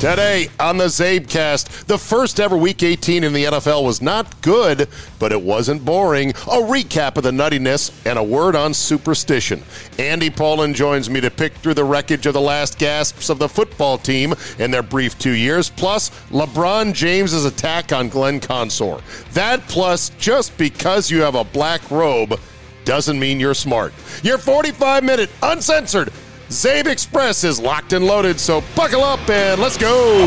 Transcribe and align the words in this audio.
Today 0.00 0.48
on 0.60 0.76
the 0.76 0.88
Czabecast, 0.88 1.86
the 1.86 1.96
first 1.96 2.38
ever 2.38 2.54
Week 2.54 2.82
18 2.82 3.24
in 3.24 3.32
the 3.32 3.44
NFL 3.44 3.82
was 3.82 4.02
not 4.02 4.42
good, 4.42 4.90
but 5.18 5.32
it 5.32 5.40
wasn't 5.40 5.86
boring. 5.86 6.30
A 6.30 6.60
recap 6.60 7.16
of 7.16 7.22
the 7.22 7.30
nuttiness 7.30 7.90
and 8.04 8.18
a 8.18 8.22
word 8.22 8.54
on 8.54 8.74
superstition. 8.74 9.62
Andy 9.98 10.28
Pollin 10.28 10.74
joins 10.74 11.08
me 11.08 11.22
to 11.22 11.30
pick 11.30 11.54
through 11.54 11.72
the 11.72 11.84
wreckage 11.84 12.26
of 12.26 12.34
the 12.34 12.40
last 12.42 12.78
gasps 12.78 13.30
of 13.30 13.38
the 13.38 13.48
football 13.48 13.96
team 13.96 14.34
in 14.58 14.70
their 14.70 14.82
brief 14.82 15.18
two 15.18 15.32
years, 15.32 15.70
plus 15.70 16.10
LeBron 16.28 16.92
James's 16.92 17.46
attack 17.46 17.90
on 17.90 18.10
Glenn 18.10 18.38
Consor. 18.38 18.98
That 19.32 19.66
plus 19.66 20.10
just 20.18 20.58
because 20.58 21.10
you 21.10 21.22
have 21.22 21.36
a 21.36 21.44
black 21.44 21.90
robe 21.90 22.38
doesn't 22.84 23.18
mean 23.18 23.40
you're 23.40 23.54
smart. 23.54 23.94
Your 24.22 24.36
45 24.36 25.04
minute 25.04 25.30
uncensored 25.42 26.12
Czabe 26.48 26.86
Express 26.86 27.42
is 27.42 27.58
locked 27.58 27.92
and 27.92 28.06
loaded, 28.06 28.38
so 28.38 28.62
buckle 28.76 29.02
up 29.02 29.28
and 29.28 29.60
let's 29.60 29.76
go. 29.76 30.16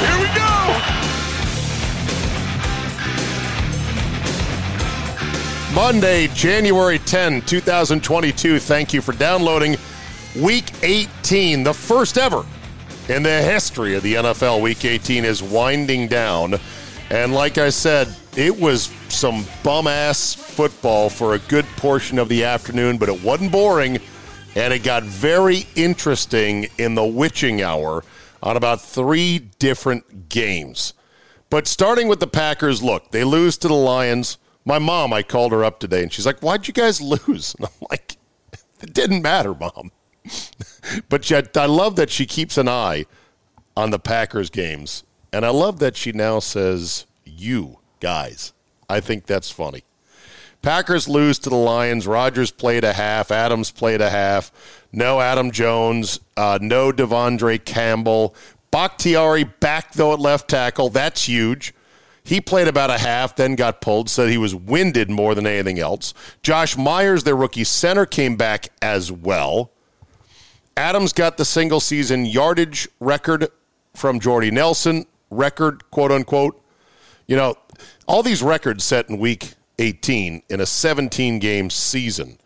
Here 0.00 0.18
we 0.18 0.26
go. 0.34 0.52
Monday, 5.74 6.28
January 6.28 6.98
10, 7.00 7.42
2022. 7.42 8.58
Thank 8.58 8.94
you 8.94 9.02
for 9.02 9.12
downloading 9.12 9.76
Week 10.40 10.72
18, 10.82 11.62
the 11.62 11.74
first 11.74 12.16
ever 12.16 12.46
in 13.10 13.22
the 13.22 13.42
history 13.42 13.94
of 13.94 14.02
the 14.02 14.14
NFL. 14.14 14.62
Week 14.62 14.86
18 14.86 15.24
is 15.26 15.42
winding 15.42 16.08
down. 16.08 16.54
And 17.10 17.32
like 17.32 17.56
I 17.56 17.70
said, 17.70 18.14
it 18.36 18.58
was 18.58 18.92
some 19.08 19.44
bum 19.62 19.86
ass 19.86 20.34
football 20.34 21.08
for 21.08 21.34
a 21.34 21.38
good 21.38 21.64
portion 21.76 22.18
of 22.18 22.28
the 22.28 22.44
afternoon, 22.44 22.98
but 22.98 23.08
it 23.08 23.22
wasn't 23.22 23.52
boring. 23.52 23.98
And 24.56 24.72
it 24.72 24.82
got 24.82 25.04
very 25.04 25.66
interesting 25.76 26.66
in 26.78 26.94
the 26.94 27.04
witching 27.04 27.62
hour 27.62 28.02
on 28.42 28.56
about 28.56 28.80
three 28.80 29.38
different 29.58 30.28
games. 30.28 30.94
But 31.48 31.68
starting 31.68 32.08
with 32.08 32.20
the 32.20 32.26
Packers, 32.26 32.82
look, 32.82 33.12
they 33.12 33.22
lose 33.22 33.56
to 33.58 33.68
the 33.68 33.74
Lions. 33.74 34.38
My 34.64 34.78
mom, 34.78 35.12
I 35.12 35.22
called 35.22 35.52
her 35.52 35.64
up 35.64 35.78
today 35.78 36.02
and 36.02 36.12
she's 36.12 36.26
like, 36.26 36.40
Why'd 36.40 36.66
you 36.66 36.74
guys 36.74 37.00
lose? 37.00 37.54
And 37.58 37.66
I'm 37.66 37.86
like, 37.90 38.16
It 38.82 38.92
didn't 38.92 39.22
matter, 39.22 39.54
mom. 39.54 39.92
but 41.08 41.30
yet, 41.30 41.56
I 41.56 41.66
love 41.66 41.94
that 41.96 42.10
she 42.10 42.26
keeps 42.26 42.58
an 42.58 42.68
eye 42.68 43.06
on 43.76 43.90
the 43.90 43.98
Packers 44.00 44.50
games. 44.50 45.04
And 45.36 45.44
I 45.44 45.50
love 45.50 45.80
that 45.80 45.98
she 45.98 46.12
now 46.12 46.38
says, 46.38 47.04
You 47.26 47.76
guys. 48.00 48.54
I 48.88 49.00
think 49.00 49.26
that's 49.26 49.50
funny. 49.50 49.84
Packers 50.62 51.10
lose 51.10 51.38
to 51.40 51.50
the 51.50 51.56
Lions. 51.56 52.06
Rodgers 52.06 52.50
played 52.50 52.84
a 52.84 52.94
half. 52.94 53.30
Adams 53.30 53.70
played 53.70 54.00
a 54.00 54.08
half. 54.08 54.50
No 54.92 55.20
Aaron 55.20 55.50
Jones. 55.50 56.20
Uh, 56.38 56.58
no 56.62 56.90
De'Vondre 56.90 57.62
Campbell. 57.62 58.34
Bakhtiari 58.70 59.44
back, 59.44 59.92
though, 59.92 60.14
at 60.14 60.20
left 60.20 60.48
tackle. 60.48 60.88
That's 60.88 61.24
huge. 61.28 61.74
He 62.24 62.40
played 62.40 62.66
about 62.66 62.88
a 62.88 62.96
half, 62.96 63.36
then 63.36 63.56
got 63.56 63.82
pulled, 63.82 64.08
said 64.08 64.30
he 64.30 64.38
was 64.38 64.54
winded 64.54 65.10
more 65.10 65.34
than 65.34 65.46
anything 65.46 65.78
else. 65.78 66.14
Josh 66.42 66.78
Myers, 66.78 67.24
their 67.24 67.36
rookie 67.36 67.62
center, 67.64 68.06
came 68.06 68.36
back 68.36 68.68
as 68.80 69.12
well. 69.12 69.70
Adams 70.78 71.12
got 71.12 71.36
the 71.36 71.44
single 71.44 71.80
season 71.80 72.24
yardage 72.24 72.88
record 73.00 73.48
from 73.94 74.18
Jordy 74.18 74.50
Nelson, 74.50 75.04
record, 75.36 75.90
quote 75.90 76.12
unquote. 76.12 76.62
You 77.26 77.36
know, 77.36 77.56
all 78.06 78.22
these 78.22 78.42
records 78.42 78.84
set 78.84 79.08
in 79.08 79.18
week 79.18 79.54
18 79.78 80.42
in 80.48 80.60
a 80.60 80.66
17 80.66 81.38
game 81.38 81.70
season. 81.70 82.38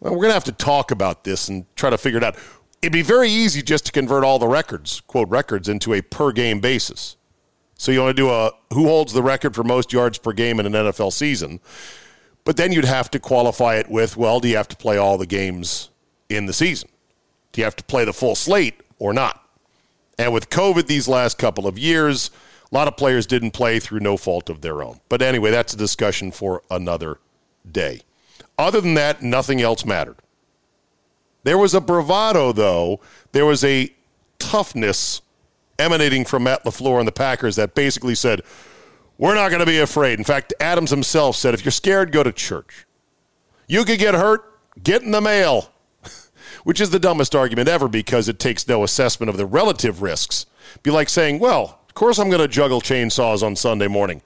Well, 0.00 0.12
we're 0.12 0.18
going 0.18 0.30
to 0.30 0.34
have 0.34 0.44
to 0.44 0.52
talk 0.52 0.90
about 0.90 1.24
this 1.24 1.48
and 1.48 1.64
try 1.76 1.90
to 1.90 1.98
figure 1.98 2.18
it 2.18 2.24
out. 2.24 2.36
It'd 2.80 2.92
be 2.92 3.02
very 3.02 3.28
easy 3.28 3.62
just 3.62 3.86
to 3.86 3.92
convert 3.92 4.22
all 4.22 4.38
the 4.38 4.46
records, 4.46 5.00
quote 5.00 5.28
records, 5.28 5.68
into 5.68 5.94
a 5.94 6.02
per 6.02 6.30
game 6.30 6.60
basis. 6.60 7.16
So 7.74 7.90
you 7.90 8.00
want 8.00 8.16
to 8.16 8.22
do 8.22 8.30
a 8.30 8.52
who 8.72 8.86
holds 8.86 9.12
the 9.12 9.22
record 9.22 9.54
for 9.54 9.64
most 9.64 9.92
yards 9.92 10.18
per 10.18 10.32
game 10.32 10.60
in 10.60 10.66
an 10.66 10.72
NFL 10.72 11.12
season. 11.12 11.60
But 12.44 12.56
then 12.56 12.72
you'd 12.72 12.84
have 12.84 13.10
to 13.10 13.18
qualify 13.18 13.76
it 13.76 13.90
with, 13.90 14.16
well, 14.16 14.40
do 14.40 14.48
you 14.48 14.56
have 14.56 14.68
to 14.68 14.76
play 14.76 14.96
all 14.96 15.18
the 15.18 15.26
games 15.26 15.90
in 16.28 16.46
the 16.46 16.52
season? 16.52 16.88
Do 17.52 17.60
you 17.60 17.64
have 17.64 17.76
to 17.76 17.84
play 17.84 18.04
the 18.04 18.12
full 18.12 18.34
slate 18.34 18.80
or 18.98 19.12
not? 19.12 19.44
And 20.18 20.32
with 20.32 20.50
COVID 20.50 20.86
these 20.86 21.06
last 21.08 21.38
couple 21.38 21.66
of 21.66 21.78
years, 21.78 22.30
a 22.70 22.74
lot 22.74 22.88
of 22.88 22.96
players 22.96 23.26
didn't 23.26 23.52
play 23.52 23.78
through 23.78 24.00
no 24.00 24.16
fault 24.16 24.50
of 24.50 24.60
their 24.60 24.82
own. 24.82 25.00
But 25.08 25.22
anyway, 25.22 25.50
that's 25.50 25.72
a 25.72 25.76
discussion 25.76 26.32
for 26.32 26.62
another 26.70 27.18
day. 27.70 28.02
Other 28.58 28.80
than 28.80 28.94
that, 28.94 29.22
nothing 29.22 29.60
else 29.60 29.84
mattered. 29.84 30.16
There 31.44 31.56
was 31.56 31.72
a 31.72 31.80
bravado, 31.80 32.52
though. 32.52 33.00
There 33.32 33.46
was 33.46 33.62
a 33.64 33.94
toughness 34.38 35.22
emanating 35.78 36.24
from 36.24 36.42
Matt 36.42 36.64
LaFleur 36.64 36.98
and 36.98 37.08
the 37.08 37.12
Packers 37.12 37.56
that 37.56 37.74
basically 37.74 38.16
said, 38.16 38.42
We're 39.16 39.34
not 39.34 39.50
going 39.50 39.60
to 39.60 39.66
be 39.66 39.78
afraid. 39.78 40.18
In 40.18 40.24
fact, 40.24 40.52
Adams 40.60 40.90
himself 40.90 41.36
said, 41.36 41.54
If 41.54 41.64
you're 41.64 41.72
scared, 41.72 42.12
go 42.12 42.22
to 42.22 42.32
church. 42.32 42.86
You 43.68 43.84
could 43.84 43.98
get 43.98 44.14
hurt, 44.14 44.58
get 44.82 45.02
in 45.02 45.12
the 45.12 45.20
mail, 45.20 45.70
which 46.64 46.80
is 46.80 46.90
the 46.90 46.98
dumbest 46.98 47.34
argument 47.34 47.68
ever 47.68 47.88
because 47.88 48.28
it 48.28 48.38
takes 48.38 48.66
no 48.68 48.84
assessment 48.84 49.30
of 49.30 49.36
the 49.36 49.46
relative 49.46 50.02
risks. 50.02 50.46
Be 50.82 50.90
like 50.90 51.08
saying, 51.08 51.38
Well, 51.38 51.80
of 51.88 51.94
course 51.94 52.18
I'm 52.18 52.28
going 52.28 52.40
to 52.40 52.48
juggle 52.48 52.80
chainsaws 52.80 53.42
on 53.42 53.56
Sunday 53.56 53.88
morning. 53.88 54.22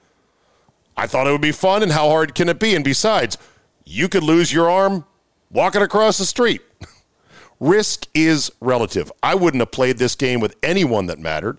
I 0.95 1.07
thought 1.07 1.27
it 1.27 1.31
would 1.31 1.41
be 1.41 1.51
fun, 1.51 1.81
and 1.81 1.91
how 1.91 2.09
hard 2.09 2.35
can 2.35 2.49
it 2.49 2.59
be? 2.59 2.75
And 2.75 2.83
besides, 2.83 3.37
you 3.85 4.07
could 4.07 4.23
lose 4.23 4.53
your 4.53 4.69
arm 4.69 5.05
walking 5.49 5.81
across 5.81 6.17
the 6.17 6.25
street. 6.25 6.61
Risk 7.59 8.07
is 8.13 8.51
relative. 8.59 9.11
I 9.21 9.35
wouldn't 9.35 9.61
have 9.61 9.71
played 9.71 9.97
this 9.97 10.15
game 10.15 10.39
with 10.39 10.55
anyone 10.61 11.07
that 11.07 11.19
mattered 11.19 11.57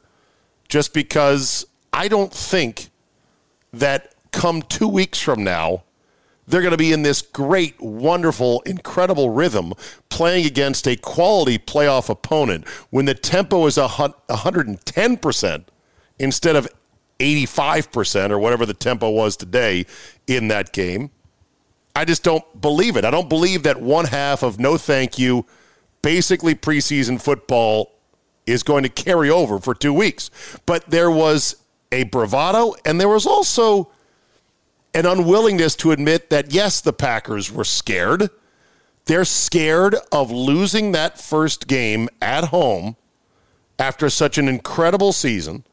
just 0.68 0.92
because 0.94 1.66
I 1.92 2.08
don't 2.08 2.32
think 2.32 2.90
that 3.72 4.14
come 4.32 4.62
two 4.62 4.88
weeks 4.88 5.20
from 5.20 5.44
now, 5.44 5.83
they're 6.46 6.60
going 6.60 6.72
to 6.72 6.76
be 6.76 6.92
in 6.92 7.02
this 7.02 7.22
great, 7.22 7.80
wonderful, 7.80 8.62
incredible 8.62 9.30
rhythm 9.30 9.72
playing 10.08 10.46
against 10.46 10.86
a 10.86 10.96
quality 10.96 11.58
playoff 11.58 12.08
opponent 12.08 12.68
when 12.90 13.04
the 13.06 13.14
tempo 13.14 13.66
is 13.66 13.76
110% 13.76 15.64
instead 16.18 16.56
of 16.56 16.68
85% 17.18 18.30
or 18.30 18.38
whatever 18.38 18.66
the 18.66 18.74
tempo 18.74 19.10
was 19.10 19.36
today 19.36 19.86
in 20.26 20.48
that 20.48 20.72
game. 20.72 21.10
I 21.96 22.04
just 22.04 22.22
don't 22.24 22.60
believe 22.60 22.96
it. 22.96 23.04
I 23.04 23.10
don't 23.10 23.28
believe 23.28 23.62
that 23.62 23.80
one 23.80 24.06
half 24.06 24.42
of 24.42 24.58
no 24.58 24.76
thank 24.76 25.18
you, 25.18 25.46
basically 26.02 26.54
preseason 26.54 27.20
football 27.20 27.92
is 28.46 28.62
going 28.62 28.82
to 28.82 28.88
carry 28.88 29.30
over 29.30 29.58
for 29.58 29.74
two 29.74 29.92
weeks. 29.92 30.30
But 30.66 30.90
there 30.90 31.10
was 31.10 31.56
a 31.92 32.02
bravado 32.04 32.74
and 32.84 33.00
there 33.00 33.08
was 33.08 33.26
also 33.26 33.90
an 34.94 35.06
unwillingness 35.06 35.74
to 35.76 35.92
admit 35.92 36.30
that, 36.30 36.52
yes, 36.52 36.80
the 36.80 36.92
Packers 36.92 37.50
were 37.50 37.64
scared. 37.64 38.30
They're 39.06 39.24
scared 39.24 39.96
of 40.12 40.30
losing 40.30 40.92
that 40.92 41.20
first 41.20 41.66
game 41.66 42.08
at 42.22 42.44
home 42.44 42.96
after 43.78 44.08
such 44.08 44.38
an 44.38 44.48
incredible 44.48 45.12
season, 45.12 45.64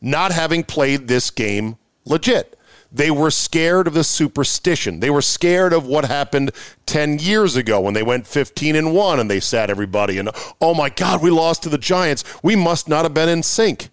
not 0.00 0.30
having 0.30 0.62
played 0.62 1.08
this 1.08 1.30
game 1.30 1.78
legit. 2.04 2.58
They 2.94 3.10
were 3.10 3.30
scared 3.30 3.86
of 3.86 3.94
the 3.94 4.04
superstition. 4.04 5.00
They 5.00 5.08
were 5.08 5.22
scared 5.22 5.72
of 5.72 5.86
what 5.86 6.04
happened 6.04 6.50
10 6.84 7.18
years 7.20 7.56
ago 7.56 7.80
when 7.80 7.94
they 7.94 8.02
went 8.02 8.26
15 8.26 8.76
and 8.76 8.94
1 8.94 9.18
and 9.18 9.30
they 9.30 9.40
sat 9.40 9.70
everybody 9.70 10.18
and, 10.18 10.28
oh 10.60 10.74
my 10.74 10.90
God, 10.90 11.22
we 11.22 11.30
lost 11.30 11.62
to 11.62 11.70
the 11.70 11.78
Giants. 11.78 12.22
We 12.42 12.54
must 12.54 12.88
not 12.88 13.06
have 13.06 13.14
been 13.14 13.30
in 13.30 13.42
sync. 13.42 13.88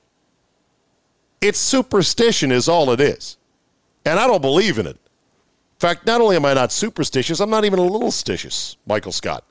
It's 1.40 1.60
superstition, 1.60 2.52
is 2.52 2.68
all 2.68 2.92
it 2.92 3.00
is. 3.00 3.38
And 4.10 4.20
I 4.20 4.28
don't 4.28 4.42
believe 4.42 4.80
in 4.80 4.88
it. 4.88 4.98
In 4.98 5.80
fact, 5.80 6.06
not 6.06 6.20
only 6.20 6.36
am 6.36 6.44
I 6.44 6.54
not 6.54 6.72
superstitious, 6.72 7.40
I'm 7.40 7.50
not 7.50 7.64
even 7.64 7.80
a 7.80 7.84
little 7.84 8.12
stitious, 8.12 8.76
Michael 8.86 9.12
Scott. 9.12 9.46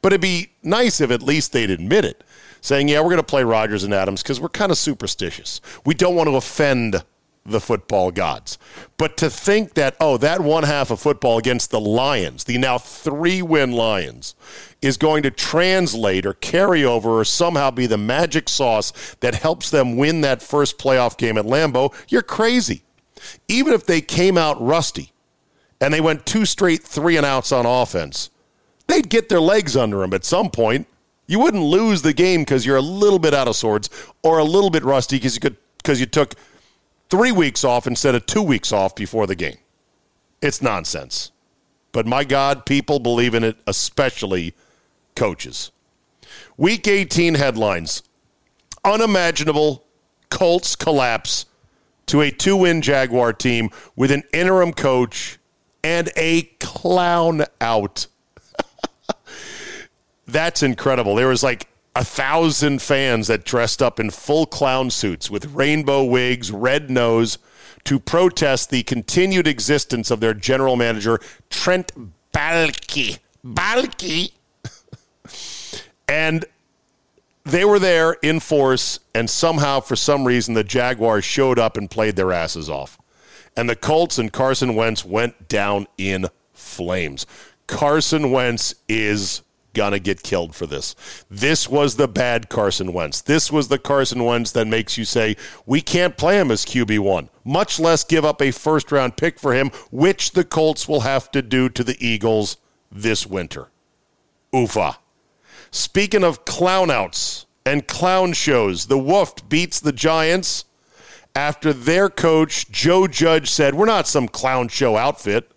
But 0.00 0.12
it'd 0.12 0.20
be 0.20 0.52
nice 0.62 1.00
if 1.00 1.10
at 1.10 1.20
least 1.20 1.52
they'd 1.52 1.70
admit 1.70 2.04
it, 2.04 2.22
saying, 2.60 2.88
yeah, 2.88 3.00
we're 3.00 3.10
going 3.10 3.16
to 3.16 3.22
play 3.24 3.44
Rodgers 3.44 3.82
and 3.84 3.92
Adams 3.92 4.22
because 4.22 4.40
we're 4.40 4.48
kind 4.48 4.70
of 4.70 4.78
superstitious. 4.78 5.60
We 5.84 5.94
don't 5.94 6.14
want 6.14 6.28
to 6.28 6.36
offend 6.36 7.02
the 7.44 7.60
football 7.60 8.10
gods. 8.10 8.58
But 8.96 9.16
to 9.18 9.30
think 9.30 9.74
that, 9.74 9.96
oh, 10.00 10.16
that 10.18 10.40
one 10.40 10.64
half 10.64 10.90
of 10.90 11.00
football 11.00 11.38
against 11.38 11.70
the 11.70 11.80
Lions, 11.80 12.44
the 12.44 12.58
now 12.58 12.78
three 12.78 13.42
win 13.42 13.72
Lions, 13.72 14.34
is 14.80 14.96
going 14.96 15.22
to 15.24 15.30
translate 15.30 16.24
or 16.24 16.34
carry 16.34 16.84
over 16.84 17.18
or 17.18 17.24
somehow 17.24 17.70
be 17.70 17.86
the 17.86 17.98
magic 17.98 18.48
sauce 18.48 19.16
that 19.20 19.34
helps 19.34 19.70
them 19.70 19.96
win 19.96 20.20
that 20.22 20.42
first 20.42 20.78
playoff 20.78 21.16
game 21.16 21.36
at 21.36 21.44
Lambeau, 21.44 21.94
you're 22.08 22.22
crazy. 22.22 22.82
Even 23.48 23.72
if 23.72 23.86
they 23.86 24.00
came 24.00 24.36
out 24.38 24.60
rusty, 24.60 25.12
and 25.80 25.92
they 25.92 26.00
went 26.00 26.26
two 26.26 26.44
straight 26.44 26.82
three 26.82 27.16
and 27.16 27.26
outs 27.26 27.52
on 27.52 27.66
offense, 27.66 28.30
they'd 28.86 29.08
get 29.08 29.28
their 29.28 29.40
legs 29.40 29.76
under 29.76 29.98
them 29.98 30.14
at 30.14 30.24
some 30.24 30.50
point. 30.50 30.86
You 31.26 31.40
wouldn't 31.40 31.62
lose 31.62 32.02
the 32.02 32.12
game 32.12 32.42
because 32.42 32.64
you're 32.64 32.76
a 32.76 32.82
little 32.82 33.18
bit 33.18 33.34
out 33.34 33.48
of 33.48 33.56
sorts 33.56 33.90
or 34.22 34.38
a 34.38 34.44
little 34.44 34.70
bit 34.70 34.84
rusty 34.84 35.16
because 35.16 35.34
you 35.34 35.40
could 35.40 35.56
because 35.78 36.00
you 36.00 36.06
took 36.06 36.34
three 37.10 37.32
weeks 37.32 37.64
off 37.64 37.86
instead 37.86 38.14
of 38.14 38.26
two 38.26 38.42
weeks 38.42 38.72
off 38.72 38.94
before 38.94 39.26
the 39.26 39.34
game. 39.34 39.58
It's 40.40 40.62
nonsense. 40.62 41.32
But 41.92 42.06
my 42.06 42.24
God, 42.24 42.66
people 42.66 42.98
believe 42.98 43.34
in 43.34 43.42
it, 43.42 43.56
especially 43.66 44.54
coaches. 45.14 45.72
Week 46.56 46.86
18 46.86 47.34
headlines 47.34 48.02
Unimaginable 48.84 49.84
Colts 50.30 50.76
collapse 50.76 51.46
to 52.06 52.20
a 52.20 52.30
two 52.30 52.56
win 52.56 52.82
Jaguar 52.82 53.32
team 53.32 53.70
with 53.94 54.10
an 54.10 54.22
interim 54.32 54.72
coach 54.72 55.38
and 55.82 56.10
a 56.16 56.42
clown 56.60 57.44
out. 57.60 58.06
That's 60.26 60.62
incredible. 60.62 61.14
There 61.14 61.28
was 61.28 61.42
like 61.42 61.68
a 61.94 62.04
thousand 62.04 62.82
fans 62.82 63.28
that 63.28 63.44
dressed 63.44 63.80
up 63.82 63.98
in 63.98 64.10
full 64.10 64.46
clown 64.46 64.90
suits 64.90 65.30
with 65.30 65.46
rainbow 65.54 66.04
wigs, 66.04 66.50
red 66.52 66.90
nose, 66.90 67.38
to 67.84 67.98
protest 67.98 68.70
the 68.70 68.82
continued 68.82 69.46
existence 69.46 70.10
of 70.10 70.20
their 70.20 70.34
general 70.34 70.76
manager, 70.76 71.20
Trent 71.48 71.92
Baalke. 72.32 73.18
Baalke. 73.44 74.32
and 76.08 76.44
they 77.46 77.64
were 77.64 77.78
there 77.78 78.12
in 78.22 78.40
force, 78.40 78.98
and 79.14 79.30
somehow, 79.30 79.80
for 79.80 79.96
some 79.96 80.26
reason, 80.26 80.54
the 80.54 80.64
Jaguars 80.64 81.24
showed 81.24 81.58
up 81.58 81.76
and 81.76 81.90
played 81.90 82.16
their 82.16 82.32
asses 82.32 82.68
off 82.68 82.98
and 83.56 83.68
the 83.68 83.76
Colts 83.76 84.18
and 84.18 84.32
Carson 84.32 84.74
Wentz 84.74 85.04
went 85.04 85.48
down 85.48 85.86
in 85.96 86.26
flames. 86.52 87.26
Carson 87.66 88.30
Wentz 88.30 88.74
is 88.88 89.42
gonna 89.72 89.98
get 89.98 90.22
killed 90.22 90.54
for 90.54 90.66
this. 90.66 90.94
This 91.30 91.68
was 91.68 91.96
the 91.96 92.08
bad 92.08 92.48
Carson 92.48 92.92
Wentz. 92.92 93.20
This 93.20 93.50
was 93.50 93.68
the 93.68 93.78
Carson 93.78 94.24
Wentz 94.24 94.52
that 94.52 94.66
makes 94.66 94.96
you 94.96 95.04
say, 95.04 95.36
we 95.64 95.80
can't 95.80 96.16
play 96.16 96.38
him 96.38 96.50
as 96.50 96.64
QB1, 96.64 97.28
much 97.44 97.80
less 97.80 98.04
give 98.04 98.24
up 98.24 98.40
a 98.40 98.50
first 98.50 98.92
round 98.92 99.16
pick 99.16 99.38
for 99.38 99.54
him, 99.54 99.70
which 99.90 100.32
the 100.32 100.44
Colts 100.44 100.86
will 100.88 101.00
have 101.00 101.30
to 101.32 101.42
do 101.42 101.68
to 101.70 101.82
the 101.82 101.96
Eagles 102.06 102.58
this 102.90 103.26
winter. 103.26 103.68
Oofa. 104.52 104.96
Speaking 105.76 106.24
of 106.24 106.46
clown 106.46 106.90
outs 106.90 107.44
and 107.66 107.86
clown 107.86 108.32
shows, 108.32 108.86
the 108.86 108.96
Wolf 108.96 109.46
beats 109.46 109.78
the 109.78 109.92
Giants 109.92 110.64
after 111.34 111.74
their 111.74 112.08
coach, 112.08 112.70
Joe 112.70 113.06
Judge, 113.06 113.50
said, 113.50 113.74
We're 113.74 113.84
not 113.84 114.08
some 114.08 114.26
clown 114.26 114.68
show 114.68 114.96
outfit. 114.96 115.50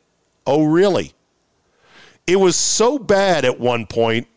Oh, 0.45 0.65
really? 0.65 1.13
It 2.27 2.35
was 2.35 2.57
so 2.57 2.99
bad 2.99 3.45
at 3.45 3.61
one 3.61 3.85
point, 3.85 4.27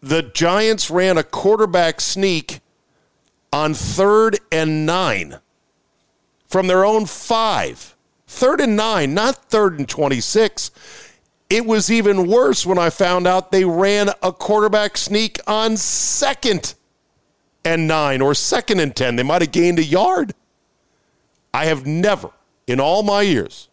the 0.00 0.22
Giants 0.22 0.90
ran 0.90 1.18
a 1.18 1.22
quarterback 1.22 2.00
sneak 2.00 2.60
on 3.52 3.74
third 3.74 4.38
and 4.50 4.86
nine 4.86 5.38
from 6.46 6.66
their 6.66 6.86
own 6.86 7.04
five. 7.04 7.94
Third 8.26 8.62
and 8.62 8.74
nine, 8.74 9.12
not 9.12 9.50
third 9.50 9.78
and 9.78 9.86
26. 9.86 10.70
It 11.50 11.64
was 11.64 11.90
even 11.90 12.26
worse 12.26 12.66
when 12.66 12.78
I 12.78 12.90
found 12.90 13.26
out 13.26 13.50
they 13.50 13.64
ran 13.64 14.10
a 14.22 14.32
quarterback 14.32 14.98
sneak 14.98 15.40
on 15.46 15.78
second 15.78 16.74
and 17.64 17.88
nine 17.88 18.20
or 18.20 18.34
second 18.34 18.80
and 18.80 18.94
10. 18.94 19.16
They 19.16 19.22
might 19.22 19.42
have 19.42 19.52
gained 19.52 19.78
a 19.78 19.84
yard. 19.84 20.34
I 21.54 21.64
have 21.64 21.86
never, 21.86 22.30
in 22.66 22.80
all 22.80 23.02
my 23.02 23.22
years 23.22 23.68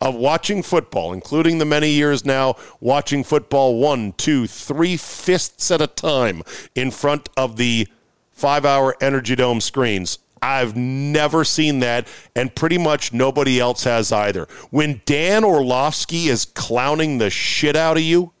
of 0.00 0.14
watching 0.14 0.62
football, 0.62 1.12
including 1.12 1.58
the 1.58 1.64
many 1.64 1.90
years 1.90 2.24
now 2.24 2.56
watching 2.80 3.22
football 3.22 3.78
one, 3.78 4.12
two, 4.12 4.46
three 4.46 4.96
fists 4.96 5.70
at 5.70 5.80
a 5.80 5.86
time 5.86 6.42
in 6.74 6.90
front 6.90 7.28
of 7.36 7.56
the 7.56 7.86
five 8.32 8.64
hour 8.64 8.96
Energy 9.00 9.36
Dome 9.36 9.60
screens. 9.60 10.18
I've 10.44 10.76
never 10.76 11.42
seen 11.42 11.80
that, 11.80 12.06
and 12.36 12.54
pretty 12.54 12.76
much 12.76 13.14
nobody 13.14 13.58
else 13.58 13.84
has 13.84 14.12
either. 14.12 14.46
When 14.70 15.00
Dan 15.06 15.42
Orlovsky 15.42 16.28
is 16.28 16.44
clowning 16.44 17.16
the 17.16 17.30
shit 17.30 17.76
out 17.76 17.96
of 17.96 18.02
you, 18.02 18.32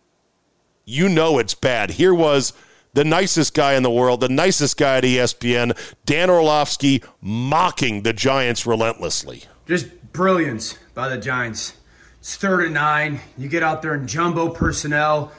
you 0.84 1.08
know 1.08 1.38
it's 1.38 1.54
bad. 1.54 1.92
Here 1.92 2.12
was 2.12 2.52
the 2.92 3.04
nicest 3.04 3.54
guy 3.54 3.72
in 3.72 3.82
the 3.82 3.90
world, 3.90 4.20
the 4.20 4.28
nicest 4.28 4.76
guy 4.76 4.98
at 4.98 5.04
ESPN, 5.04 5.74
Dan 6.04 6.28
Orlovsky, 6.28 7.02
mocking 7.22 8.02
the 8.02 8.12
Giants 8.12 8.66
relentlessly. 8.66 9.44
Just 9.66 10.12
brilliance 10.12 10.78
by 10.92 11.08
the 11.08 11.16
Giants. 11.16 11.72
It's 12.20 12.36
third 12.36 12.66
and 12.66 12.74
nine. 12.74 13.20
You 13.38 13.48
get 13.48 13.62
out 13.62 13.80
there 13.80 13.94
in 13.94 14.06
jumbo 14.06 14.50
personnel. 14.50 15.32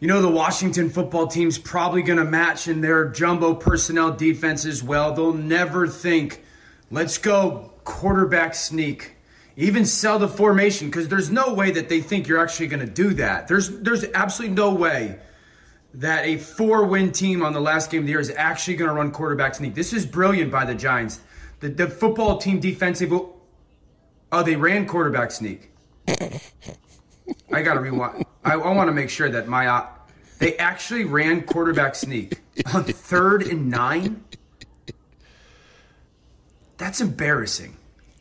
You 0.00 0.08
know 0.08 0.22
the 0.22 0.30
Washington 0.30 0.88
football 0.88 1.26
team's 1.26 1.58
probably 1.58 2.00
going 2.00 2.18
to 2.18 2.24
match 2.24 2.68
in 2.68 2.80
their 2.80 3.08
jumbo 3.10 3.54
personnel 3.54 4.10
defense 4.10 4.64
as 4.64 4.82
well. 4.82 5.12
They'll 5.12 5.34
never 5.34 5.86
think, 5.86 6.42
let's 6.90 7.18
go 7.18 7.74
quarterback 7.84 8.54
sneak. 8.54 9.16
Even 9.56 9.84
sell 9.84 10.18
the 10.18 10.28
formation 10.28 10.88
because 10.88 11.08
there's 11.08 11.30
no 11.30 11.52
way 11.52 11.70
that 11.72 11.90
they 11.90 12.00
think 12.00 12.28
you're 12.28 12.40
actually 12.40 12.68
going 12.68 12.80
to 12.80 12.90
do 12.90 13.12
that. 13.14 13.46
There's 13.46 13.68
there's 13.68 14.04
absolutely 14.14 14.56
no 14.56 14.72
way 14.72 15.18
that 15.92 16.24
a 16.24 16.38
four 16.38 16.86
win 16.86 17.12
team 17.12 17.42
on 17.42 17.52
the 17.52 17.60
last 17.60 17.90
game 17.90 18.00
of 18.00 18.06
the 18.06 18.12
year 18.12 18.20
is 18.20 18.30
actually 18.30 18.76
going 18.76 18.88
to 18.88 18.94
run 18.94 19.10
quarterback 19.10 19.54
sneak. 19.54 19.74
This 19.74 19.92
is 19.92 20.06
brilliant 20.06 20.50
by 20.50 20.64
the 20.64 20.74
Giants. 20.74 21.20
The, 21.58 21.68
the 21.68 21.88
football 21.88 22.38
team 22.38 22.58
defensive. 22.58 23.12
Oh, 23.12 24.42
they 24.42 24.56
ran 24.56 24.86
quarterback 24.86 25.30
sneak. 25.30 25.72
I 27.52 27.62
got 27.62 27.74
to 27.74 27.80
rewind. 27.80 28.24
I, 28.44 28.54
I 28.54 28.72
want 28.72 28.88
to 28.88 28.92
make 28.92 29.10
sure 29.10 29.28
that 29.28 29.46
my. 29.46 29.86
They 30.40 30.56
actually 30.56 31.04
ran 31.04 31.42
quarterback 31.42 31.94
sneak 31.94 32.40
on 32.72 32.84
third 32.84 33.42
and 33.42 33.70
nine. 33.70 34.24
That's 36.78 37.02
embarrassing. 37.02 37.76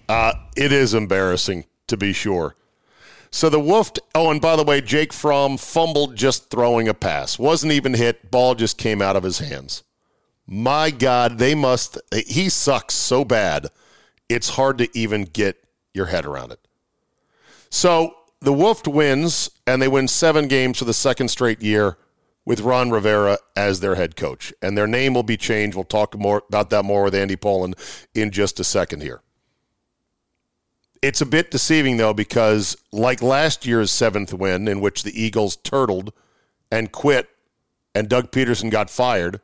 Uh, 0.10 0.34
it 0.58 0.74
is 0.74 0.94
embarrassing, 0.94 1.66
to 1.88 1.96
be 1.96 2.12
sure. 2.12 2.58
So 3.32 3.48
the 3.50 3.60
Wolf. 3.60 3.94
Oh, 4.14 4.30
and 4.30 4.42
by 4.42 4.58
the 4.58 4.66
way, 4.66 4.82
Jake 4.82 5.14
Fromm 5.14 5.58
fumbled 5.58 6.18
just 6.18 6.50
throwing 6.50 6.90
a 6.90 6.94
pass. 6.94 7.40
Wasn't 7.40 7.72
even 7.72 7.94
hit. 7.94 8.30
Ball 8.30 8.54
just 8.54 8.78
came 8.78 9.02
out 9.02 9.16
of 9.16 9.24
his 9.24 9.40
hands. 9.40 9.84
My 10.46 10.92
God, 10.92 11.38
they 11.38 11.56
must. 11.56 11.98
He 12.28 12.50
sucks 12.50 12.96
so 12.96 13.24
bad. 13.24 13.68
It's 14.28 14.50
hard 14.50 14.78
to 14.80 14.90
even 14.98 15.24
get 15.24 15.64
your 15.94 16.08
head 16.08 16.26
around 16.26 16.52
it. 16.52 16.60
So 17.70 18.14
the 18.42 18.52
Wolf 18.52 18.86
wins, 18.86 19.50
and 19.66 19.82
they 19.82 19.88
win 19.88 20.10
seven 20.10 20.50
games 20.50 20.80
for 20.80 20.86
the 20.86 20.94
second 20.94 21.30
straight 21.30 21.62
year 21.62 21.98
with 22.46 22.62
Ron 22.62 22.90
Rivera 22.90 23.38
as 23.56 23.80
their 23.80 23.96
head 23.96 24.16
coach. 24.16 24.54
And 24.62 24.78
their 24.78 24.88
name 24.88 25.14
will 25.14 25.24
be 25.24 25.38
changed. 25.38 25.76
We'll 25.76 25.84
talk 25.84 26.18
more 26.18 26.44
about 26.48 26.70
that 26.72 26.84
more 26.84 27.04
with 27.04 27.16
Andy 27.16 27.36
Pollin 27.36 27.76
in 28.14 28.32
just 28.32 28.60
a 28.60 28.64
second 28.64 29.02
here. 29.02 29.22
It's 31.02 31.22
a 31.22 31.26
bit 31.26 31.52
deceiving, 31.52 31.98
though, 31.98 32.14
because 32.14 32.76
like 32.92 33.22
last 33.22 33.66
year's 33.66 33.92
seventh 33.92 34.34
win, 34.34 34.68
in 34.68 34.82
which 34.82 35.04
the 35.04 35.22
Eagles 35.22 35.56
turtled 35.56 36.12
and 36.72 36.92
quit 36.92 37.30
and 37.96 38.10
Doug 38.10 38.32
Pederson 38.32 38.70
got 38.70 38.90
fired, 38.90 39.40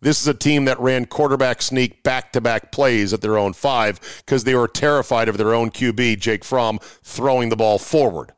this 0.00 0.20
is 0.20 0.26
a 0.26 0.34
team 0.34 0.66
that 0.66 0.78
ran 0.78 1.06
quarterback 1.06 1.62
sneak 1.62 2.02
back 2.02 2.32
to 2.32 2.40
back 2.40 2.70
plays 2.70 3.12
at 3.12 3.22
their 3.22 3.38
own 3.38 3.54
five 3.54 4.22
because 4.24 4.44
they 4.44 4.54
were 4.54 4.68
terrified 4.68 5.28
of 5.28 5.38
their 5.38 5.54
own 5.54 5.70
QB, 5.70 6.20
Jake 6.20 6.44
Fromm, 6.44 6.78
throwing 7.02 7.48
the 7.48 7.56
ball 7.56 7.78
forward 7.78 8.32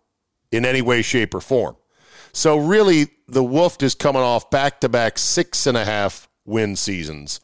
in 0.53 0.65
any 0.65 0.81
way, 0.81 1.03
shape, 1.03 1.35
or 1.35 1.41
form. 1.41 1.77
So, 2.39 2.57
really, 2.57 3.09
the 3.27 3.43
Wolf 3.43 3.83
is 3.83 3.97
coming 3.97 4.23
off 4.23 4.49
back 4.49 4.81
to 4.83 4.89
back 4.89 5.19
six 5.19 5.67
and 5.67 5.77
a 5.77 5.85
half 5.85 6.29
win 6.45 6.77
seasons. 6.77 7.41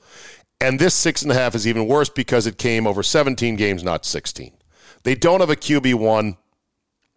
And 0.60 0.78
this 0.78 0.94
six 0.94 1.20
and 1.22 1.32
a 1.32 1.34
half 1.34 1.56
is 1.56 1.66
even 1.66 1.88
worse 1.88 2.08
because 2.08 2.46
it 2.46 2.58
came 2.58 2.86
over 2.86 3.02
17 3.02 3.56
games, 3.56 3.82
not 3.82 4.04
16. 4.04 4.52
They 5.02 5.16
don't 5.16 5.40
have 5.40 5.50
a 5.50 5.56
QB1. 5.56 6.36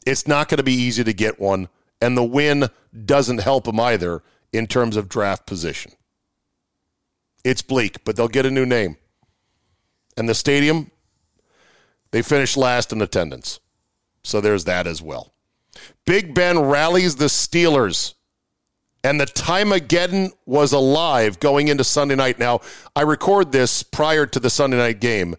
It's 0.07 0.27
not 0.27 0.49
going 0.49 0.57
to 0.57 0.63
be 0.63 0.73
easy 0.73 1.03
to 1.03 1.13
get 1.13 1.39
one. 1.39 1.69
And 2.01 2.17
the 2.17 2.23
win 2.23 2.69
doesn't 3.05 3.41
help 3.41 3.65
them 3.65 3.79
either 3.79 4.23
in 4.51 4.65
terms 4.65 4.97
of 4.97 5.07
draft 5.07 5.45
position. 5.45 5.91
It's 7.43 7.61
bleak, 7.61 8.03
but 8.03 8.15
they'll 8.15 8.27
get 8.27 8.47
a 8.47 8.51
new 8.51 8.65
name. 8.65 8.97
And 10.17 10.27
the 10.27 10.33
stadium, 10.33 10.89
they 12.09 12.23
finished 12.23 12.57
last 12.57 12.91
in 12.91 13.03
attendance. 13.03 13.59
So 14.23 14.41
there's 14.41 14.63
that 14.63 14.87
as 14.87 14.99
well. 14.99 15.35
Big 16.05 16.33
Ben 16.33 16.59
rallies 16.59 17.15
the 17.15 17.25
Steelers. 17.25 18.13
And 19.03 19.21
the 19.21 19.25
Timeageddon 19.25 20.31
was 20.45 20.73
alive 20.73 21.39
going 21.39 21.67
into 21.67 21.83
Sunday 21.83 22.15
night. 22.15 22.39
Now, 22.39 22.61
I 22.95 23.01
record 23.01 23.51
this 23.51 23.83
prior 23.83 24.25
to 24.25 24.39
the 24.39 24.49
Sunday 24.49 24.77
night 24.77 24.99
game. 24.99 25.35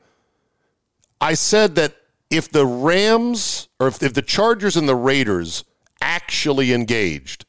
I 1.21 1.35
said 1.35 1.75
that 1.75 1.97
if 2.31 2.51
the 2.51 2.67
Rams 2.67 3.69
or 3.81 3.89
if, 3.89 4.03
if 4.03 4.15
the 4.15 4.23
Chargers 4.23 4.77
and 4.77 4.89
the 4.89 4.95
Raiders 4.95 5.65
actually 6.01 6.73
engaged 6.73 7.45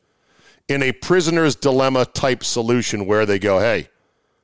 in 0.67 0.83
a 0.83 0.91
prisoner's 0.91 1.55
dilemma 1.55 2.05
type 2.05 2.43
solution 2.43 3.05
where 3.05 3.25
they 3.25 3.39
go, 3.39 3.59
hey, 3.59 3.89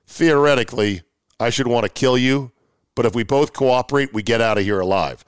theoretically, 0.07 1.01
I 1.39 1.49
should 1.49 1.67
want 1.67 1.83
to 1.85 1.89
kill 1.89 2.17
you, 2.17 2.51
but 2.95 3.05
if 3.05 3.15
we 3.15 3.23
both 3.23 3.53
cooperate, 3.53 4.13
we 4.13 4.23
get 4.23 4.41
out 4.41 4.57
of 4.57 4.63
here 4.63 4.79
alive. 4.79 5.23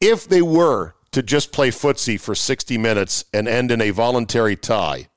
If 0.00 0.28
they 0.28 0.42
were 0.42 0.95
to 1.16 1.22
just 1.22 1.50
play 1.50 1.70
footsie 1.70 2.20
for 2.20 2.34
60 2.34 2.76
minutes 2.76 3.24
and 3.32 3.48
end 3.48 3.70
in 3.70 3.80
a 3.80 3.88
voluntary 3.88 4.54
tie, 4.54 5.08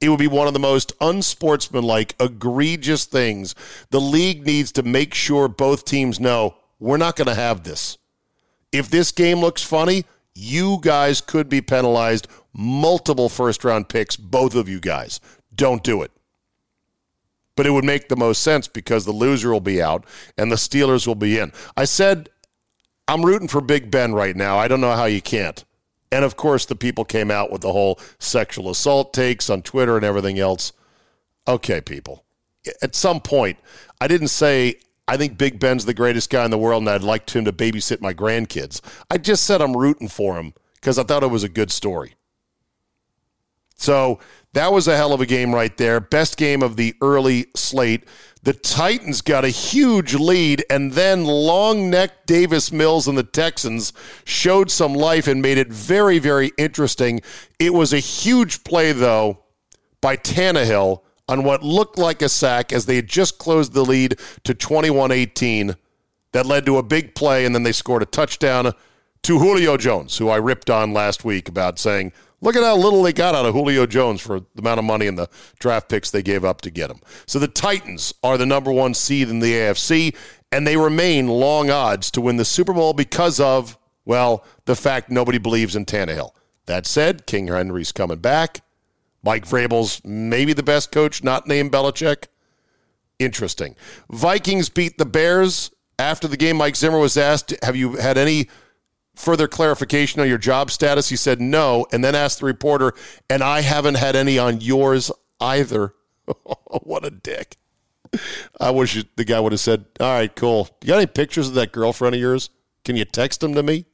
it 0.00 0.08
would 0.08 0.18
be 0.18 0.26
one 0.26 0.48
of 0.48 0.54
the 0.54 0.58
most 0.58 0.92
unsportsmanlike, 1.00 2.16
egregious 2.18 3.04
things. 3.04 3.54
The 3.90 4.00
league 4.00 4.44
needs 4.44 4.72
to 4.72 4.82
make 4.82 5.14
sure 5.14 5.46
both 5.46 5.84
teams 5.84 6.18
know 6.18 6.56
we're 6.80 6.96
not 6.96 7.14
going 7.14 7.28
to 7.28 7.34
have 7.36 7.62
this. 7.62 7.96
If 8.72 8.90
this 8.90 9.12
game 9.12 9.38
looks 9.38 9.62
funny, 9.62 10.04
you 10.34 10.78
guys 10.80 11.20
could 11.20 11.48
be 11.48 11.60
penalized 11.60 12.26
multiple 12.52 13.28
first 13.28 13.62
round 13.62 13.88
picks, 13.88 14.16
both 14.16 14.56
of 14.56 14.68
you 14.68 14.80
guys. 14.80 15.20
Don't 15.54 15.84
do 15.84 16.02
it. 16.02 16.10
But 17.54 17.66
it 17.66 17.70
would 17.70 17.84
make 17.84 18.08
the 18.08 18.16
most 18.16 18.42
sense 18.42 18.66
because 18.66 19.04
the 19.04 19.12
loser 19.12 19.52
will 19.52 19.60
be 19.60 19.80
out 19.80 20.06
and 20.36 20.50
the 20.50 20.56
Steelers 20.56 21.06
will 21.06 21.14
be 21.14 21.38
in. 21.38 21.52
I 21.76 21.84
said, 21.84 22.30
I'm 23.08 23.24
rooting 23.24 23.48
for 23.48 23.60
Big 23.60 23.90
Ben 23.90 24.14
right 24.14 24.34
now. 24.34 24.58
I 24.58 24.68
don't 24.68 24.80
know 24.80 24.94
how 24.94 25.04
you 25.04 25.22
can't. 25.22 25.64
And 26.10 26.24
of 26.24 26.36
course, 26.36 26.66
the 26.66 26.76
people 26.76 27.04
came 27.04 27.30
out 27.30 27.50
with 27.50 27.62
the 27.62 27.72
whole 27.72 28.00
sexual 28.18 28.70
assault 28.70 29.12
takes 29.12 29.50
on 29.50 29.62
Twitter 29.62 29.96
and 29.96 30.04
everything 30.04 30.38
else. 30.38 30.72
Okay, 31.46 31.80
people. 31.80 32.24
At 32.82 32.94
some 32.94 33.20
point, 33.20 33.58
I 34.00 34.08
didn't 34.08 34.28
say 34.28 34.80
I 35.08 35.16
think 35.16 35.38
Big 35.38 35.60
Ben's 35.60 35.84
the 35.84 35.94
greatest 35.94 36.30
guy 36.30 36.44
in 36.44 36.50
the 36.50 36.58
world 36.58 36.82
and 36.82 36.90
I'd 36.90 37.02
like 37.02 37.30
him 37.30 37.44
to 37.44 37.52
babysit 37.52 38.00
my 38.00 38.12
grandkids. 38.12 38.80
I 39.08 39.18
just 39.18 39.44
said 39.44 39.62
I'm 39.62 39.76
rooting 39.76 40.08
for 40.08 40.36
him 40.36 40.52
because 40.74 40.98
I 40.98 41.04
thought 41.04 41.22
it 41.22 41.30
was 41.30 41.44
a 41.44 41.48
good 41.48 41.70
story. 41.70 42.15
So 43.76 44.18
that 44.54 44.72
was 44.72 44.88
a 44.88 44.96
hell 44.96 45.12
of 45.12 45.20
a 45.20 45.26
game 45.26 45.54
right 45.54 45.76
there. 45.76 46.00
Best 46.00 46.36
game 46.36 46.62
of 46.62 46.76
the 46.76 46.94
early 47.00 47.46
slate. 47.54 48.04
The 48.42 48.52
Titans 48.52 49.22
got 49.22 49.44
a 49.44 49.48
huge 49.48 50.14
lead, 50.14 50.64
and 50.70 50.92
then 50.92 51.24
long 51.24 51.90
neck 51.90 52.26
Davis 52.26 52.70
Mills 52.72 53.08
and 53.08 53.18
the 53.18 53.22
Texans 53.22 53.92
showed 54.24 54.70
some 54.70 54.94
life 54.94 55.26
and 55.26 55.42
made 55.42 55.58
it 55.58 55.68
very, 55.68 56.18
very 56.18 56.52
interesting. 56.56 57.20
It 57.58 57.74
was 57.74 57.92
a 57.92 57.98
huge 57.98 58.64
play, 58.64 58.92
though, 58.92 59.40
by 60.00 60.16
Tannehill 60.16 61.02
on 61.28 61.42
what 61.42 61.62
looked 61.62 61.98
like 61.98 62.22
a 62.22 62.28
sack 62.28 62.72
as 62.72 62.86
they 62.86 62.96
had 62.96 63.08
just 63.08 63.38
closed 63.38 63.72
the 63.72 63.84
lead 63.84 64.18
to 64.44 64.54
21 64.54 65.10
18. 65.10 65.74
That 66.32 66.46
led 66.46 66.66
to 66.66 66.78
a 66.78 66.82
big 66.82 67.14
play, 67.14 67.44
and 67.46 67.54
then 67.54 67.62
they 67.62 67.72
scored 67.72 68.02
a 68.02 68.06
touchdown 68.06 68.72
to 69.22 69.38
Julio 69.38 69.76
Jones, 69.76 70.18
who 70.18 70.28
I 70.28 70.36
ripped 70.36 70.70
on 70.70 70.92
last 70.92 71.24
week 71.24 71.48
about 71.48 71.78
saying, 71.78 72.12
Look 72.46 72.54
at 72.54 72.62
how 72.62 72.76
little 72.76 73.02
they 73.02 73.12
got 73.12 73.34
out 73.34 73.44
of 73.44 73.54
Julio 73.54 73.86
Jones 73.86 74.20
for 74.20 74.38
the 74.38 74.60
amount 74.60 74.78
of 74.78 74.84
money 74.84 75.08
and 75.08 75.18
the 75.18 75.28
draft 75.58 75.88
picks 75.88 76.12
they 76.12 76.22
gave 76.22 76.44
up 76.44 76.60
to 76.60 76.70
get 76.70 76.92
him. 76.92 77.00
So 77.26 77.40
the 77.40 77.48
Titans 77.48 78.14
are 78.22 78.38
the 78.38 78.46
number 78.46 78.70
one 78.70 78.94
seed 78.94 79.28
in 79.28 79.40
the 79.40 79.52
AFC, 79.52 80.14
and 80.52 80.64
they 80.64 80.76
remain 80.76 81.26
long 81.26 81.70
odds 81.70 82.08
to 82.12 82.20
win 82.20 82.36
the 82.36 82.44
Super 82.44 82.72
Bowl 82.72 82.92
because 82.92 83.40
of, 83.40 83.76
well, 84.04 84.44
the 84.64 84.76
fact 84.76 85.10
nobody 85.10 85.38
believes 85.38 85.74
in 85.74 85.86
Tannehill. 85.86 86.30
That 86.66 86.86
said, 86.86 87.26
King 87.26 87.48
Henry's 87.48 87.90
coming 87.90 88.18
back. 88.18 88.60
Mike 89.24 89.44
Vrabel's 89.44 90.00
maybe 90.04 90.52
the 90.52 90.62
best 90.62 90.92
coach, 90.92 91.24
not 91.24 91.48
named 91.48 91.72
Belichick. 91.72 92.26
Interesting. 93.18 93.74
Vikings 94.08 94.68
beat 94.68 94.98
the 94.98 95.04
Bears. 95.04 95.72
After 95.98 96.28
the 96.28 96.36
game, 96.36 96.58
Mike 96.58 96.76
Zimmer 96.76 96.98
was 96.98 97.16
asked, 97.16 97.54
Have 97.64 97.74
you 97.74 97.96
had 97.96 98.16
any 98.16 98.46
further 99.16 99.48
clarification 99.48 100.20
on 100.20 100.28
your 100.28 100.38
job 100.38 100.70
status? 100.70 101.08
He 101.08 101.16
said 101.16 101.40
no, 101.40 101.86
and 101.92 102.04
then 102.04 102.14
asked 102.14 102.40
the 102.40 102.46
reporter, 102.46 102.92
and 103.28 103.42
I 103.42 103.62
haven't 103.62 103.96
had 103.96 104.14
any 104.14 104.38
on 104.38 104.60
yours 104.60 105.10
either. 105.40 105.94
what 106.82 107.04
a 107.04 107.10
dick. 107.10 107.56
I 108.60 108.70
wish 108.70 109.02
the 109.16 109.24
guy 109.24 109.40
would 109.40 109.52
have 109.52 109.60
said, 109.60 109.86
All 110.00 110.12
right, 110.12 110.34
cool. 110.34 110.68
You 110.82 110.88
got 110.88 110.96
any 110.96 111.06
pictures 111.06 111.48
of 111.48 111.54
that 111.54 111.72
girlfriend 111.72 112.14
of 112.14 112.20
yours? 112.20 112.50
Can 112.84 112.96
you 112.96 113.04
text 113.04 113.40
them 113.40 113.54
to 113.54 113.62
me? 113.62 113.86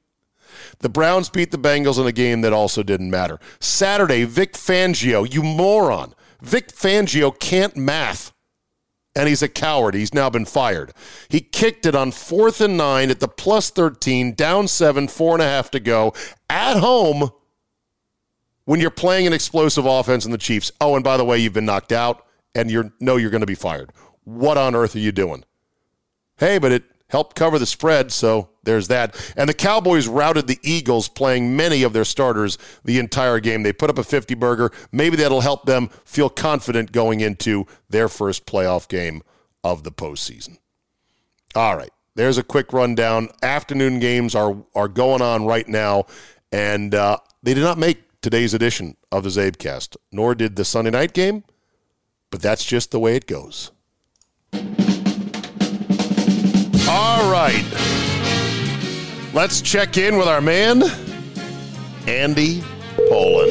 The 0.80 0.88
Browns 0.88 1.30
beat 1.30 1.50
the 1.50 1.58
Bengals 1.58 1.98
in 1.98 2.06
a 2.06 2.12
game 2.12 2.42
that 2.42 2.52
also 2.52 2.82
didn't 2.82 3.10
matter. 3.10 3.40
Saturday, 3.58 4.24
Vic 4.24 4.52
Fangio, 4.52 5.32
you 5.32 5.42
moron. 5.42 6.14
Vic 6.42 6.68
Fangio 6.68 7.36
can't 7.38 7.76
math 7.76 8.31
and 9.14 9.28
he's 9.28 9.42
a 9.42 9.48
coward. 9.48 9.94
He's 9.94 10.14
now 10.14 10.30
been 10.30 10.44
fired. 10.44 10.92
He 11.28 11.40
kicked 11.40 11.86
it 11.86 11.94
on 11.94 12.12
fourth 12.12 12.60
and 12.60 12.76
nine 12.76 13.10
at 13.10 13.20
the 13.20 13.28
plus 13.28 13.70
13, 13.70 14.34
down 14.34 14.68
seven, 14.68 15.08
four 15.08 15.34
and 15.34 15.42
a 15.42 15.46
half 15.46 15.70
to 15.72 15.80
go 15.80 16.14
at 16.48 16.78
home 16.78 17.30
when 18.64 18.80
you're 18.80 18.90
playing 18.90 19.26
an 19.26 19.32
explosive 19.32 19.86
offense 19.86 20.24
in 20.24 20.32
the 20.32 20.38
Chiefs. 20.38 20.72
Oh, 20.80 20.94
and 20.94 21.04
by 21.04 21.16
the 21.16 21.24
way, 21.24 21.38
you've 21.38 21.52
been 21.52 21.66
knocked 21.66 21.92
out 21.92 22.26
and 22.54 22.70
you 22.70 22.92
know 23.00 23.16
you're 23.16 23.30
going 23.30 23.40
to 23.40 23.46
be 23.46 23.54
fired. 23.54 23.92
What 24.24 24.56
on 24.56 24.74
earth 24.74 24.94
are 24.94 25.00
you 25.00 25.12
doing? 25.12 25.44
Hey, 26.36 26.58
but 26.58 26.72
it 26.72 26.84
helped 27.08 27.36
cover 27.36 27.58
the 27.58 27.66
spread, 27.66 28.12
so 28.12 28.50
there's 28.64 28.88
that. 28.88 29.16
And 29.36 29.48
the 29.48 29.54
Cowboys 29.54 30.06
routed 30.06 30.46
the 30.46 30.58
Eagles, 30.62 31.08
playing 31.08 31.56
many 31.56 31.82
of 31.82 31.92
their 31.92 32.04
starters 32.04 32.58
the 32.84 32.98
entire 32.98 33.40
game. 33.40 33.62
They 33.62 33.72
put 33.72 33.90
up 33.90 33.98
a 33.98 34.04
50 34.04 34.34
burger. 34.34 34.70
Maybe 34.92 35.16
that'll 35.16 35.40
help 35.40 35.66
them 35.66 35.88
feel 36.04 36.28
confident 36.30 36.92
going 36.92 37.20
into 37.20 37.66
their 37.88 38.08
first 38.08 38.46
playoff 38.46 38.88
game 38.88 39.22
of 39.64 39.82
the 39.82 39.92
postseason. 39.92 40.58
All 41.54 41.76
right, 41.76 41.90
there's 42.14 42.38
a 42.38 42.42
quick 42.42 42.72
rundown. 42.72 43.28
Afternoon 43.42 44.00
games 44.00 44.34
are 44.34 44.56
are 44.74 44.88
going 44.88 45.20
on 45.20 45.44
right 45.44 45.68
now, 45.68 46.06
and 46.50 46.94
uh, 46.94 47.18
they 47.42 47.52
did 47.52 47.62
not 47.62 47.78
make 47.78 47.98
today's 48.22 48.54
edition 48.54 48.96
of 49.10 49.24
the 49.24 49.28
Czabecast, 49.28 49.96
nor 50.10 50.34
did 50.34 50.56
the 50.56 50.64
Sunday 50.64 50.90
night 50.90 51.12
game. 51.12 51.44
But 52.30 52.40
that's 52.40 52.64
just 52.64 52.90
the 52.90 52.98
way 52.98 53.16
it 53.16 53.26
goes. 53.26 53.70
All 56.88 57.30
right. 57.30 58.01
Let's 59.34 59.62
check 59.62 59.96
in 59.96 60.18
with 60.18 60.28
our 60.28 60.40
man, 60.42 60.82
Andy 62.06 62.62
Pollin. 63.08 63.48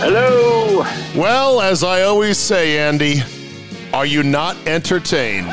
Hello. 0.00 0.84
Well, 1.14 1.60
as 1.60 1.84
I 1.84 2.02
always 2.02 2.38
say, 2.38 2.78
Andy, 2.78 3.22
are 3.92 4.06
you 4.06 4.22
not 4.22 4.56
entertained? 4.66 5.48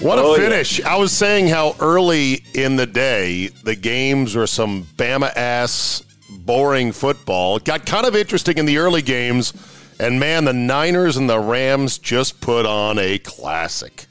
What 0.00 0.18
a 0.18 0.22
Oh, 0.22 0.34
yeah. 0.36 0.48
finish. 0.48 0.82
I 0.82 0.96
was 0.96 1.12
saying 1.12 1.48
how 1.48 1.74
early 1.80 2.42
in 2.54 2.76
the 2.76 2.86
day 2.86 3.48
the 3.64 3.74
games 3.76 4.34
were 4.34 4.46
some 4.46 4.84
Bama 4.96 5.30
ass, 5.36 6.02
boring 6.30 6.92
football. 6.92 7.56
It 7.56 7.64
got 7.64 7.84
kind 7.84 8.06
of 8.06 8.16
interesting 8.16 8.56
in 8.58 8.64
the 8.64 8.78
early 8.78 9.02
games, 9.02 9.52
and 10.00 10.18
man, 10.18 10.44
the 10.44 10.52
Niners 10.52 11.16
and 11.16 11.28
the 11.28 11.38
Rams 11.38 11.98
just 11.98 12.40
put 12.40 12.66
on 12.66 12.98
a 12.98 13.18
classic. 13.18 14.06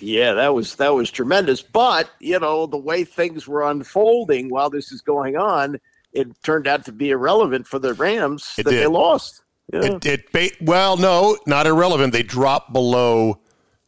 Yeah, 0.00 0.32
that 0.34 0.54
was 0.54 0.76
that 0.76 0.94
was 0.94 1.10
tremendous. 1.10 1.62
But 1.62 2.10
you 2.20 2.38
know 2.38 2.66
the 2.66 2.76
way 2.76 3.04
things 3.04 3.46
were 3.46 3.68
unfolding 3.68 4.48
while 4.48 4.70
this 4.70 4.92
is 4.92 5.00
going 5.00 5.36
on, 5.36 5.78
it 6.12 6.28
turned 6.42 6.66
out 6.66 6.84
to 6.86 6.92
be 6.92 7.10
irrelevant 7.10 7.66
for 7.66 7.78
the 7.78 7.94
Rams 7.94 8.54
It 8.58 8.64
that 8.64 8.70
they 8.70 8.86
lost. 8.86 9.42
Yeah. 9.72 9.98
It, 10.04 10.26
it 10.32 10.62
well, 10.62 10.96
no, 10.96 11.38
not 11.46 11.66
irrelevant. 11.66 12.12
They 12.12 12.22
dropped 12.22 12.72
below 12.72 13.40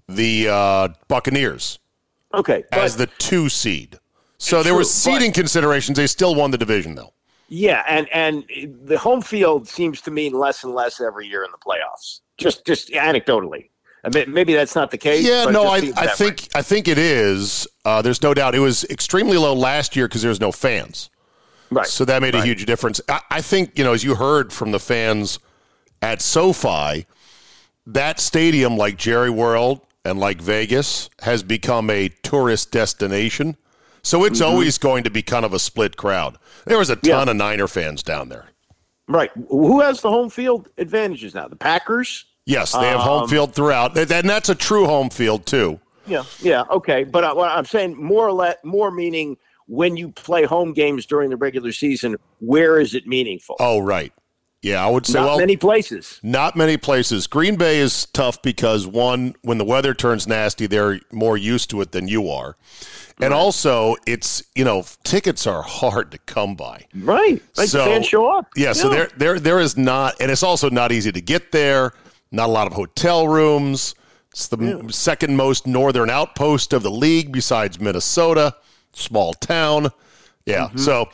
the 0.09 0.49
uh, 0.49 0.89
Buccaneers 1.09 1.79
okay, 2.35 2.65
as 2.73 2.97
the 2.97 3.07
two 3.19 3.49
seed. 3.49 3.99
So 4.39 4.63
there 4.63 4.71
True, 4.71 4.79
were 4.79 4.81
but- 4.81 4.89
seeding 4.89 5.33
considerations. 5.33 5.97
They 5.97 6.07
still 6.07 6.35
won 6.35 6.51
the 6.51 6.59
division, 6.59 6.95
though. 6.95 7.13
Yeah, 7.49 7.85
and 7.89 8.09
and 8.13 8.45
the 8.85 8.99
home 8.99 9.23
field 9.23 9.67
seems 9.69 10.01
to 10.03 10.11
mean 10.11 10.33
less 10.33 10.65
and 10.65 10.75
less 10.75 11.01
every 11.01 11.27
year 11.27 11.45
in 11.45 11.51
the 11.51 11.59
playoffs. 11.59 12.21
Just 12.37 12.67
just 12.67 12.91
anecdotally, 12.91 13.71
I 14.05 14.11
mean, 14.11 14.33
maybe 14.33 14.55
that's 14.55 14.75
not 14.75 14.91
the 14.91 14.99
case. 14.99 15.27
Yeah, 15.27 15.47
no, 15.47 15.65
I, 15.65 15.93
I 15.97 16.07
think 16.09 16.41
way. 16.41 16.49
I 16.55 16.63
think 16.63 16.89
it 16.89 16.99
is. 16.99 17.67
Uh, 17.85 18.03
there's 18.03 18.23
no 18.23 18.35
doubt. 18.35 18.55
It 18.55 18.61
was 18.61 18.85
extremely 18.85 19.39
low 19.39 19.55
last 19.55 19.97
year 19.97 20.07
because 20.07 20.23
there 20.23 20.29
was 20.29 20.41
no 20.41 20.53
fans, 20.53 21.11
right. 21.71 21.87
so 21.87 22.05
that 22.05 22.23
made 22.23 22.35
a 22.35 22.43
huge 22.43 22.65
difference. 22.67 23.01
I, 23.09 23.21
I 23.31 23.41
think 23.41 23.77
you 23.77 23.85
know, 23.85 23.93
as 23.93 24.05
you 24.05 24.15
heard 24.15 24.53
from 24.53 24.71
the 24.71 24.79
fans 24.79 25.39
at 26.01 26.23
SoFi, 26.23 27.07
that 27.87 28.21
stadium, 28.21 28.77
like 28.77 28.97
Jerry 28.97 29.31
World 29.31 29.81
and 30.05 30.21
like 30.21 30.41
Vegas, 30.41 31.11
has 31.21 31.43
become 31.43 31.91
a 31.91 32.09
tourist 32.23 32.71
destination. 32.71 33.57
So 34.09 34.25
it's 34.25 34.41
mm-hmm. 34.41 34.51
always 34.51 34.79
going 34.79 35.05
to 35.05 35.11
be 35.11 35.21
kind 35.21 35.45
of 35.45 35.53
a 35.53 35.59
split 35.59 35.99
crowd. 35.99 36.39
There 36.65 36.79
was 36.79 36.89
a 36.89 36.97
ton 36.97 37.27
yeah. 37.27 37.31
of 37.31 37.37
Niner 37.37 37.69
fans 37.69 38.03
down 38.03 38.31
there. 38.31 38.47
Right. 39.07 39.31
Who 39.51 39.83
has 39.83 40.01
the 40.01 40.09
home 40.09 40.31
field 40.31 40.71
advantages 40.79 41.35
now? 41.35 41.47
The 41.47 41.57
Packers? 41.57 42.25
Yes, 42.47 42.73
they 42.73 42.87
have 42.87 43.01
um, 43.01 43.07
home 43.07 43.29
field 43.29 43.55
throughout. 43.55 43.99
And 43.99 44.09
that's 44.09 44.49
a 44.49 44.55
true 44.55 44.87
home 44.87 45.11
field, 45.11 45.45
too. 45.45 45.79
Yeah, 46.07 46.23
yeah, 46.41 46.65
okay. 46.71 47.05
But 47.05 47.23
I, 47.23 47.33
I'm 47.33 47.67
saying 47.67 48.03
more 48.03 48.27
or 48.27 48.33
less, 48.33 48.57
more 48.65 48.91
meaning 48.91 49.37
when 49.67 49.99
you 49.99 50.11
play 50.13 50.45
home 50.45 50.73
games 50.73 51.05
during 51.05 51.29
the 51.29 51.37
regular 51.37 51.73
season, 51.73 52.17
where 52.41 52.81
is 52.81 52.95
it 52.95 53.07
meaningful? 53.07 53.57
Oh, 53.61 53.79
right. 53.79 54.15
Yeah, 54.61 54.85
I 54.85 54.91
would 54.91 55.07
say 55.07 55.21
not 55.21 55.27
well, 55.27 55.39
many 55.39 55.57
places. 55.57 56.19
Not 56.23 56.57
many 56.57 56.77
places. 56.77 57.29
Green 57.29 57.57
Bay 57.57 57.79
is 57.79 58.07
tough 58.07 58.43
because 58.43 58.89
one, 58.89 59.37
when 59.43 59.59
the 59.59 59.65
weather 59.65 59.95
turns 59.95 60.27
nasty, 60.27 60.67
they're 60.67 60.99
more 61.13 61.37
used 61.37 61.71
to 61.71 61.81
it 61.81 61.93
than 61.93 62.09
you 62.09 62.29
are, 62.29 62.57
and 63.21 63.31
right. 63.31 63.39
also 63.39 63.95
it's 64.05 64.43
you 64.57 64.65
know 64.65 64.85
tickets 65.05 65.47
are 65.47 65.63
hard 65.67 66.11
to 66.11 66.19
come 66.19 66.57
by. 66.57 66.87
Right, 66.93 67.41
like 67.57 67.69
so, 67.69 67.85
fans 67.85 68.07
show 68.07 68.27
up. 68.27 68.49
Yeah, 68.57 68.67
yeah, 68.67 68.73
so 68.73 68.89
there 68.89 69.11
there 69.17 69.39
there 69.39 69.61
is 69.61 69.77
not, 69.77 70.17
and 70.21 70.29
it's 70.29 70.43
also 70.43 70.69
not 70.69 70.91
easy 70.91 71.13
to 71.13 71.21
get 71.21 71.53
there. 71.53 71.93
Not 72.33 72.49
a 72.49 72.53
lot 72.53 72.67
of 72.67 72.73
hotel 72.73 73.29
rooms. 73.29 73.95
It's 74.33 74.49
the 74.49 74.59
yeah. 74.59 74.91
second 74.91 75.37
most 75.37 75.69
northern 75.69 76.11
outpost 76.11 76.73
of 76.73 76.83
the 76.83 76.91
league 76.91 77.31
besides 77.31 77.81
Minnesota. 77.81 78.57
Small 78.93 79.35
town. 79.35 79.91
Yeah, 80.47 80.67
mm-hmm. 80.67 80.79
so 80.79 81.11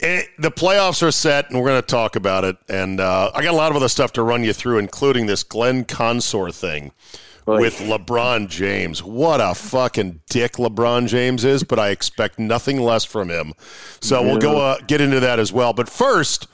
it, 0.00 0.28
the 0.38 0.50
playoffs 0.50 1.02
are 1.02 1.10
set, 1.10 1.50
and 1.50 1.58
we're 1.58 1.68
going 1.68 1.80
to 1.80 1.86
talk 1.86 2.16
about 2.16 2.44
it. 2.44 2.56
And 2.68 3.00
uh, 3.00 3.30
I 3.34 3.42
got 3.42 3.54
a 3.54 3.56
lot 3.56 3.70
of 3.70 3.76
other 3.76 3.88
stuff 3.88 4.12
to 4.14 4.22
run 4.22 4.44
you 4.44 4.52
through, 4.52 4.78
including 4.78 5.26
this 5.26 5.42
Glenn 5.42 5.84
Consor 5.84 6.50
thing 6.50 6.92
with 7.46 7.78
LeBron 7.78 8.48
James. 8.48 9.02
What 9.02 9.40
a 9.40 9.54
fucking 9.54 10.20
dick 10.28 10.54
LeBron 10.54 11.06
James 11.06 11.44
is, 11.44 11.62
but 11.62 11.78
I 11.78 11.90
expect 11.90 12.38
nothing 12.38 12.80
less 12.80 13.04
from 13.04 13.30
him. 13.30 13.54
So 14.00 14.20
yeah. 14.20 14.26
we'll 14.26 14.40
go 14.40 14.58
uh, 14.58 14.78
get 14.86 15.00
into 15.00 15.20
that 15.20 15.38
as 15.38 15.52
well. 15.52 15.72
But 15.72 15.88
first, 15.88 16.48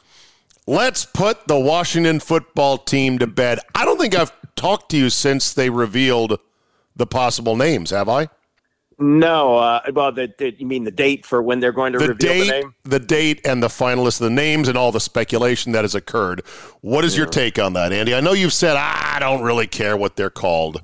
let's 0.67 1.05
put 1.05 1.49
the 1.49 1.59
Washington 1.59 2.21
football 2.21 2.79
team 2.79 3.19
to 3.19 3.27
bed. 3.27 3.59
I 3.75 3.85
don't 3.85 3.99
think 3.99 4.15
I've 4.15 4.33
talked 4.55 4.91
to 4.91 4.99
you 4.99 5.09
since 5.09 5.53
they 5.53 5.71
revealed 5.71 6.39
the 6.95 7.07
possible 7.07 7.57
names, 7.57 7.91
have 7.91 8.09
I? 8.09 8.29
No, 8.99 9.57
uh, 9.57 9.81
well, 9.93 10.13
the, 10.13 10.33
the, 10.39 10.55
you 10.59 10.67
mean 10.67 10.85
the 10.85 10.91
date 10.91 11.25
for 11.27 11.43
when 11.43 11.61
they're 11.61 11.73
going 11.73 11.93
to 11.93 11.99
the 11.99 12.09
reveal 12.09 12.33
date, 12.33 12.47
the 12.47 12.51
name? 12.51 12.75
The 12.85 13.01
date 13.01 13.41
and 13.47 13.63
the 13.63 13.69
finalists, 13.69 14.19
the 14.19 14.31
names, 14.31 14.69
and 14.69 14.77
all 14.77 14.93
the 14.93 15.01
speculation 15.01 15.73
that 15.73 15.83
has 15.83 15.95
occurred. 15.95 16.43
What 16.81 17.05
is 17.05 17.15
yeah. 17.15 17.23
your 17.23 17.31
take 17.31 17.59
on 17.59 17.73
that, 17.75 17.93
Andy? 17.93 18.15
I 18.15 18.21
know 18.21 18.33
you've 18.33 18.53
said 18.53 18.77
I 18.77 19.19
don't 19.21 19.43
really 19.43 19.67
care 19.67 19.97
what 19.97 20.17
they're 20.17 20.31
called. 20.31 20.83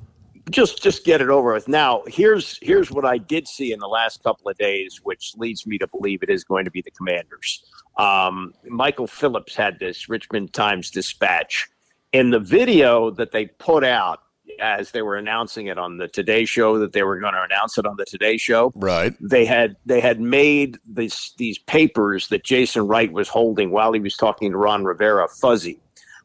Just, 0.51 0.83
just 0.83 1.05
get 1.05 1.21
it 1.21 1.29
over 1.29 1.53
with. 1.53 1.69
Now, 1.69 2.03
here's 2.07 2.59
here's 2.63 2.91
what 2.91 3.05
I 3.05 3.19
did 3.19 3.47
see 3.47 3.73
in 3.73 3.81
the 3.81 3.89
last 3.89 4.23
couple 4.23 4.51
of 4.51 4.57
days, 4.57 5.01
which 5.03 5.35
leads 5.37 5.67
me 5.67 5.77
to 5.77 5.87
believe 5.87 6.23
it 6.23 6.31
is 6.31 6.43
going 6.43 6.65
to 6.65 6.71
be 6.71 6.81
the 6.81 6.91
Commanders. 6.91 7.65
Um, 7.99 8.55
Michael 8.65 9.07
Phillips 9.07 9.55
had 9.55 9.79
this 9.79 10.09
Richmond 10.09 10.55
Times 10.55 10.91
Dispatch 10.91 11.69
in 12.13 12.31
the 12.31 12.41
video 12.41 13.11
that 13.11 13.33
they 13.33 13.47
put 13.47 13.85
out 13.85 14.23
as 14.61 14.91
they 14.91 15.03
were 15.03 15.17
announcing 15.17 15.67
it 15.67 15.79
on 15.79 15.99
the 15.99 16.09
Today 16.09 16.45
Show 16.45 16.79
that 16.79 16.93
they 16.93 17.03
were 17.03 17.19
going 17.19 17.35
to 17.35 17.43
announce 17.43 17.79
it 17.79 17.87
on 17.87 17.97
the 17.97 18.05
Today 18.05 18.37
Show. 18.37 18.73
Right. 18.75 19.15
They 19.21 19.45
had 19.45 19.77
they 19.87 20.01
had 20.01 20.21
made 20.21 20.79
these 20.87 21.33
these 21.37 21.59
papers 21.59 22.29
that 22.29 22.45
Jason 22.45 22.87
Wright 22.87 23.13
was 23.13 23.29
holding 23.29 23.71
while 23.71 23.93
he 23.93 24.01
was 24.01 24.17
talking 24.17 24.53
to 24.53 24.59
Ron 24.59 24.85
Rivera 24.85 25.29
fuzzy. 25.29 25.81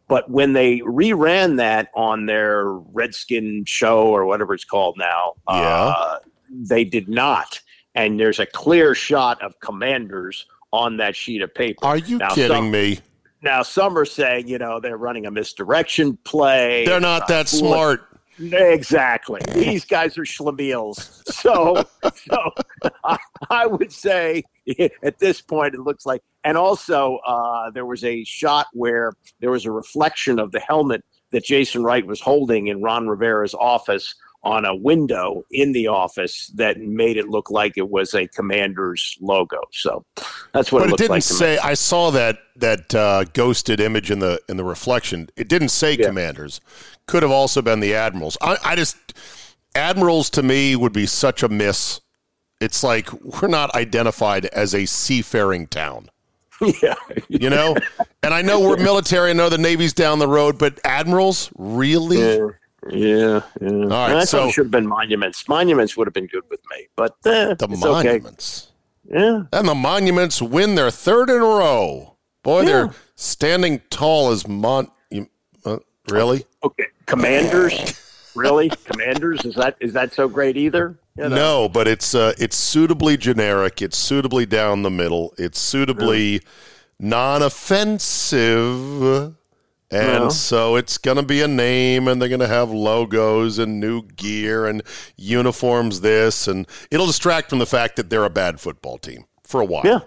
But 0.07 0.29
when 0.29 0.53
they 0.53 0.79
reran 0.79 1.57
that 1.57 1.89
on 1.95 2.25
their 2.25 2.65
Redskin 2.67 3.63
show 3.65 4.07
or 4.07 4.25
whatever 4.25 4.53
it's 4.53 4.65
called 4.65 4.97
now, 4.97 5.33
yeah. 5.49 5.93
Uh, 5.97 6.19
they 6.49 6.83
did 6.83 7.07
not. 7.09 7.61
And 7.95 8.19
there's 8.19 8.39
a 8.39 8.45
clear 8.45 8.95
shot 8.95 9.41
of 9.41 9.59
commanders 9.59 10.45
on 10.71 10.97
that 10.97 11.15
sheet 11.15 11.41
of 11.41 11.53
paper. 11.53 11.85
Are 11.85 11.97
you 11.97 12.17
now, 12.17 12.33
kidding 12.33 12.57
some, 12.57 12.71
me? 12.71 12.99
Now 13.41 13.61
some 13.61 13.97
are 13.97 14.05
saying, 14.05 14.47
you 14.47 14.57
know, 14.57 14.79
they're 14.79 14.97
running 14.97 15.25
a 15.25 15.31
misdirection 15.31 16.17
play. 16.23 16.85
They're 16.85 16.99
not 16.99 17.27
that 17.27 17.47
smart. 17.47 18.12
Exactly. 18.39 19.41
These 19.53 19.85
guys 19.85 20.17
are 20.17 20.23
schlemiels. 20.23 21.23
So, 21.31 21.83
so 22.15 22.51
I, 23.03 23.17
I, 23.49 23.65
would 23.65 23.91
say 23.91 24.43
at 25.03 25.19
this 25.19 25.41
point, 25.41 25.75
it 25.75 25.81
looks 25.81 26.05
like, 26.05 26.21
and 26.43 26.57
also 26.57 27.17
uh, 27.25 27.69
there 27.71 27.85
was 27.85 28.03
a 28.03 28.23
shot 28.23 28.67
where 28.73 29.13
there 29.39 29.51
was 29.51 29.65
a 29.65 29.71
reflection 29.71 30.39
of 30.39 30.51
the 30.51 30.59
helmet 30.59 31.03
that 31.31 31.43
Jason 31.43 31.83
Wright 31.83 32.05
was 32.05 32.21
holding 32.21 32.67
in 32.67 32.81
Ron 32.81 33.07
Rivera's 33.07 33.53
office 33.53 34.15
on 34.43 34.65
a 34.65 34.75
window 34.75 35.45
in 35.51 35.71
the 35.71 35.87
office 35.87 36.47
that 36.55 36.79
made 36.79 37.17
it 37.17 37.29
look 37.29 37.49
like 37.49 37.77
it 37.77 37.89
was 37.89 38.13
a 38.13 38.27
commander's 38.27 39.17
logo. 39.21 39.61
So 39.71 40.05
that's 40.53 40.71
what. 40.71 40.79
But 40.79 40.89
it, 40.89 40.93
it 40.93 40.97
didn't 40.97 41.11
like 41.11 41.23
say. 41.23 41.57
I 41.57 41.73
saw 41.73 42.11
that 42.11 42.39
that 42.57 42.93
uh, 42.93 43.23
ghosted 43.33 43.79
image 43.79 44.11
in 44.11 44.19
the 44.19 44.39
in 44.49 44.57
the 44.57 44.63
reflection. 44.63 45.29
It 45.35 45.47
didn't 45.47 45.69
say 45.69 45.95
yeah. 45.95 46.07
commanders. 46.07 46.59
Could 47.05 47.23
have 47.23 47.31
also 47.31 47.61
been 47.61 47.79
the 47.79 47.95
admirals. 47.95 48.37
I, 48.41 48.57
I 48.63 48.75
just 48.75 48.97
admirals 49.75 50.29
to 50.31 50.43
me 50.43 50.75
would 50.75 50.93
be 50.93 51.05
such 51.05 51.43
a 51.43 51.49
miss. 51.49 52.01
It's 52.59 52.83
like 52.83 53.11
we're 53.13 53.47
not 53.47 53.73
identified 53.75 54.45
as 54.45 54.73
a 54.73 54.85
seafaring 54.85 55.67
town. 55.67 56.09
Yeah. 56.81 56.95
you 57.27 57.49
know? 57.49 57.75
And 58.21 58.33
I 58.33 58.41
know 58.41 58.61
we're 58.61 58.77
military, 58.81 59.31
I 59.31 59.33
know 59.33 59.49
the 59.49 59.57
Navy's 59.57 59.91
down 59.91 60.19
the 60.19 60.29
road, 60.29 60.57
but 60.57 60.79
admirals, 60.85 61.51
really? 61.57 62.19
Yeah. 62.19 62.49
Yeah, 62.89 63.41
yeah. 63.61 63.69
All 63.69 63.87
right, 63.87 64.15
I 64.15 64.25
so, 64.25 64.47
it 64.47 64.51
should 64.51 64.65
have 64.65 64.71
been 64.71 64.87
monuments. 64.87 65.47
Monuments 65.47 65.95
would 65.95 66.07
have 66.07 66.13
been 66.13 66.27
good 66.27 66.43
with 66.49 66.59
me, 66.71 66.87
but 66.95 67.11
uh, 67.25 67.53
the 67.53 67.67
monuments. 67.67 68.71
Okay. 69.09 69.19
Yeah, 69.19 69.43
and 69.51 69.67
the 69.67 69.75
monuments 69.75 70.41
win 70.41 70.75
their 70.75 70.91
third 70.91 71.29
in 71.29 71.37
a 71.37 71.39
row. 71.39 72.17
Boy, 72.41 72.61
yeah. 72.61 72.65
they're 72.65 72.95
standing 73.15 73.81
tall 73.89 74.31
as 74.31 74.47
mon. 74.47 74.89
Uh, 75.65 75.77
really? 76.09 76.45
Okay, 76.63 76.85
commanders. 77.05 77.99
really, 78.35 78.69
commanders? 78.69 79.45
Is 79.45 79.55
that 79.55 79.77
is 79.79 79.93
that 79.93 80.13
so 80.13 80.27
great 80.27 80.57
either? 80.57 80.97
You 81.15 81.29
know? 81.29 81.35
No, 81.35 81.69
but 81.69 81.87
it's 81.87 82.15
uh, 82.15 82.33
it's 82.37 82.55
suitably 82.55 83.17
generic. 83.17 83.81
It's 83.81 83.97
suitably 83.97 84.45
down 84.45 84.81
the 84.81 84.91
middle. 84.91 85.33
It's 85.37 85.59
suitably 85.59 86.41
non-offensive. 86.99 89.35
And 89.93 90.33
so 90.33 90.75
it's 90.75 90.97
going 90.97 91.17
to 91.17 91.23
be 91.23 91.41
a 91.41 91.47
name, 91.47 92.07
and 92.07 92.21
they're 92.21 92.29
going 92.29 92.39
to 92.39 92.47
have 92.47 92.71
logos 92.71 93.59
and 93.59 93.79
new 93.79 94.03
gear 94.03 94.65
and 94.65 94.81
uniforms, 95.17 96.01
this, 96.01 96.47
and 96.47 96.67
it'll 96.91 97.07
distract 97.07 97.49
from 97.49 97.59
the 97.59 97.65
fact 97.65 97.95
that 97.97 98.09
they're 98.09 98.25
a 98.25 98.29
bad 98.29 98.59
football 98.59 98.97
team 98.97 99.25
for 99.43 99.61
a 99.61 99.65
while. 99.65 99.83
Yeah. 99.85 99.99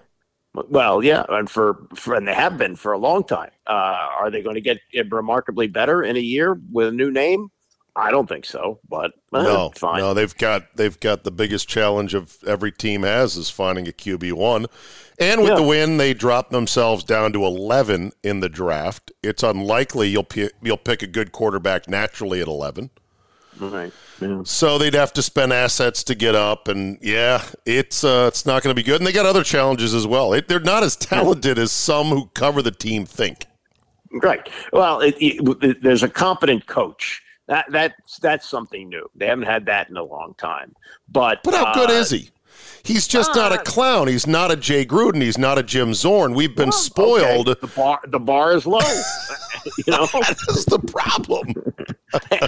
Well, 0.53 1.03
yeah, 1.03 1.23
and 1.29 1.47
for, 1.49 1.87
for 1.95 2.15
and 2.15 2.27
they 2.27 2.33
have 2.33 2.57
been 2.57 2.75
for 2.75 2.91
a 2.91 2.97
long 2.97 3.23
time. 3.23 3.51
Uh, 3.67 4.07
are 4.19 4.31
they 4.31 4.41
going 4.41 4.55
to 4.55 4.61
get 4.61 4.79
remarkably 5.11 5.67
better 5.67 6.03
in 6.03 6.17
a 6.17 6.21
year 6.21 6.59
with 6.71 6.87
a 6.87 6.91
new 6.91 7.11
name? 7.11 7.51
I 7.97 8.11
don't 8.11 8.29
think 8.29 8.45
so, 8.45 8.79
but 8.87 9.05
eh, 9.05 9.11
no, 9.41 9.71
fine. 9.75 9.99
No, 9.99 10.13
they've 10.13 10.35
got 10.37 10.75
they've 10.77 10.99
got 10.99 11.23
the 11.23 11.31
biggest 11.31 11.67
challenge 11.67 12.13
of 12.13 12.37
every 12.45 12.71
team 12.71 13.01
has 13.01 13.35
is 13.35 13.49
finding 13.49 13.87
a 13.87 13.91
QB 13.91 14.33
one, 14.33 14.67
and 15.19 15.41
with 15.41 15.49
yeah. 15.49 15.55
the 15.55 15.63
win, 15.63 15.97
they 15.97 16.13
drop 16.13 16.51
themselves 16.51 17.03
down 17.03 17.33
to 17.33 17.43
eleven 17.43 18.11
in 18.23 18.39
the 18.39 18.49
draft. 18.49 19.11
It's 19.23 19.41
unlikely 19.41 20.09
you'll 20.09 20.23
p- 20.23 20.51
you'll 20.61 20.77
pick 20.77 21.01
a 21.01 21.07
good 21.07 21.31
quarterback 21.31 21.89
naturally 21.89 22.39
at 22.39 22.47
eleven. 22.47 22.91
Right. 23.59 23.91
Yeah. 24.21 24.41
So 24.43 24.77
they'd 24.77 24.93
have 24.93 25.13
to 25.13 25.23
spend 25.23 25.51
assets 25.51 26.03
to 26.03 26.13
get 26.13 26.35
up, 26.35 26.67
and 26.67 26.99
yeah, 27.01 27.43
it's 27.65 28.03
uh, 28.03 28.25
it's 28.27 28.45
not 28.45 28.61
going 28.61 28.75
to 28.75 28.79
be 28.79 28.85
good. 28.85 29.01
And 29.01 29.07
they 29.07 29.11
got 29.11 29.25
other 29.25 29.43
challenges 29.43 29.95
as 29.95 30.05
well. 30.05 30.33
It, 30.33 30.47
they're 30.47 30.59
not 30.59 30.83
as 30.83 30.95
talented 30.95 31.57
as 31.57 31.71
some 31.71 32.09
who 32.09 32.27
cover 32.35 32.61
the 32.61 32.69
team 32.69 33.07
think. 33.07 33.45
Right. 34.11 34.47
Well, 34.71 35.01
it, 35.01 35.15
it, 35.19 35.81
there's 35.81 36.03
a 36.03 36.07
competent 36.07 36.67
coach 36.67 37.23
that 37.47 37.65
that's 37.71 38.19
that's 38.19 38.47
something 38.47 38.89
new. 38.89 39.09
They 39.15 39.27
haven't 39.27 39.45
had 39.45 39.65
that 39.65 39.89
in 39.89 39.97
a 39.97 40.03
long 40.03 40.35
time. 40.37 40.75
But 41.09 41.43
but 41.43 41.53
how 41.53 41.73
good 41.73 41.89
uh, 41.89 41.93
is 41.93 42.11
he? 42.11 42.29
He's 42.83 43.07
just 43.07 43.31
uh, 43.31 43.35
not 43.35 43.53
a 43.53 43.57
clown. 43.57 44.07
He's 44.07 44.27
not 44.27 44.51
a 44.51 44.55
Jay 44.55 44.85
Gruden. 44.85 45.21
He's 45.21 45.37
not 45.37 45.57
a 45.57 45.63
Jim 45.63 45.93
Zorn. 45.93 46.33
We've 46.33 46.55
been 46.55 46.69
well, 46.69 46.77
spoiled. 46.77 47.49
Okay. 47.49 47.59
The 47.61 47.67
bar 47.67 47.99
the 48.07 48.19
bar 48.19 48.53
is 48.53 48.65
low. 48.65 48.79
you 49.77 49.91
know 49.91 50.07
that's 50.13 50.65
the 50.65 50.79
problem. 50.79 51.53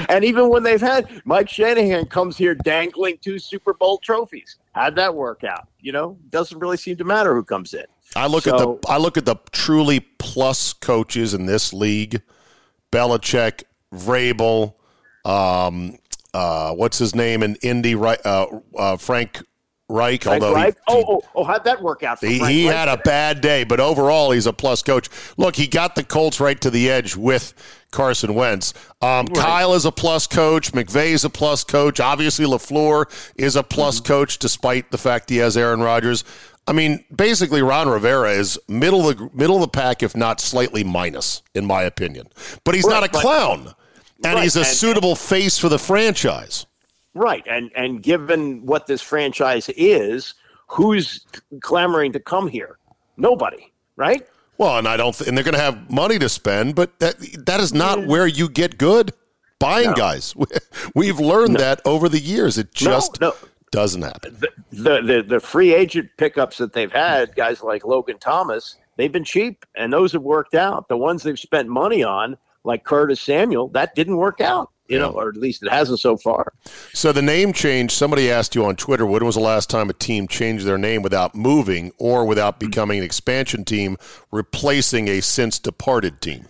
and 0.10 0.24
even 0.24 0.50
when 0.50 0.64
they've 0.64 0.82
had 0.82 1.10
Mike 1.26 1.50
Shanahan 1.50 2.06
comes 2.06 2.38
here 2.38 2.56
dangling 2.56 3.18
two 3.20 3.40
Super 3.40 3.74
Bowl 3.74 3.98
trophies. 4.00 4.58
How'd 4.74 4.96
that 4.96 5.14
work 5.14 5.44
out? 5.44 5.68
You 5.80 5.92
know, 5.92 6.18
doesn't 6.30 6.60
really 6.60 6.78
seem 6.78 6.98
to 6.98 7.04
matter 7.04 7.34
who 7.34 7.44
comes 7.44 7.74
in. 7.74 7.86
I 8.16 8.28
look 8.28 8.44
so, 8.44 8.52
at 8.52 8.82
the 8.82 8.90
I 8.90 8.98
look 8.98 9.18
at 9.18 9.26
the 9.26 9.36
truly 9.52 10.00
plus 10.00 10.74
coaches 10.74 11.34
in 11.34 11.46
this 11.46 11.74
league: 11.74 12.22
Belichick, 12.92 13.64
Vrabel, 13.94 14.76
um, 15.26 15.98
uh, 16.34 16.74
what's 16.74 16.98
his 16.98 17.16
name 17.16 17.44
in 17.44 17.56
Indy? 17.58 17.96
Right, 17.96 18.20
uh, 18.26 18.48
uh, 18.78 18.98
Frank 18.98 19.42
Reich. 19.90 20.24
Frank 20.24 20.44
although 20.44 20.56
Reich? 20.56 20.76
He, 20.76 20.82
oh, 20.88 21.04
oh, 21.08 21.22
oh, 21.36 21.44
how'd 21.44 21.64
that 21.64 21.82
work 21.82 22.04
out? 22.04 22.20
For 22.20 22.28
he, 22.28 22.40
he 22.46 22.66
had 22.66 22.88
a 22.88 22.98
bad 22.98 23.42
day, 23.42 23.64
but 23.64 23.80
overall 23.80 24.32
he's 24.32 24.46
a 24.46 24.54
plus 24.54 24.84
coach. 24.84 25.10
Look, 25.38 25.56
he 25.56 25.66
got 25.68 25.96
the 25.96 26.04
Colts 26.04 26.40
right 26.40 26.60
to 26.62 26.70
the 26.70 26.90
edge 26.92 27.16
with 27.16 27.54
Carson 27.92 28.36
Wentz. 28.36 28.74
Um, 29.02 29.28
Kyle 29.28 29.74
is 29.74 29.86
a 29.86 29.92
plus 29.92 30.28
coach. 30.28 30.72
McVay 30.74 31.08
is 31.08 31.26
a 31.26 31.30
plus 31.30 31.64
coach. 31.64 32.00
Obviously, 32.00 32.46
Lafleur 32.46 33.06
is 33.36 33.56
a 33.56 33.64
plus 33.64 34.00
Mm-hmm. 34.00 34.06
coach, 34.14 34.38
despite 34.38 34.92
the 34.92 34.98
fact 35.00 35.32
he 35.32 35.38
has 35.38 35.58
Aaron 35.58 35.80
Rodgers. 35.82 36.24
I 36.68 36.72
mean, 36.72 37.04
basically, 37.16 37.64
Ron 37.64 37.90
Rivera 37.90 38.30
is 38.34 38.60
middle 38.68 39.10
of 39.10 39.18
the 39.18 39.30
middle 39.34 39.56
of 39.56 39.62
the 39.62 39.68
pack, 39.70 40.04
if 40.04 40.16
not 40.16 40.40
slightly 40.40 40.84
minus, 40.84 41.42
in 41.56 41.66
my 41.66 41.82
opinion. 41.82 42.28
But 42.64 42.76
he's 42.76 42.86
not 42.86 43.00
a 43.00 43.10
Right, 43.12 43.12
clown, 43.12 43.74
and 44.24 44.36
Right, 44.36 44.44
he's 44.44 44.56
a 44.56 44.60
and- 44.60 44.68
suitable 44.68 45.16
face 45.16 45.58
for 45.58 45.70
the 45.70 45.80
franchise. 45.80 46.66
Right, 47.16 47.44
and 47.50 47.72
and 47.76 48.04
given 48.04 48.66
what 48.66 48.86
this 48.88 49.02
franchise 49.02 49.70
is, 49.70 50.36
who's 50.68 51.26
clamoring 51.62 52.14
to 52.14 52.20
come 52.20 52.48
here? 52.48 52.78
Nobody, 53.18 53.74
right? 53.96 54.28
Well, 54.58 54.78
and 54.78 54.88
I 54.88 54.98
don't, 54.98 55.16
th- 55.16 55.28
and 55.28 55.38
they're 55.38 55.44
going 55.44 55.56
to 55.56 55.62
have 55.62 55.90
money 55.90 56.20
to 56.20 56.30
spend, 56.30 56.76
but 56.76 57.00
that 57.00 57.16
that 57.46 57.60
is 57.60 57.74
not 57.74 58.00
mm. 58.00 58.08
where 58.08 58.28
you 58.28 58.50
get 58.50 58.78
good 58.78 59.14
buying 59.58 59.94
guys. 59.94 60.36
We've 60.96 61.20
learned 61.20 61.58
that 61.58 61.82
over 61.86 62.10
the 62.10 62.20
years. 62.20 62.58
It 62.58 62.74
just 62.74 63.22
no. 63.22 63.34
doesn't 63.72 64.02
happen. 64.02 64.38
The, 64.40 64.50
the 64.72 65.02
the 65.02 65.26
the 65.28 65.40
free 65.40 65.74
agent 65.74 66.10
pickups 66.18 66.58
that 66.58 66.74
they've 66.74 66.92
had, 66.92 67.36
guys 67.36 67.64
like 67.64 67.86
Logan 67.86 68.18
Thomas, 68.20 68.78
they've 68.98 69.12
been 69.12 69.24
cheap, 69.24 69.66
and 69.76 69.92
those 69.92 70.12
have 70.12 70.24
worked 70.24 70.56
out. 70.56 70.88
The 70.88 70.98
ones 70.98 71.24
they've 71.24 71.40
spent 71.40 71.70
money 71.70 72.04
on, 72.04 72.38
like 72.64 72.84
Curtis 72.84 73.22
Samuel, 73.22 73.70
that 73.70 73.96
didn't 73.96 74.18
work 74.18 74.42
out. 74.42 74.72
You 74.88 74.98
know, 74.98 75.12
or 75.12 75.30
at 75.30 75.38
least 75.38 75.62
it 75.62 75.70
hasn't 75.70 76.00
so 76.00 76.18
far. 76.18 76.52
So 76.94 77.12
the 77.12 77.22
name 77.22 77.54
change. 77.54 77.92
Somebody 77.92 78.32
asked 78.32 78.56
you 78.56 78.66
on 78.66 78.76
Twitter, 78.76 79.06
when 79.06 79.24
was 79.24 79.36
the 79.36 79.42
last 79.42 79.70
time 79.70 79.88
a 79.88 79.94
team 79.94 80.28
changed 80.28 80.66
their 80.66 80.80
name 80.80 81.04
without 81.04 81.36
moving 81.36 81.92
or 82.00 82.26
without 82.26 82.60
becoming 82.60 82.98
an 82.98 83.06
expansion 83.06 83.64
team, 83.64 83.98
replacing 84.32 85.08
a 85.08 85.22
since 85.22 85.60
departed 85.60 86.22
team? 86.22 86.48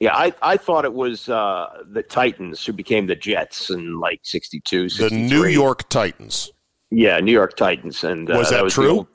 Yeah, 0.00 0.16
I, 0.16 0.32
I 0.40 0.56
thought 0.56 0.84
it 0.84 0.94
was 0.94 1.28
uh, 1.28 1.66
the 1.90 2.02
Titans 2.02 2.64
who 2.64 2.72
became 2.72 3.06
the 3.06 3.16
Jets 3.16 3.68
in 3.68 3.98
like 3.98 4.20
62, 4.22 4.88
The 4.88 5.10
New 5.10 5.44
York 5.44 5.88
Titans. 5.88 6.50
Yeah, 6.90 7.18
New 7.20 7.32
York 7.32 7.56
Titans. 7.56 8.04
And 8.04 8.30
uh, 8.30 8.38
Was 8.38 8.50
that 8.50 8.64
the 8.64 8.70
true? 8.70 9.08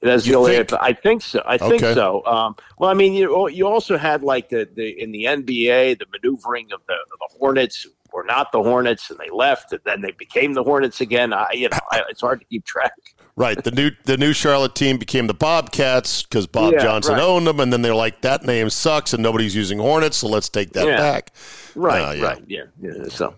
That's 0.00 0.24
the 0.24 0.34
only. 0.34 0.56
think? 0.56 0.72
I 0.74 0.92
think 0.92 1.22
so. 1.22 1.42
I 1.46 1.58
think 1.58 1.82
Okay. 1.82 1.94
so. 1.94 2.24
Um, 2.26 2.56
well, 2.78 2.90
I 2.90 2.94
mean, 2.94 3.14
you 3.14 3.48
you 3.48 3.66
also 3.66 3.96
had 3.96 4.22
like 4.22 4.48
the, 4.48 4.68
the 4.72 5.00
in 5.00 5.12
the 5.12 5.24
NBA 5.24 5.98
the 5.98 6.06
maneuvering 6.12 6.72
of 6.72 6.80
the, 6.86 6.94
of 6.94 7.18
the 7.30 7.38
Hornets 7.38 7.86
were 8.12 8.24
not 8.24 8.52
the 8.52 8.62
Hornets, 8.62 9.10
and 9.10 9.18
they 9.18 9.30
left, 9.30 9.72
and 9.72 9.80
then 9.84 10.00
they 10.00 10.12
became 10.12 10.54
the 10.54 10.64
Hornets 10.64 11.00
again. 11.00 11.32
I, 11.32 11.50
you 11.52 11.68
know, 11.68 11.78
I, 11.90 12.02
it's 12.08 12.20
hard 12.20 12.40
to 12.40 12.46
keep 12.46 12.64
track. 12.64 12.92
Right. 13.38 13.62
The 13.62 13.70
new 13.70 13.90
the 14.04 14.16
new 14.16 14.32
Charlotte 14.32 14.74
team 14.74 14.98
became 14.98 15.26
the 15.28 15.34
Bobcats 15.34 16.22
because 16.24 16.46
Bob 16.46 16.72
Yeah, 16.74 16.82
Johnson 16.82 17.14
right. 17.14 17.22
owned 17.22 17.46
them, 17.46 17.60
and 17.60 17.72
then 17.72 17.82
they're 17.82 17.94
like, 17.94 18.20
that 18.22 18.44
name 18.44 18.68
sucks, 18.68 19.12
and 19.14 19.22
nobody's 19.22 19.54
using 19.54 19.78
Hornets, 19.78 20.16
so 20.18 20.26
let's 20.28 20.48
take 20.48 20.72
that 20.72 20.86
Yeah. 20.86 20.96
back. 20.96 21.32
Right, 21.76 22.00
Uh, 22.02 22.12
yeah. 22.12 22.24
right, 22.24 22.42
yeah, 22.48 22.62
yeah. 22.82 22.92
So 23.08 23.34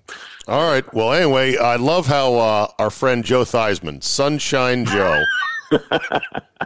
All 0.49 0.69
right. 0.71 0.85
Well, 0.95 1.13
anyway, 1.13 1.57
I 1.59 1.77
love 1.77 2.07
how 2.07 2.35
uh, 2.35 2.67
our 2.79 2.91
friend 2.91 3.23
Joe 3.25 3.43
Theismann, 3.45 4.03
Sunshine 4.03 4.85
Joe, 4.87 5.23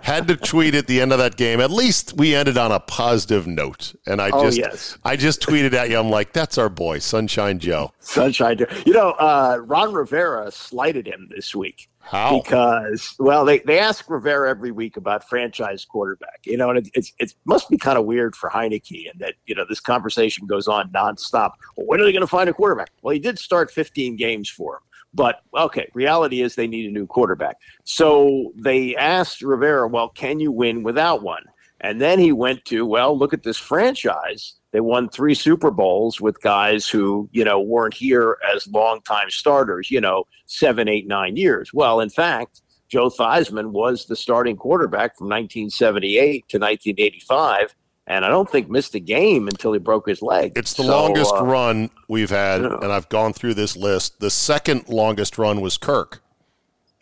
had 0.02 0.26
to 0.28 0.36
tweet 0.36 0.74
at 0.74 0.86
the 0.86 1.00
end 1.00 1.12
of 1.12 1.18
that 1.18 1.36
game. 1.36 1.60
At 1.60 1.70
least 1.70 2.14
we 2.16 2.34
ended 2.34 2.56
on 2.56 2.72
a 2.72 2.80
positive 2.80 3.46
note, 3.46 3.94
and 4.06 4.20
I 4.20 4.30
Oh, 4.32 4.44
just, 4.44 4.58
yes. 4.58 4.98
I 5.04 5.16
just 5.16 5.40
tweeted 5.42 5.72
at 5.74 5.90
you. 5.90 5.98
I'm 5.98 6.08
like, 6.10 6.32
that's 6.32 6.56
our 6.58 6.68
boy, 6.68 6.98
Sunshine 7.00 7.58
Joe. 7.58 7.92
Sunshine. 8.00 8.58
Joe. 8.58 8.66
You 8.86 8.92
know, 8.92 9.10
uh, 9.10 9.58
Ron 9.64 9.92
Rivera 9.92 10.50
slighted 10.50 11.06
him 11.06 11.28
this 11.34 11.54
week. 11.54 11.88
How? 12.04 12.40
Because 12.40 13.14
well, 13.18 13.44
they, 13.44 13.60
they 13.60 13.78
ask 13.78 14.08
Rivera 14.08 14.50
every 14.50 14.70
week 14.70 14.96
about 14.96 15.28
franchise 15.28 15.84
quarterback. 15.84 16.40
You 16.44 16.56
know, 16.56 16.70
and 16.70 16.78
it, 16.78 16.90
it's 16.94 17.12
it 17.18 17.34
must 17.44 17.70
be 17.70 17.78
kind 17.78 17.98
of 17.98 18.04
weird 18.04 18.36
for 18.36 18.50
Heinicke, 18.50 19.10
and 19.10 19.20
that 19.20 19.34
you 19.46 19.54
know 19.54 19.64
this 19.68 19.80
conversation 19.80 20.46
goes 20.46 20.68
on 20.68 20.90
nonstop. 20.92 21.52
Well, 21.76 21.86
when 21.86 22.00
are 22.00 22.04
they 22.04 22.12
going 22.12 22.20
to 22.20 22.26
find 22.26 22.48
a 22.48 22.52
quarterback? 22.52 22.90
Well, 23.02 23.14
he 23.14 23.18
did 23.18 23.38
start 23.38 23.70
15 23.70 24.16
games 24.16 24.48
for 24.50 24.76
him, 24.76 24.82
but 25.14 25.40
okay. 25.56 25.90
Reality 25.94 26.42
is 26.42 26.54
they 26.54 26.66
need 26.66 26.86
a 26.86 26.92
new 26.92 27.06
quarterback. 27.06 27.56
So 27.84 28.52
they 28.56 28.94
asked 28.96 29.42
Rivera, 29.42 29.88
well, 29.88 30.10
can 30.10 30.40
you 30.40 30.52
win 30.52 30.82
without 30.82 31.22
one? 31.22 31.44
And 31.80 32.00
then 32.00 32.18
he 32.18 32.32
went 32.32 32.64
to, 32.66 32.86
well, 32.86 33.16
look 33.16 33.34
at 33.34 33.42
this 33.42 33.58
franchise. 33.58 34.54
They 34.74 34.80
won 34.80 35.08
three 35.08 35.34
Super 35.34 35.70
Bowls 35.70 36.20
with 36.20 36.42
guys 36.42 36.88
who, 36.88 37.28
you 37.30 37.44
know, 37.44 37.60
weren't 37.60 37.94
here 37.94 38.38
as 38.52 38.66
longtime 38.66 39.30
starters, 39.30 39.88
you 39.88 40.00
know, 40.00 40.24
seven, 40.46 40.88
eight, 40.88 41.06
nine 41.06 41.36
years. 41.36 41.72
Well, 41.72 42.00
in 42.00 42.10
fact, 42.10 42.60
Joe 42.88 43.08
Theismann 43.08 43.70
was 43.70 44.06
the 44.06 44.16
starting 44.16 44.56
quarterback 44.56 45.16
from 45.16 45.28
1978 45.28 46.48
to 46.48 46.58
1985, 46.58 47.76
and 48.08 48.24
I 48.24 48.28
don't 48.28 48.50
think 48.50 48.68
missed 48.68 48.96
a 48.96 48.98
game 48.98 49.46
until 49.46 49.72
he 49.74 49.78
broke 49.78 50.08
his 50.08 50.20
leg. 50.22 50.54
It's 50.56 50.74
the 50.74 50.82
So, 50.82 50.88
longest 50.90 51.34
uh, 51.36 51.44
run 51.44 51.88
we've 52.08 52.30
had, 52.30 52.62
yeah. 52.62 52.76
and 52.82 52.92
I've 52.92 53.08
gone 53.08 53.32
through 53.32 53.54
this 53.54 53.76
list. 53.76 54.18
The 54.18 54.28
second 54.30 54.88
longest 54.88 55.38
run 55.38 55.60
was 55.60 55.78
Kirk. 55.78 56.20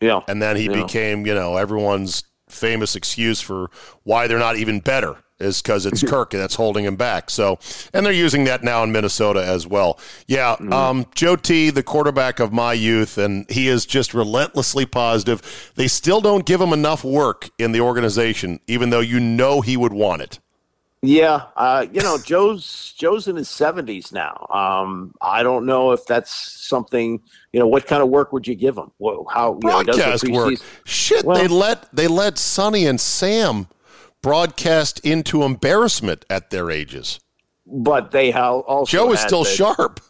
Yeah, 0.02 0.20
And 0.28 0.42
then 0.42 0.56
he 0.56 0.64
Yeah. 0.66 0.82
became, 0.82 1.26
you 1.26 1.34
know, 1.34 1.56
everyone's 1.56 2.24
famous 2.50 2.94
excuse 2.96 3.40
for 3.40 3.70
why 4.02 4.26
they're 4.26 4.38
not 4.38 4.56
even 4.56 4.80
better 4.80 5.16
is 5.42 5.60
because 5.60 5.84
it's 5.86 6.02
Kirk 6.08 6.30
that's 6.30 6.54
holding 6.54 6.84
him 6.84 6.96
back. 6.96 7.28
So, 7.30 7.58
and 7.92 8.06
they're 8.06 8.12
using 8.12 8.44
that 8.44 8.62
now 8.62 8.82
in 8.82 8.92
Minnesota 8.92 9.44
as 9.44 9.66
well. 9.66 9.98
Yeah, 10.26 10.56
Mm-hmm. 10.56 10.72
um, 10.72 11.06
Joe 11.14 11.36
T, 11.36 11.70
the 11.70 11.82
quarterback 11.82 12.38
of 12.40 12.52
my 12.52 12.72
youth, 12.72 13.18
and 13.18 13.48
he 13.50 13.68
is 13.68 13.84
just 13.86 14.14
relentlessly 14.14 14.86
positive. 14.86 15.72
They 15.74 15.88
still 15.88 16.20
don't 16.20 16.46
give 16.46 16.60
him 16.60 16.72
enough 16.72 17.04
work 17.04 17.50
in 17.58 17.72
the 17.72 17.80
organization, 17.80 18.60
even 18.66 18.90
though 18.90 19.00
you 19.00 19.18
know 19.20 19.60
he 19.60 19.76
would 19.76 19.92
want 19.92 20.22
it. 20.22 20.38
Yeah, 21.04 21.46
uh, 21.56 21.84
you 21.92 22.00
know, 22.00 22.16
Joe's 22.16 22.94
Joe's 22.96 23.26
in 23.26 23.34
his 23.34 23.48
seventies 23.48 24.12
now. 24.12 24.46
Um, 24.50 25.12
I 25.20 25.42
don't 25.42 25.66
know 25.66 25.90
if 25.90 26.06
that's 26.06 26.30
something. 26.32 27.20
You 27.52 27.58
know, 27.58 27.66
what 27.66 27.88
kind 27.88 28.04
of 28.04 28.08
work 28.08 28.32
would 28.32 28.46
you 28.46 28.54
give 28.54 28.78
him? 28.78 28.92
How 29.28 29.58
you 29.60 29.68
know, 29.68 29.82
Broadcast 29.82 30.28
work. 30.28 30.54
Shit, 30.84 31.24
Well- 31.24 31.36
they 31.36 31.48
let 31.48 31.92
they 31.92 32.06
let 32.06 32.38
Sonny 32.38 32.86
and 32.86 33.00
Sam 33.00 33.66
broadcast 34.22 35.00
into 35.00 35.42
embarrassment 35.42 36.24
at 36.30 36.50
their 36.50 36.70
ages. 36.70 37.20
But 37.66 38.10
they 38.10 38.32
also 38.32 38.90
Joe 38.90 39.12
is 39.12 39.20
still 39.20 39.44
the- 39.44 39.50
sharp. 39.50 40.00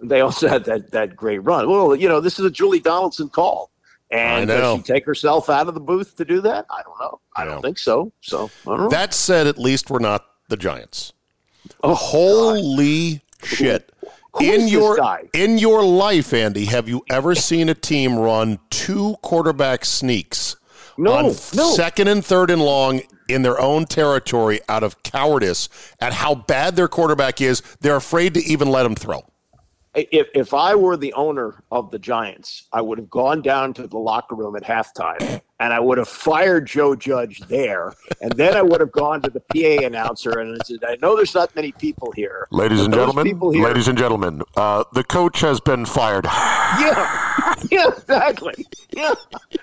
They 0.00 0.20
also 0.20 0.48
had 0.48 0.64
that 0.64 0.92
that 0.92 1.16
great 1.16 1.40
run. 1.40 1.68
Well, 1.68 1.94
you 1.94 2.08
know, 2.08 2.20
this 2.20 2.38
is 2.38 2.44
a 2.44 2.50
Julie 2.50 2.78
Donaldson 2.80 3.28
call, 3.28 3.70
and 4.10 4.46
know. 4.48 4.76
does 4.76 4.86
she 4.86 4.92
take 4.92 5.04
herself 5.04 5.50
out 5.50 5.68
of 5.68 5.74
the 5.74 5.80
booth 5.80 6.16
to 6.16 6.24
do 6.24 6.40
that? 6.42 6.66
I 6.70 6.82
don't 6.82 6.98
know. 7.00 7.20
I 7.36 7.42
I 7.42 7.44
don't 7.44 7.62
think 7.62 7.78
so. 7.78 8.12
So 8.20 8.50
I 8.66 8.70
don't 8.70 8.78
know. 8.80 8.88
That 8.88 9.12
said, 9.12 9.46
at 9.46 9.58
least 9.58 9.90
we're 9.90 9.98
not 9.98 10.24
the 10.48 10.56
Giants. 10.56 11.12
oh, 11.82 11.94
Holy 11.94 13.22
shit. 13.42 13.92
Who 14.34 14.44
in 14.44 14.68
your 14.68 14.98
in 15.34 15.58
your 15.58 15.82
life, 15.84 16.32
Andy, 16.32 16.66
have 16.66 16.88
you 16.88 17.02
ever 17.10 17.34
seen 17.34 17.68
a 17.68 17.74
team 17.74 18.16
run 18.18 18.60
two 18.70 19.16
quarterback 19.22 19.84
sneaks 19.84 20.56
No, 20.96 21.12
on 21.12 21.24
no. 21.54 21.70
second 21.72 22.08
and 22.08 22.24
third 22.24 22.50
and 22.50 22.62
long 22.62 23.00
in 23.28 23.42
their 23.42 23.60
own 23.60 23.84
territory 23.84 24.60
out 24.68 24.82
of 24.82 25.02
cowardice 25.02 25.68
at 26.00 26.12
how 26.12 26.34
bad 26.34 26.76
their 26.76 26.88
quarterback 26.88 27.40
is? 27.40 27.62
They're 27.80 27.96
afraid 27.96 28.34
to 28.34 28.40
even 28.40 28.70
let 28.70 28.86
him 28.86 28.94
throw. 28.94 29.24
if 29.94 30.28
if 30.34 30.54
I 30.54 30.74
were 30.74 30.96
the 30.96 31.12
owner 31.14 31.62
of 31.70 31.90
the 31.90 31.98
Giants, 31.98 32.68
I 32.72 32.80
would 32.80 32.98
have 32.98 33.10
gone 33.10 33.42
down 33.42 33.74
to 33.74 33.86
the 33.86 33.98
locker 33.98 34.34
room 34.34 34.56
at 34.56 34.64
halftime 34.64 35.40
and 35.60 35.72
I 35.72 35.80
would 35.80 35.98
have 35.98 36.08
fired 36.08 36.66
Joe 36.66 36.94
Judge 36.94 37.40
there, 37.48 37.94
and 38.20 38.32
then 38.32 38.56
I 38.56 38.62
would 38.62 38.80
have 38.80 38.92
gone 38.92 39.20
to 39.22 39.30
the 39.30 39.40
PA 39.40 39.84
announcer 39.84 40.38
and 40.38 40.58
said, 40.64 40.84
"I 40.86 40.96
know 41.02 41.16
there's 41.16 41.34
not 41.34 41.54
many 41.56 41.72
people 41.72 42.12
here, 42.12 42.46
Ladies 42.50 42.80
and 42.80 42.94
gentlemen, 42.94 43.26
here, 43.26 43.64
ladies 43.64 43.88
and 43.88 43.98
gentlemen, 43.98 44.42
uh, 44.56 44.84
the 44.92 45.04
coach 45.04 45.40
has 45.40 45.60
been 45.60 45.84
fired. 45.84 46.24
yeah, 46.80 47.54
yeah, 47.70 47.88
exactly, 47.88 48.66
yeah, 48.90 49.14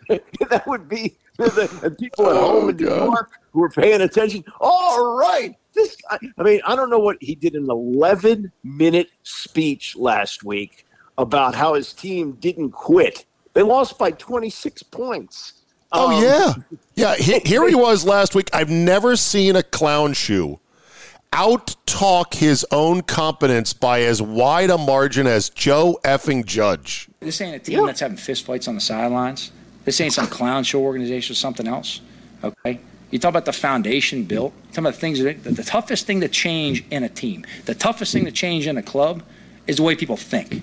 that 0.49 0.63
would 0.67 0.89
be 0.89 1.15
the, 1.37 1.79
the 1.81 1.91
people 1.91 2.29
at 2.29 2.35
home 2.35 2.69
in 2.69 2.77
New 2.77 2.87
York 2.87 3.39
who 3.55 3.61
were 3.61 3.69
paying 3.69 4.01
attention. 4.01 4.43
All 4.59 5.17
right, 5.17 5.55
this 5.73 5.95
guy. 5.95 6.19
I 6.37 6.43
mean, 6.43 6.59
I 6.67 6.75
don't 6.75 6.89
know 6.89 6.99
what 6.99 7.17
he 7.21 7.35
did 7.35 7.55
an 7.55 7.69
11 7.69 8.51
minute 8.63 9.09
speech 9.23 9.95
last 9.95 10.43
week 10.43 10.85
about 11.17 11.55
how 11.55 11.73
his 11.73 11.93
team 11.93 12.33
didn't 12.33 12.71
quit. 12.71 13.25
They 13.53 13.63
lost 13.63 13.97
by 13.97 14.11
26 14.11 14.83
points. 14.83 15.53
Oh 15.93 16.17
Um, 16.17 16.21
yeah, 16.21 16.53
yeah. 16.95 17.15
He, 17.15 17.39
here 17.39 17.65
he 17.67 17.75
was 17.75 18.05
last 18.05 18.35
week. 18.35 18.49
I've 18.51 18.69
never 18.69 19.15
seen 19.15 19.55
a 19.55 19.63
clown 19.63 20.11
shoe 20.11 20.59
out 21.31 21.75
talk 21.85 22.33
his 22.33 22.65
own 22.71 23.01
competence 23.01 23.71
by 23.71 24.01
as 24.01 24.21
wide 24.21 24.69
a 24.69 24.77
margin 24.77 25.27
as 25.27 25.49
Joe 25.49 25.97
effing 26.03 26.45
Judge. 26.45 27.07
This 27.21 27.39
ain't 27.39 27.55
a 27.55 27.59
team 27.59 27.85
that's 27.85 28.01
having 28.01 28.17
fistfights 28.17 28.67
on 28.67 28.75
the 28.75 28.81
sidelines. 28.81 29.51
This 29.85 30.01
ain't 30.01 30.13
some 30.13 30.27
clown 30.27 30.63
show 30.65 30.81
organization 30.81 31.33
or 31.33 31.35
something 31.35 31.67
else. 31.67 32.01
Okay? 32.43 32.79
You 33.15 33.19
talk 33.19 33.29
about 33.29 33.45
the 33.45 33.53
foundation 33.53 34.25
built. 34.25 34.51
You 34.67 34.73
talk 34.73 34.79
about 34.79 34.95
the 34.95 34.99
things 34.99 35.23
that 35.23 35.41
the, 35.45 35.51
the 35.51 35.63
toughest 35.63 36.05
thing 36.05 36.19
to 36.19 36.27
change 36.27 36.83
in 36.91 37.01
a 37.01 37.07
team, 37.07 37.45
the 37.63 37.73
toughest 37.73 38.11
thing 38.11 38.25
to 38.25 38.31
change 38.31 38.67
in 38.67 38.75
a 38.75 38.83
club 38.83 39.23
is 39.67 39.77
the 39.77 39.83
way 39.83 39.95
people 39.95 40.17
think. 40.17 40.55
You 40.55 40.61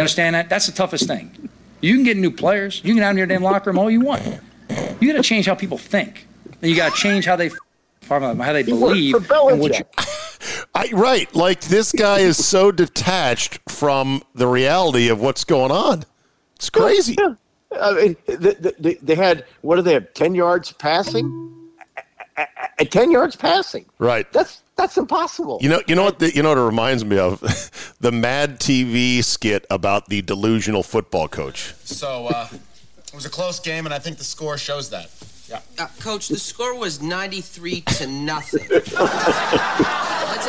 understand 0.00 0.34
that? 0.36 0.48
That's 0.48 0.64
the 0.64 0.72
toughest 0.72 1.06
thing. 1.06 1.50
You 1.82 1.96
can 1.96 2.02
get 2.02 2.16
new 2.16 2.30
players. 2.30 2.78
You 2.82 2.92
can 2.92 2.96
get 2.96 3.02
out 3.02 3.10
in 3.10 3.18
your 3.18 3.26
damn 3.26 3.42
locker 3.42 3.68
room 3.68 3.78
all 3.78 3.90
you 3.90 4.00
want. 4.00 4.22
You 4.98 5.12
got 5.12 5.18
to 5.18 5.22
change 5.22 5.44
how 5.44 5.54
people 5.54 5.76
think. 5.76 6.26
And 6.62 6.70
you 6.70 6.74
got 6.74 6.94
to 6.94 6.98
change 6.98 7.26
how 7.26 7.36
they 7.36 7.50
how 8.08 8.52
they 8.54 8.62
believe. 8.62 9.16
And 9.16 9.60
what 9.60 9.78
you, 9.78 9.84
I, 10.74 10.88
right, 10.94 11.34
like 11.34 11.60
this 11.60 11.92
guy 11.92 12.20
is 12.20 12.42
so 12.42 12.72
detached 12.72 13.58
from 13.68 14.22
the 14.34 14.46
reality 14.46 15.10
of 15.10 15.20
what's 15.20 15.44
going 15.44 15.72
on. 15.72 16.04
It's 16.54 16.70
crazy. 16.70 17.16
Yeah. 17.18 17.34
I 17.72 17.92
mean, 17.94 18.16
they, 18.26 18.54
they, 18.78 18.94
they 18.94 19.14
had 19.14 19.44
what 19.62 19.76
do 19.76 19.82
they 19.82 19.94
have? 19.94 20.12
Ten 20.14 20.34
yards 20.34 20.72
passing. 20.72 21.52
At 22.36 22.90
ten 22.90 23.10
yards 23.10 23.36
passing. 23.36 23.86
Right. 23.98 24.30
That's 24.32 24.62
that's 24.76 24.98
impossible. 24.98 25.58
You 25.62 25.70
know, 25.70 25.82
you 25.86 25.94
know 25.94 26.04
what? 26.04 26.18
The, 26.18 26.34
you 26.34 26.42
know 26.42 26.50
what 26.50 26.58
it 26.58 26.62
reminds 26.62 27.04
me 27.04 27.18
of 27.18 27.40
the 28.00 28.12
Mad 28.12 28.60
TV 28.60 29.24
skit 29.24 29.66
about 29.70 30.08
the 30.08 30.22
delusional 30.22 30.82
football 30.82 31.28
coach. 31.28 31.74
So 31.84 32.26
uh, 32.26 32.48
it 32.52 33.14
was 33.14 33.24
a 33.24 33.30
close 33.30 33.58
game, 33.58 33.86
and 33.86 33.94
I 33.94 33.98
think 33.98 34.18
the 34.18 34.24
score 34.24 34.58
shows 34.58 34.90
that. 34.90 35.10
Yeah. 35.48 35.60
Uh, 35.78 35.86
coach, 36.00 36.28
the 36.28 36.38
score 36.38 36.76
was 36.76 37.00
93 37.00 37.80
to 37.82 38.06
nothing. 38.08 38.66
that's, 38.68 38.92
a, 38.92 39.00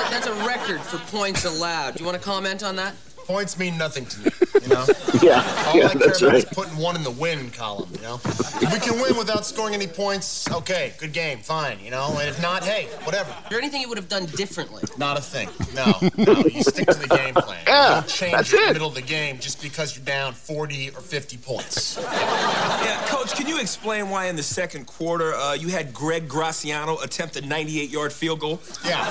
that's 0.10 0.26
a 0.26 0.34
record 0.46 0.82
for 0.82 0.98
points 1.16 1.46
allowed. 1.46 1.96
Do 1.96 2.00
you 2.04 2.06
want 2.06 2.20
to 2.20 2.24
comment 2.24 2.64
on 2.64 2.76
that? 2.78 2.96
Points 3.28 3.60
mean 3.60 3.78
nothing 3.78 4.06
to 4.06 4.20
me, 4.22 4.32
you 4.62 4.70
know? 4.70 4.86
yeah. 5.22 5.44
All 5.68 5.78
yeah, 5.78 5.88
I 5.88 5.90
care 5.90 6.00
that's 6.00 6.22
about 6.22 6.32
right. 6.32 6.36
is 6.38 6.46
putting 6.46 6.78
one 6.78 6.96
in 6.96 7.04
the 7.04 7.12
win 7.12 7.50
column, 7.52 7.90
you 7.94 8.02
know? 8.02 8.22
If 8.24 8.72
we 8.72 8.80
can 8.80 9.02
win 9.02 9.18
without 9.18 9.46
scoring 9.46 9.74
any 9.74 9.86
points, 9.86 10.50
okay, 10.50 10.94
good 10.98 11.12
game, 11.12 11.40
fine, 11.40 11.78
you 11.82 11.92
know? 11.92 12.16
And 12.22 12.30
if 12.30 12.42
not, 12.42 12.64
hey, 12.64 12.86
whatever. 13.04 13.32
Is 13.32 13.50
there 13.50 13.60
anything 13.60 13.82
you 13.82 13.90
would 13.90 13.98
have 13.98 14.08
done 14.08 14.28
differently? 14.28 14.84
Not 14.98 15.18
a 15.18 15.22
thing. 15.22 15.50
No, 15.76 15.94
no. 16.16 16.42
You 16.46 16.64
stick 16.64 16.88
to 16.88 16.94
the 16.94 17.08
game 17.08 17.34
plan. 17.34 17.58
Yeah, 17.68 17.88
you 17.90 17.96
don't 17.96 18.08
change 18.08 18.32
that's 18.32 18.54
it 18.54 18.60
in 18.62 18.68
the 18.68 18.74
middle 18.74 18.88
of 18.88 18.96
the 18.96 19.02
game 19.02 19.40
just 19.40 19.62
because 19.62 19.96
you're 19.96 20.06
down 20.06 20.32
40 20.32 20.92
or 20.92 21.02
50 21.02 21.38
points. 21.38 21.98
Yeah, 22.02 23.04
Coach, 23.08 23.36
can 23.36 23.46
you 23.46 23.60
explain 23.60 24.10
why 24.10 24.28
in 24.28 24.38
the 24.38 24.44
second 24.44 24.88
quarter 24.88 25.34
uh, 25.34 25.54
you 25.54 25.68
had 25.68 25.94
Greg 25.94 26.30
Graciano 26.30 27.04
attempt 27.04 27.36
a 27.36 27.42
98-yard 27.42 28.14
field 28.14 28.40
goal? 28.40 28.62
Yeah. 28.86 29.04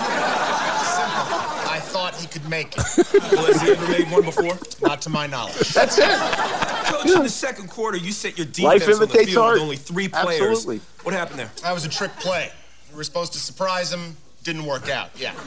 Simple. 0.96 1.56
I 1.68 1.78
thought 1.80 2.14
he 2.16 2.26
could 2.26 2.48
make 2.48 2.74
it. 2.78 2.84
Well, 3.32 3.46
has 3.46 3.60
he 3.60 3.70
ever 3.72 3.86
made 3.88 4.05
one 4.10 4.22
before? 4.24 4.58
Not 4.82 5.00
to 5.02 5.10
my 5.10 5.26
knowledge. 5.26 5.70
That's 5.72 5.98
it. 5.98 6.04
Coach, 6.86 7.10
in 7.16 7.22
the 7.22 7.28
second 7.28 7.68
quarter, 7.68 7.96
you 7.98 8.12
set 8.12 8.38
your 8.38 8.46
Life 8.68 8.80
defense 8.80 9.00
on 9.00 9.08
the 9.08 9.14
field 9.24 9.36
art. 9.38 9.54
with 9.54 9.62
only 9.62 9.76
three 9.76 10.08
players. 10.08 10.40
Absolutely. 10.40 10.80
What 11.02 11.14
happened 11.14 11.38
there? 11.38 11.50
That 11.62 11.72
was 11.72 11.84
a 11.84 11.88
trick 11.88 12.12
play. 12.16 12.50
We 12.90 12.96
were 12.96 13.04
supposed 13.04 13.32
to 13.34 13.38
surprise 13.38 13.92
him. 13.92 14.16
Didn't 14.44 14.64
work 14.64 14.88
out. 14.88 15.10
Yeah. 15.16 15.34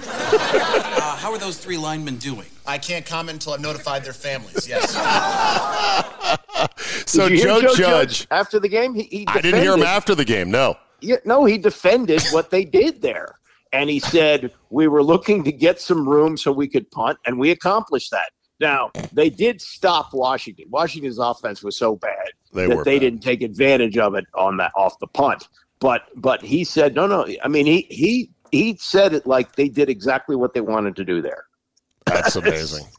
Uh, 1.02 1.16
how 1.16 1.32
are 1.32 1.38
those 1.38 1.58
three 1.58 1.78
linemen 1.78 2.18
doing? 2.18 2.46
I 2.68 2.78
can't 2.78 3.06
comment 3.06 3.36
until 3.36 3.54
I've 3.54 3.62
notified 3.62 4.04
their 4.04 4.14
families. 4.14 4.68
Yes. 4.68 4.94
So 7.06 7.28
Did 7.30 7.40
you 7.40 7.46
hear 7.48 7.62
Joe, 7.62 7.68
Joe 7.70 7.76
Judge, 7.76 8.28
after 8.32 8.60
the 8.60 8.68
game, 8.68 8.94
he, 8.94 9.04
he 9.04 9.26
I 9.28 9.42
didn't 9.42 9.62
hear 9.62 9.74
him 9.74 9.82
after 9.84 10.14
the 10.14 10.26
game. 10.26 10.52
No. 10.52 10.76
Yeah, 11.02 11.16
no, 11.26 11.46
he 11.46 11.58
defended 11.58 12.22
what 12.32 12.50
they 12.52 12.66
did 12.66 13.02
there. 13.02 13.40
And 13.72 13.90
he 13.90 14.00
said, 14.00 14.52
We 14.70 14.88
were 14.88 15.02
looking 15.04 15.44
to 15.46 15.52
get 15.52 15.80
some 15.80 16.08
room 16.08 16.38
so 16.38 16.52
we 16.52 16.68
could 16.68 16.90
punt, 16.92 17.18
and 17.26 17.40
we 17.40 17.52
accomplished 17.52 18.12
that. 18.12 18.32
Now, 18.60 18.92
they 19.14 19.30
did 19.30 19.62
stop 19.62 20.14
Washington. 20.14 20.66
Washington's 20.70 21.18
offense 21.18 21.64
was 21.64 21.78
so 21.78 21.96
bad 21.96 22.32
They 22.54 22.68
that 22.68 22.84
they 22.84 22.96
bad. 22.96 23.00
didn't 23.02 23.22
take 23.22 23.42
advantage 23.42 23.98
of 23.98 24.16
it 24.16 24.26
on 24.36 24.58
that 24.58 24.72
off 24.76 25.00
the 25.00 25.08
punt. 25.08 25.48
But 25.80 26.04
but 26.16 26.42
he 26.42 26.64
said, 26.66 26.94
No, 26.96 27.08
no. 27.08 27.26
I 27.44 27.48
mean, 27.48 27.66
he 27.66 27.88
he 27.90 28.32
he 28.52 28.76
said 28.80 29.14
it 29.14 29.26
like 29.26 29.56
they 29.56 29.70
did 29.70 29.90
exactly 29.90 30.36
what 30.36 30.54
they 30.54 30.62
wanted 30.62 30.96
to 30.98 31.06
do 31.06 31.22
there. 31.22 31.46
That's 32.06 32.36
amazing. 32.36 32.86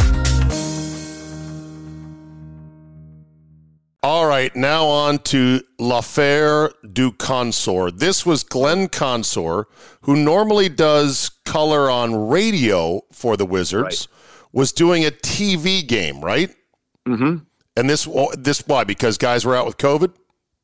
All 4.03 4.25
right, 4.25 4.55
now 4.55 4.85
on 4.85 5.19
to 5.19 5.61
L'Affaire 5.77 6.71
du 6.91 7.11
Consort. 7.11 7.99
This 7.99 8.25
was 8.25 8.43
Glenn 8.43 8.87
Consor, 8.87 9.67
who 10.01 10.15
normally 10.15 10.69
does 10.69 11.29
color 11.45 11.87
on 11.87 12.27
radio 12.29 13.01
for 13.11 13.37
the 13.37 13.45
Wizards, 13.45 14.07
was 14.51 14.71
doing 14.71 15.05
a 15.05 15.11
TV 15.11 15.87
game, 15.87 16.19
right? 16.19 16.49
Mm-hmm. 17.07 17.43
And 17.77 17.89
this, 17.89 18.07
this 18.39 18.65
why? 18.65 18.85
Because 18.85 19.19
guys 19.19 19.45
were 19.45 19.55
out 19.55 19.67
with 19.67 19.77
COVID. 19.77 20.11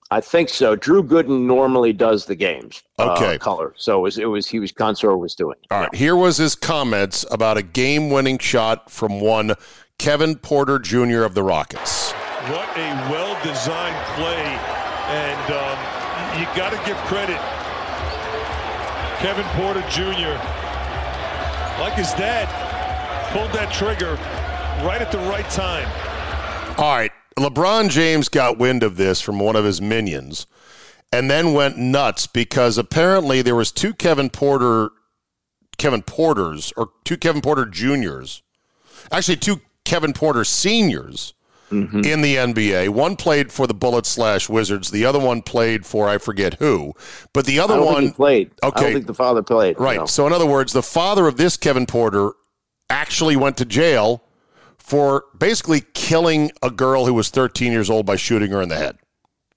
I 0.10 0.20
think 0.20 0.50
so. 0.50 0.76
Drew 0.76 1.04
Gooden 1.04 1.46
normally 1.46 1.94
does 1.94 2.26
the 2.26 2.36
games. 2.36 2.82
uh, 2.98 3.14
Okay. 3.14 3.38
color. 3.38 3.74
So 3.78 4.00
it 4.00 4.02
was, 4.02 4.18
it 4.18 4.26
was 4.26 4.48
he 4.48 4.60
was 4.60 4.72
Consor 4.72 5.16
was 5.16 5.36
doing. 5.36 5.58
All 5.70 5.82
right, 5.82 5.94
here 5.94 6.16
was 6.16 6.38
his 6.38 6.56
comments 6.56 7.24
about 7.30 7.58
a 7.58 7.62
game-winning 7.62 8.40
shot 8.40 8.90
from 8.90 9.20
one 9.22 9.54
Kevin 10.00 10.38
Porter 10.38 10.80
Jr. 10.80 11.22
of 11.22 11.36
the 11.36 11.44
Rockets. 11.44 12.14
What 12.50 12.70
a 12.78 12.90
well-designed 13.12 14.06
play, 14.16 14.44
and 15.10 15.52
um, 15.52 15.78
you 16.40 16.46
got 16.56 16.72
to 16.72 16.78
give 16.86 16.96
credit. 17.08 17.40
Kevin 19.20 19.46
Porter 19.56 19.82
Jr. 19.90 20.38
Like 21.82 21.94
his 21.94 22.12
dad, 22.14 22.48
pulled 23.34 23.52
that 23.52 23.74
trigger 23.74 24.14
right 24.86 25.02
at 25.02 25.12
the 25.12 25.18
right 25.18 25.50
time. 25.50 25.88
All 26.78 26.96
right. 26.96 27.12
LeBron 27.38 27.90
James 27.90 28.30
got 28.30 28.58
wind 28.58 28.82
of 28.82 28.98
this 28.98 29.20
from 29.22 29.40
one 29.40 29.56
of 29.56 29.66
his 29.66 29.82
minions 29.82 30.48
and 31.12 31.30
then 31.30 31.54
went 31.54 31.78
nuts 31.78 32.28
because 32.28 32.78
apparently 32.78 33.42
there 33.42 33.56
was 33.56 33.72
two 33.72 33.94
Kevin 33.94 34.30
Porter 34.30 34.90
Kevin 35.78 36.02
Porters 36.02 36.74
or 36.76 36.90
two 37.04 37.18
Kevin 37.18 37.42
Porter 37.42 37.66
juniors. 37.66 38.42
Actually 39.12 39.38
two 39.38 39.62
Kevin 39.86 40.14
Porter 40.14 40.44
seniors 40.44 41.34
in 41.72 42.22
the 42.22 42.36
NBA. 42.36 42.90
One 42.90 43.16
played 43.16 43.52
for 43.52 43.68
the 43.68 43.74
Bullets 43.74 44.10
slash 44.10 44.48
Wizards. 44.50 44.90
The 44.92 45.06
other 45.06 45.20
one 45.20 45.42
played 45.42 45.86
for 45.86 46.08
I 46.08 46.18
forget 46.18 46.56
who. 46.56 46.94
But 47.34 47.46
the 47.46 47.60
other 47.60 47.74
I 47.74 47.78
don't 47.78 47.86
one 47.86 47.96
think 48.04 48.12
he 48.12 48.16
played. 48.16 48.52
I 48.64 48.68
Okay. 48.68 48.82
don't 48.84 48.94
think 48.94 49.08
the 49.08 49.14
father 49.14 49.44
played. 49.44 49.80
Right. 49.80 49.98
no. 50.00 50.06
So, 50.06 50.26
in 50.28 50.34
other 50.34 50.46
words, 50.46 50.72
the 50.74 50.82
father 50.84 51.28
of 51.28 51.38
this 51.38 51.58
Kevin 51.58 51.86
Porter 51.86 52.32
actually 52.90 53.36
went 53.36 53.58
to 53.58 53.66
jail 53.66 54.24
for 54.78 55.26
basically 55.38 55.82
killing 55.94 56.52
a 56.62 56.72
girl 56.72 57.06
who 57.06 57.14
was 57.14 57.30
13 57.30 57.72
years 57.74 57.90
old 57.90 58.06
by 58.06 58.16
shooting 58.16 58.52
her 58.52 58.62
in 58.62 58.70
the 58.70 58.78
head. 58.78 58.98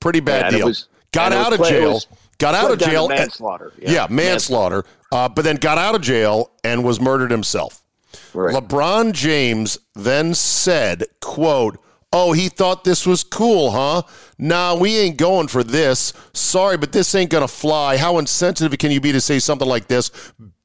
Pretty 0.00 0.20
bad 0.20 0.52
it 0.52 0.56
deal. 0.58 0.66
was- 0.66 0.88
got 1.12 1.32
and 1.32 1.34
it 1.34 1.38
was 1.38 1.46
out 1.46 1.52
of 1.52 1.66
jail. 1.68 1.92
was 1.94 2.06
Got 2.38 2.54
out 2.54 2.70
of 2.72 2.78
down 2.78 2.88
to 2.88 2.92
jail. 2.94 3.08
and- 3.10 3.18
manslaughter. 3.18 3.72
yeah, 3.78 3.90
Yeah, 3.90 4.06
manslaughter. 4.10 4.84
Uh, 5.12 5.28
but 5.28 5.44
then 5.44 5.56
got 5.56 5.76
out 5.78 5.94
of 5.94 6.00
jail 6.00 6.50
and 6.64 6.82
was 6.82 6.98
murdered 7.00 7.30
himself. 7.30 7.82
Right. 8.34 8.54
LeBron 8.54 9.12
James 9.12 9.78
then 9.94 10.34
said, 10.34 11.04
quote, 11.20 11.78
Oh, 12.12 12.32
he 12.32 12.48
thought 12.48 12.82
this 12.82 13.06
was 13.06 13.22
cool, 13.22 13.70
huh? 13.70 14.02
Nah, 14.36 14.74
we 14.74 14.98
ain't 14.98 15.16
going 15.16 15.46
for 15.46 15.62
this. 15.62 16.12
Sorry, 16.32 16.76
but 16.76 16.90
this 16.90 17.14
ain't 17.14 17.30
gonna 17.30 17.46
fly. 17.46 17.96
How 17.96 18.18
insensitive 18.18 18.76
can 18.78 18.90
you 18.90 19.00
be 19.00 19.12
to 19.12 19.20
say 19.20 19.38
something 19.38 19.68
like 19.68 19.86
this? 19.86 20.10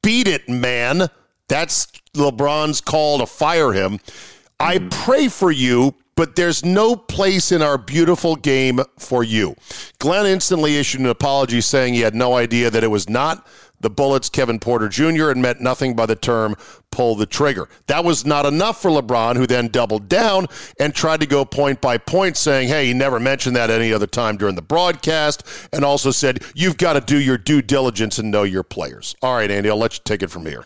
Beat 0.02 0.26
it, 0.26 0.48
man. 0.48 1.08
That's 1.48 1.86
LeBron's 2.14 2.80
call 2.80 3.18
to 3.18 3.26
fire 3.26 3.72
him. 3.72 4.00
I 4.58 4.78
hmm. 4.78 4.88
pray 4.88 5.28
for 5.28 5.52
you, 5.52 5.94
but 6.16 6.34
there's 6.34 6.64
no 6.64 6.96
place 6.96 7.52
in 7.52 7.62
our 7.62 7.78
beautiful 7.78 8.34
game 8.34 8.80
for 8.98 9.22
you. 9.22 9.54
Glenn 10.00 10.26
instantly 10.26 10.78
issued 10.78 11.02
an 11.02 11.06
apology 11.06 11.60
saying 11.60 11.94
he 11.94 12.00
had 12.00 12.14
no 12.14 12.34
idea 12.34 12.70
that 12.70 12.82
it 12.82 12.88
was 12.88 13.08
not 13.08 13.46
the 13.80 13.90
Bullets 13.90 14.28
Kevin 14.28 14.58
Porter 14.58 14.88
Jr. 14.88 15.30
and 15.30 15.42
meant 15.42 15.60
nothing 15.60 15.94
by 15.94 16.06
the 16.06 16.16
term 16.16 16.56
pull 16.90 17.14
the 17.14 17.26
trigger. 17.26 17.68
That 17.88 18.04
was 18.04 18.24
not 18.24 18.46
enough 18.46 18.80
for 18.80 18.90
LeBron, 18.90 19.36
who 19.36 19.46
then 19.46 19.68
doubled 19.68 20.08
down 20.08 20.46
and 20.80 20.94
tried 20.94 21.20
to 21.20 21.26
go 21.26 21.44
point 21.44 21.80
by 21.80 21.98
point, 21.98 22.36
saying, 22.36 22.68
hey, 22.68 22.86
he 22.86 22.94
never 22.94 23.20
mentioned 23.20 23.56
that 23.56 23.70
any 23.70 23.92
other 23.92 24.06
time 24.06 24.36
during 24.36 24.54
the 24.54 24.62
broadcast, 24.62 25.46
and 25.72 25.84
also 25.84 26.10
said, 26.10 26.42
you've 26.54 26.78
got 26.78 26.94
to 26.94 27.00
do 27.00 27.20
your 27.20 27.36
due 27.36 27.60
diligence 27.60 28.18
and 28.18 28.30
know 28.30 28.44
your 28.44 28.62
players. 28.62 29.14
All 29.22 29.34
right, 29.34 29.50
Andy, 29.50 29.68
I'll 29.68 29.76
let 29.76 29.94
you 29.94 30.00
take 30.04 30.22
it 30.22 30.30
from 30.30 30.46
here. 30.46 30.64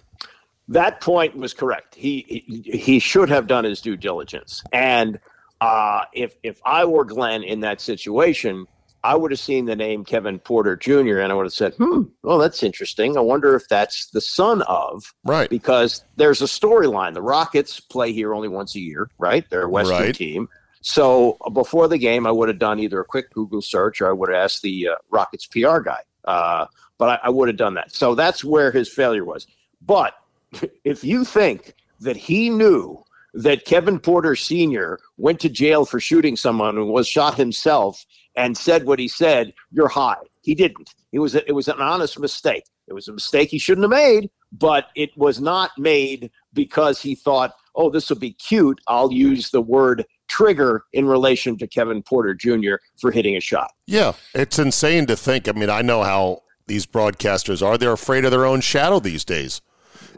That 0.68 1.00
point 1.00 1.36
was 1.36 1.52
correct. 1.52 1.96
He 1.96 2.44
he, 2.64 3.00
should 3.00 3.28
have 3.28 3.48
done 3.48 3.64
his 3.64 3.80
due 3.80 3.96
diligence. 3.96 4.62
And 4.72 5.18
uh, 5.60 6.02
if 6.12 6.36
if 6.44 6.60
I 6.64 6.84
were 6.84 7.04
Glenn 7.04 7.42
in 7.42 7.58
that 7.60 7.80
situation, 7.80 8.68
I 9.02 9.14
would 9.14 9.30
have 9.30 9.40
seen 9.40 9.64
the 9.64 9.76
name 9.76 10.04
Kevin 10.04 10.38
Porter 10.38 10.76
Jr. 10.76 11.18
and 11.20 11.32
I 11.32 11.34
would 11.34 11.46
have 11.46 11.52
said, 11.52 11.74
"Hmm, 11.74 12.02
well, 12.22 12.38
that's 12.38 12.62
interesting. 12.62 13.16
I 13.16 13.20
wonder 13.20 13.54
if 13.54 13.66
that's 13.68 14.10
the 14.10 14.20
son 14.20 14.62
of 14.62 15.14
right." 15.24 15.48
Because 15.48 16.04
there's 16.16 16.42
a 16.42 16.46
storyline. 16.46 17.14
The 17.14 17.22
Rockets 17.22 17.80
play 17.80 18.12
here 18.12 18.34
only 18.34 18.48
once 18.48 18.74
a 18.76 18.80
year, 18.80 19.10
right? 19.18 19.44
They're 19.50 19.62
a 19.64 19.68
Western 19.70 19.96
Right. 19.98 20.14
team. 20.14 20.48
So 20.82 21.36
uh, 21.44 21.50
before 21.50 21.88
the 21.88 21.98
game, 21.98 22.26
I 22.26 22.30
would 22.30 22.48
have 22.48 22.58
done 22.58 22.78
either 22.80 23.00
a 23.00 23.04
quick 23.04 23.30
Google 23.32 23.62
search 23.62 24.00
or 24.00 24.08
I 24.08 24.12
would 24.12 24.28
have 24.30 24.36
asked 24.38 24.62
the 24.62 24.88
uh, 24.88 24.94
Rockets 25.10 25.46
PR 25.46 25.78
guy. 25.80 26.00
Uh, 26.24 26.66
but 26.98 27.20
I, 27.22 27.26
I 27.26 27.30
would 27.30 27.48
have 27.48 27.56
done 27.56 27.74
that. 27.74 27.92
So 27.94 28.14
that's 28.14 28.44
where 28.44 28.70
his 28.70 28.88
failure 28.88 29.24
was. 29.24 29.46
But 29.82 30.14
if 30.84 31.04
you 31.04 31.24
think 31.24 31.74
that 32.00 32.16
he 32.16 32.48
knew 32.50 33.02
that 33.34 33.64
Kevin 33.64 33.98
Porter 33.98 34.34
Sr. 34.34 34.98
went 35.16 35.38
to 35.40 35.48
jail 35.48 35.84
for 35.84 36.00
shooting 36.00 36.36
someone 36.36 36.74
who 36.76 36.86
was 36.86 37.06
shot 37.06 37.36
himself 37.36 38.04
and 38.36 38.56
said 38.56 38.86
what 38.86 38.98
he 38.98 39.08
said, 39.08 39.52
you're 39.72 39.88
high. 39.88 40.16
He 40.42 40.54
didn't. 40.54 40.94
It 41.12 41.18
was 41.18 41.34
a, 41.34 41.46
it 41.48 41.52
was 41.52 41.68
an 41.68 41.80
honest 41.80 42.18
mistake. 42.18 42.64
It 42.88 42.94
was 42.94 43.08
a 43.08 43.12
mistake 43.12 43.50
he 43.50 43.58
shouldn't 43.58 43.84
have 43.84 43.90
made, 43.90 44.30
but 44.52 44.86
it 44.96 45.10
was 45.16 45.40
not 45.40 45.70
made 45.78 46.30
because 46.52 47.00
he 47.00 47.14
thought, 47.14 47.54
"Oh, 47.74 47.90
this 47.90 48.08
will 48.08 48.18
be 48.18 48.32
cute. 48.32 48.80
I'll 48.88 49.12
use 49.12 49.50
the 49.50 49.60
word 49.60 50.04
trigger 50.28 50.84
in 50.92 51.06
relation 51.06 51.56
to 51.58 51.66
Kevin 51.66 52.02
Porter 52.02 52.34
Jr. 52.34 52.76
for 53.00 53.12
hitting 53.12 53.36
a 53.36 53.40
shot." 53.40 53.70
Yeah, 53.86 54.12
it's 54.34 54.58
insane 54.58 55.06
to 55.06 55.16
think. 55.16 55.48
I 55.48 55.52
mean, 55.52 55.70
I 55.70 55.82
know 55.82 56.02
how 56.02 56.42
these 56.66 56.86
broadcasters 56.86 57.64
are. 57.64 57.76
They're 57.76 57.92
afraid 57.92 58.24
of 58.24 58.30
their 58.30 58.46
own 58.46 58.60
shadow 58.60 58.98
these 58.98 59.24
days. 59.24 59.60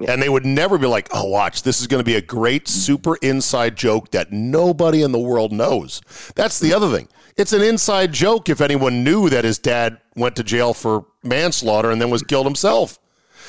And 0.09 0.23
they 0.23 0.29
would 0.29 0.47
never 0.47 0.79
be 0.79 0.87
like, 0.87 1.09
oh, 1.13 1.29
watch, 1.29 1.63
this 1.63 1.81
is 1.81 1.87
going 1.87 2.01
to 2.01 2.05
be 2.05 2.17
a 2.17 2.23
great 2.23 2.67
super 2.67 3.17
inside 3.17 3.77
joke 3.77 4.11
that 4.13 4.33
nobody 4.33 5.03
in 5.03 5.13
the 5.13 5.19
world 5.19 5.53
knows. 5.53 6.01
That's 6.35 6.59
the 6.59 6.73
other 6.73 6.91
thing. 6.91 7.09
It's 7.37 7.53
an 7.53 7.63
inside 7.63 8.13
joke 8.13 8.49
if 8.49 8.61
anyone 8.61 9.05
knew 9.05 9.29
that 9.31 9.45
his 9.45 9.59
dad 9.59 9.99
went 10.17 10.37
to 10.37 10.45
jail 10.45 10.75
for 10.75 11.07
manslaughter 11.23 11.91
and 11.91 12.01
then 12.01 12.11
was 12.11 12.23
killed 12.23 12.47
himself. 12.47 12.99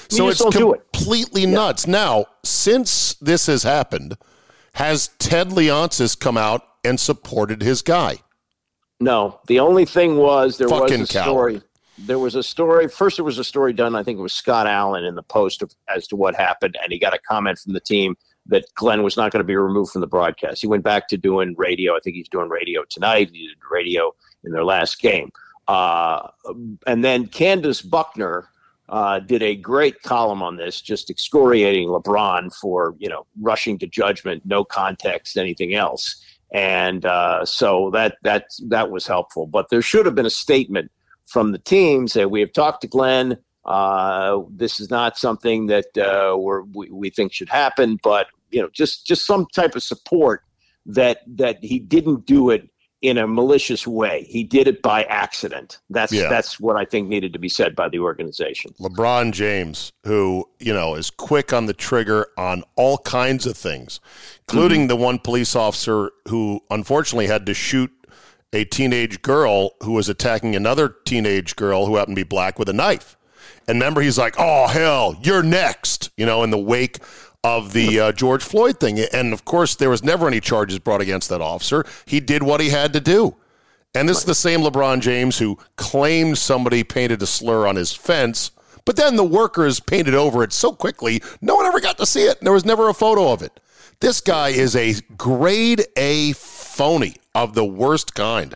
So 0.09 0.29
it's 0.29 0.39
don't 0.39 0.75
it. 0.75 0.91
completely 0.93 1.45
nuts. 1.45 1.87
Now, 1.87 2.25
since 2.43 3.15
this 3.15 3.47
has 3.47 3.63
happened, 3.63 4.17
has 4.75 5.09
Ted 5.19 5.49
Leonsis 5.49 6.19
come 6.19 6.37
out 6.37 6.65
and 6.83 6.99
supported 6.99 7.61
his 7.61 7.81
guy? 7.81 8.17
No, 8.99 9.39
the 9.47 9.59
only 9.59 9.85
thing 9.85 10.17
was 10.17 10.57
there 10.57 10.67
Fucking 10.67 11.01
was 11.01 11.09
a 11.09 11.13
coward. 11.13 11.25
story. 11.25 11.61
There 11.99 12.19
was 12.19 12.35
a 12.35 12.43
story. 12.43 12.87
First, 12.87 13.17
there 13.17 13.25
was 13.25 13.37
a 13.37 13.43
story 13.43 13.73
done. 13.73 13.95
I 13.95 14.03
think 14.03 14.17
it 14.17 14.21
was 14.21 14.33
Scott 14.33 14.65
Allen 14.65 15.03
in 15.03 15.15
the 15.15 15.23
Post 15.23 15.61
of, 15.61 15.71
as 15.93 16.07
to 16.07 16.15
what 16.15 16.35
happened, 16.35 16.77
and 16.81 16.91
he 16.91 16.99
got 16.99 17.13
a 17.13 17.19
comment 17.19 17.59
from 17.59 17.73
the 17.73 17.79
team 17.79 18.15
that 18.47 18.65
Glenn 18.75 19.03
was 19.03 19.15
not 19.15 19.31
going 19.31 19.39
to 19.39 19.47
be 19.47 19.55
removed 19.55 19.91
from 19.91 20.01
the 20.01 20.07
broadcast. 20.07 20.61
He 20.61 20.67
went 20.67 20.83
back 20.83 21.07
to 21.09 21.17
doing 21.17 21.55
radio. 21.57 21.95
I 21.95 21.99
think 22.03 22.15
he's 22.15 22.29
doing 22.29 22.49
radio 22.49 22.83
tonight. 22.89 23.29
He 23.31 23.47
did 23.47 23.57
radio 23.71 24.13
in 24.43 24.51
their 24.51 24.65
last 24.65 24.99
game. 24.99 25.31
Uh, 25.67 26.27
and 26.85 27.03
then 27.03 27.27
Candace 27.27 27.81
Buckner 27.81 28.49
uh, 28.89 29.19
did 29.19 29.41
a 29.41 29.55
great 29.55 30.01
column 30.01 30.43
on 30.43 30.57
this, 30.57 30.81
just 30.81 31.09
excoriating 31.09 31.87
LeBron 31.87 32.53
for 32.53 32.95
you 32.99 33.07
know 33.09 33.25
rushing 33.41 33.79
to 33.79 33.87
judgment, 33.87 34.43
no 34.45 34.63
context, 34.63 35.37
anything 35.37 35.73
else. 35.73 36.21
And 36.53 37.05
uh, 37.05 37.45
so 37.45 37.89
that 37.91 38.17
that 38.23 38.47
that 38.67 38.91
was 38.91 39.07
helpful. 39.07 39.47
But 39.47 39.69
there 39.69 39.81
should 39.81 40.05
have 40.05 40.15
been 40.15 40.25
a 40.25 40.29
statement 40.29 40.91
from 41.25 41.53
the 41.53 41.57
team 41.57 42.07
say 42.07 42.25
we 42.25 42.41
have 42.41 42.53
talked 42.53 42.81
to 42.81 42.87
Glenn. 42.87 43.37
Uh, 43.65 44.41
this 44.49 44.79
is 44.79 44.89
not 44.89 45.17
something 45.17 45.67
that 45.67 45.97
uh, 45.97 46.35
we're, 46.37 46.63
we 46.63 46.89
we 46.91 47.09
think 47.09 47.31
should 47.31 47.49
happen, 47.49 47.97
but 48.03 48.27
you 48.51 48.61
know, 48.61 48.69
just 48.71 49.05
just 49.07 49.25
some 49.25 49.45
type 49.53 49.75
of 49.75 49.83
support 49.83 50.43
that 50.85 51.19
that 51.27 51.63
he 51.63 51.79
didn't 51.79 52.25
do 52.25 52.49
it 52.49 52.69
in 53.03 53.17
a 53.17 53.27
malicious 53.27 53.85
way. 53.85 54.25
He 54.29 54.45
did 54.45 54.65
it 54.65 54.81
by 54.81 55.03
accident. 55.03 55.79
That's 55.89 56.13
Yeah. 56.13 56.29
that's 56.29 56.59
what 56.59 56.77
I 56.77 56.85
think 56.85 57.09
needed 57.09 57.33
to 57.33 57.39
be 57.39 57.49
said 57.49 57.75
by 57.75 57.89
the 57.89 57.99
organization. 57.99 58.73
LeBron 58.79 59.33
James, 59.33 59.91
who, 60.05 60.49
you 60.59 60.73
know, 60.73 60.95
is 60.95 61.09
quick 61.09 61.51
on 61.51 61.65
the 61.65 61.73
trigger 61.73 62.27
on 62.37 62.63
all 62.77 62.97
kinds 62.99 63.45
of 63.45 63.57
things, 63.57 63.99
including 64.47 64.87
the 64.87 64.95
one 64.95 65.19
police 65.19 65.53
officer 65.53 66.11
who 66.29 66.61
unfortunately 66.69 67.27
had 67.27 67.45
to 67.45 67.53
shoot 67.53 67.91
a 68.53 68.63
teenage 68.63 69.21
girl 69.21 69.71
who 69.83 69.91
was 69.91 70.07
attacking 70.07 70.55
another 70.55 70.95
teenage 71.05 71.57
girl 71.57 71.85
who 71.85 71.97
happened 71.97 72.15
to 72.15 72.23
be 72.23 72.27
black 72.27 72.57
with 72.57 72.69
a 72.69 72.73
knife. 72.73 73.17
And 73.67 73.75
remember, 73.77 74.01
he's 74.01 74.17
like, 74.17 74.35
oh, 74.37 74.67
hell, 74.67 75.15
you're 75.21 75.43
next, 75.43 76.11
you 76.17 76.25
know, 76.25 76.43
in 76.43 76.49
the 76.49 76.57
wake 76.57 76.99
of 77.43 77.73
the 77.73 77.99
uh, 77.99 78.11
George 78.11 78.43
Floyd 78.43 78.79
thing. 78.79 78.99
And 78.99 79.33
of 79.33 79.45
course, 79.45 79.75
there 79.75 79.89
was 79.89 80.03
never 80.03 80.27
any 80.27 80.39
charges 80.39 80.79
brought 80.79 81.01
against 81.01 81.29
that 81.29 81.41
officer. 81.41 81.85
He 82.05 82.19
did 82.19 82.43
what 82.43 82.61
he 82.61 82.69
had 82.69 82.93
to 82.93 82.99
do. 82.99 83.35
And 83.95 84.09
this 84.09 84.17
is 84.17 84.25
the 84.25 84.35
same 84.35 84.61
LeBron 84.61 85.01
James 85.01 85.37
who 85.37 85.57
claimed 85.75 86.37
somebody 86.37 86.83
painted 86.83 87.21
a 87.21 87.27
slur 87.27 87.67
on 87.67 87.75
his 87.75 87.93
fence, 87.93 88.51
but 88.85 88.95
then 88.95 89.15
the 89.15 89.23
workers 89.23 89.79
painted 89.79 90.15
over 90.15 90.43
it 90.43 90.51
so 90.51 90.71
quickly, 90.71 91.21
no 91.41 91.55
one 91.55 91.65
ever 91.65 91.79
got 91.79 91.97
to 91.99 92.05
see 92.05 92.23
it. 92.23 92.39
And 92.39 92.45
there 92.45 92.53
was 92.53 92.65
never 92.65 92.89
a 92.89 92.93
photo 92.93 93.31
of 93.31 93.41
it. 93.43 93.59
This 93.99 94.19
guy 94.19 94.49
is 94.49 94.75
a 94.75 94.95
grade 95.15 95.85
A 95.95 96.33
phony 96.33 97.15
of 97.35 97.53
the 97.53 97.65
worst 97.65 98.15
kind. 98.15 98.55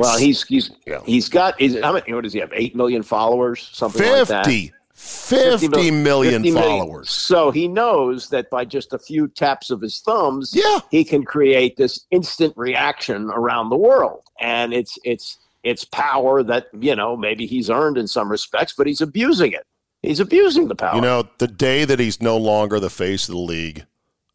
Well, 0.00 0.18
he's 0.18 0.42
he's 0.44 0.70
he's 1.04 1.28
got 1.28 1.58
he's, 1.58 1.80
how 1.80 1.92
many? 1.92 2.12
What 2.12 2.24
does 2.24 2.32
he 2.32 2.40
have? 2.40 2.52
Eight 2.54 2.74
million 2.74 3.02
followers, 3.02 3.68
something 3.72 4.02
like 4.02 4.28
that. 4.28 4.46
50, 4.46 4.72
50 4.94 5.90
million 5.90 6.54
followers. 6.54 7.10
So 7.10 7.50
he 7.50 7.68
knows 7.68 8.28
that 8.28 8.50
by 8.50 8.64
just 8.64 8.92
a 8.92 8.98
few 8.98 9.28
taps 9.28 9.70
of 9.70 9.80
his 9.80 10.00
thumbs, 10.00 10.52
yeah. 10.54 10.80
he 10.90 11.04
can 11.04 11.24
create 11.24 11.76
this 11.76 12.06
instant 12.10 12.54
reaction 12.56 13.30
around 13.30 13.70
the 13.70 13.76
world, 13.76 14.22
and 14.40 14.72
it's 14.72 14.98
it's 15.04 15.38
it's 15.62 15.84
power 15.84 16.42
that 16.42 16.66
you 16.78 16.94
know 16.94 17.16
maybe 17.16 17.46
he's 17.46 17.70
earned 17.70 17.98
in 17.98 18.06
some 18.06 18.30
respects, 18.30 18.74
but 18.76 18.86
he's 18.86 19.00
abusing 19.00 19.52
it. 19.52 19.66
He's 20.02 20.20
abusing 20.20 20.68
the 20.68 20.74
power. 20.74 20.96
You 20.96 21.00
know, 21.00 21.28
the 21.38 21.48
day 21.48 21.84
that 21.84 22.00
he's 22.00 22.20
no 22.20 22.36
longer 22.36 22.80
the 22.80 22.90
face 22.90 23.28
of 23.28 23.34
the 23.34 23.40
league, 23.40 23.86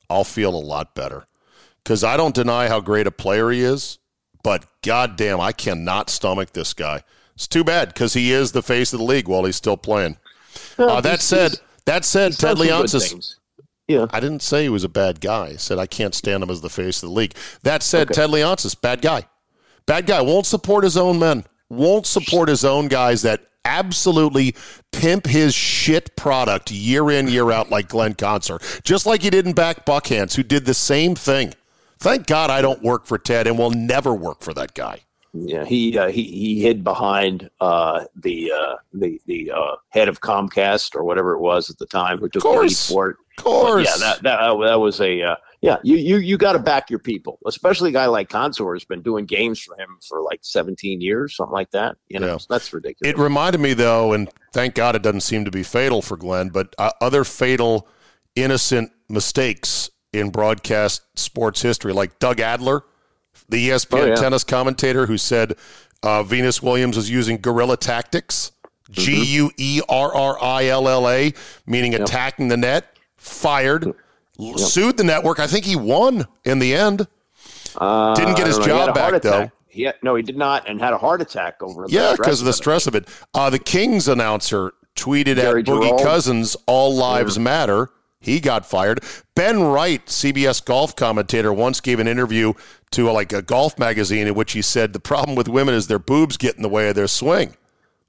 I'll 0.10 0.24
feel 0.24 0.56
a 0.56 0.60
lot 0.60 0.96
better. 0.96 1.28
Because 1.84 2.04
I 2.04 2.18
don't 2.18 2.36
deny 2.36 2.68
how 2.68 2.80
great 2.80 3.08
a 3.08 3.12
player 3.12 3.50
he 3.50 3.62
is, 3.62 4.00
but 4.44 4.66
goddamn, 4.82 5.40
I 5.40 5.52
cannot 5.52 6.10
stomach 6.10 6.54
this 6.54 6.74
guy. 6.74 7.04
It's 7.36 7.48
too 7.48 7.64
bad 7.64 7.90
because 7.90 8.14
he 8.14 8.32
is 8.32 8.52
the 8.52 8.64
face 8.64 8.94
of 8.94 9.00
the 9.00 9.06
league 9.06 9.28
while 9.28 9.46
he's 9.46 9.56
still 9.56 9.78
playing. 9.78 10.18
Well, 10.78 10.90
uh, 10.90 11.02
that 11.02 11.22
said, 11.22 11.60
that 11.86 12.04
said, 12.04 12.34
Ted 12.34 12.58
done 12.58 12.58
some 12.58 12.68
good 12.68 12.90
Leonsis. 12.90 13.36
Yeah. 13.88 14.08
I 14.12 14.20
didn't 14.20 14.42
say 14.42 14.64
he 14.64 14.70
was 14.70 14.84
a 14.84 14.90
bad 14.90 15.22
guy. 15.22 15.48
I 15.48 15.56
said 15.56 15.78
I 15.78 15.86
can't 15.86 16.14
stand 16.14 16.44
him 16.44 16.50
as 16.50 16.62
the 16.62 16.70
face 16.70 17.02
of 17.02 17.10
the 17.10 17.16
league. 17.16 17.36
That 17.64 17.84
said, 17.84 18.10
Ted 18.10 18.30
Leonsis, 18.30 18.80
bad 18.80 19.02
guy. 19.02 19.24
Bad 19.86 20.06
guy. 20.06 20.22
Won't 20.22 20.46
support 20.46 20.84
his 20.84 20.98
own 20.98 21.20
men. 21.20 21.46
Won't 21.70 22.06
support 22.06 22.50
his 22.50 22.66
own 22.66 22.90
guys 22.90 23.22
that 23.22 23.48
absolutely 23.64 24.56
pimp 24.92 25.26
his 25.26 25.54
shit 25.54 26.16
product 26.16 26.72
year 26.72 27.12
in, 27.12 27.28
year 27.28 27.52
out 27.52 27.70
like 27.70 27.88
Glenn 27.88 28.14
Consor. 28.14 28.60
Just 28.84 29.06
like 29.06 29.22
he 29.22 29.30
did 29.30 29.46
in 29.46 29.54
back 29.54 29.86
Buckhantz, 29.86 30.36
who 30.36 30.44
did 30.44 30.66
the 30.66 30.74
same 30.74 31.16
thing. 31.16 31.54
Thank 32.00 32.28
God 32.28 32.50
I 32.50 32.62
don't 32.62 32.82
work 32.84 33.06
for 33.06 33.18
Ted 33.18 33.48
and 33.48 33.58
will 33.58 33.72
never 33.72 34.14
work 34.14 34.42
for 34.42 34.54
that 34.54 34.74
guy. 34.74 35.02
Yeah, 35.34 35.66
he 35.66 35.98
uh, 35.98 36.08
he 36.08 36.24
he 36.24 36.62
hid 36.62 36.84
behind 36.84 37.50
uh, 37.60 38.06
the 38.16 38.52
uh, 38.52 38.76
the 38.94 39.20
the 39.28 39.52
uh, 39.52 39.76
head 39.90 40.08
of 40.10 40.22
Comcast 40.22 40.96
or 40.96 41.04
whatever 41.04 41.34
it 41.34 41.40
was 41.40 41.70
at 41.70 41.78
the 41.78 41.86
time, 41.86 42.18
who 42.18 42.30
took 42.30 42.42
the 42.44 42.50
lead 42.50 42.56
Course. 42.60 42.90
for 42.90 43.10
it. 43.10 43.18
Of 43.38 43.44
course. 43.44 43.84
But 43.92 44.00
yeah, 44.00 44.06
that 44.08 44.24
that, 44.24 44.58
that 44.66 44.80
was 44.80 45.00
a 45.00 45.22
uh, 45.22 45.36
yeah. 45.62 45.78
You 45.84 45.98
you 45.98 46.18
you 46.18 46.38
got 46.38 46.54
to 46.54 46.60
back 46.60 46.90
your 46.90 46.98
people, 47.00 47.38
especially 47.46 47.90
a 47.90 47.94
guy 47.94 48.06
like 48.08 48.30
Consor 48.30 48.74
has 48.74 48.86
been 48.86 49.02
doing 49.04 49.26
games 49.26 49.60
for 49.60 49.76
him 49.78 50.00
for 50.08 50.24
like 50.24 50.40
seventeen 50.42 51.02
years, 51.02 51.36
something 51.36 51.54
like 51.54 51.70
that. 51.72 51.98
You 52.08 52.20
know, 52.20 52.28
Yeah. 52.28 52.38
that's 52.50 52.74
ridiculous. 52.74 53.14
It 53.14 53.20
reminded 53.22 53.60
me, 53.62 53.74
though, 53.74 54.14
and 54.14 54.30
thank 54.54 54.74
God 54.76 54.96
it 54.96 55.04
doesn't 55.04 55.22
seem 55.22 55.46
to 55.46 55.52
be 55.52 55.62
fatal 55.62 56.02
for 56.02 56.18
Glenn, 56.18 56.50
but 56.50 56.74
uh, 56.80 56.92
other 57.00 57.24
fatal, 57.24 57.88
innocent 58.36 58.92
mistakes 59.10 59.92
in 60.20 60.30
broadcast 60.30 61.02
sports 61.18 61.62
history, 61.62 61.94
like 61.94 62.18
Doug 62.20 62.40
Adler, 62.40 62.84
the 63.50 63.70
ESPN 63.70 64.00
Oh, 64.02 64.06
yeah. 64.08 64.16
tennis 64.16 64.44
commentator 64.44 65.06
who 65.06 65.18
said 65.18 65.56
uh, 66.04 66.24
Venus 66.24 66.62
Williams 66.62 66.96
was 66.98 67.10
using 67.10 67.38
guerrilla 67.38 67.78
tactics, 67.78 68.52
Mm-hmm. 68.90 69.02
G 69.02 69.26
U 69.36 69.52
E 69.58 69.82
R 69.90 70.16
R 70.16 70.38
I 70.42 70.68
L 70.68 70.88
L 70.88 71.10
A, 71.10 71.34
meaning 71.66 71.94
attacking 71.94 72.48
the 72.48 72.56
net, 72.56 72.86
fired, 73.18 73.86
l- 74.40 74.58
sued 74.58 74.96
the 74.96 75.04
network. 75.04 75.40
I 75.42 75.48
think 75.48 75.66
he 75.66 75.76
won 75.76 76.26
in 76.46 76.60
the 76.60 76.74
end. 76.74 77.06
Uh, 77.76 78.16
Didn't 78.16 78.38
get 78.38 78.48
his 78.48 78.58
don't 78.58 78.68
know. 78.70 78.74
He 78.76 78.80
had 78.80 78.86
job 78.86 78.96
back, 78.96 79.22
though. 79.22 79.52
Yeah, 79.74 79.92
no, 80.04 80.16
he 80.16 80.24
did 80.24 80.38
not, 80.38 80.70
and 80.70 80.80
had 80.80 80.94
a 80.94 80.98
heart 80.98 81.22
attack 81.22 81.62
over. 81.62 81.86
Yeah, 81.90 82.14
because 82.18 82.40
of 82.40 82.46
the 82.46 82.54
stress 82.54 82.88
of 82.88 82.96
it. 82.96 83.10
Uh, 83.34 83.50
the 83.50 83.60
Kings 83.60 84.08
announcer 84.08 84.72
tweeted 84.96 85.36
Jerry 85.36 85.60
at 85.60 85.66
Boogie. 85.68 86.02
Cousins, 86.02 86.56
"All 86.66 86.96
lives 86.96 87.38
matter." 87.38 87.90
He 88.28 88.42
got 88.42 88.66
fired. 88.66 89.00
Ben 89.36 89.64
Wright, 89.64 90.06
CBS 90.06 90.64
golf 90.64 90.96
commentator, 90.96 91.54
once 91.54 91.80
gave 91.80 92.00
an 92.00 92.08
interview 92.08 92.54
to 92.92 93.10
like 93.10 93.32
a 93.32 93.42
golf 93.42 93.80
magazine 93.80 94.28
in 94.28 94.36
which 94.36 94.52
he 94.52 94.62
said 94.62 94.92
the 94.92 95.00
problem 95.00 95.36
with 95.36 95.48
women 95.48 95.74
is 95.74 95.88
their 95.88 95.98
boobs 95.98 96.36
get 96.36 96.56
in 96.58 96.62
the 96.62 96.70
way 96.70 96.90
of 96.90 96.96
their 96.96 97.08
swing. 97.08 97.56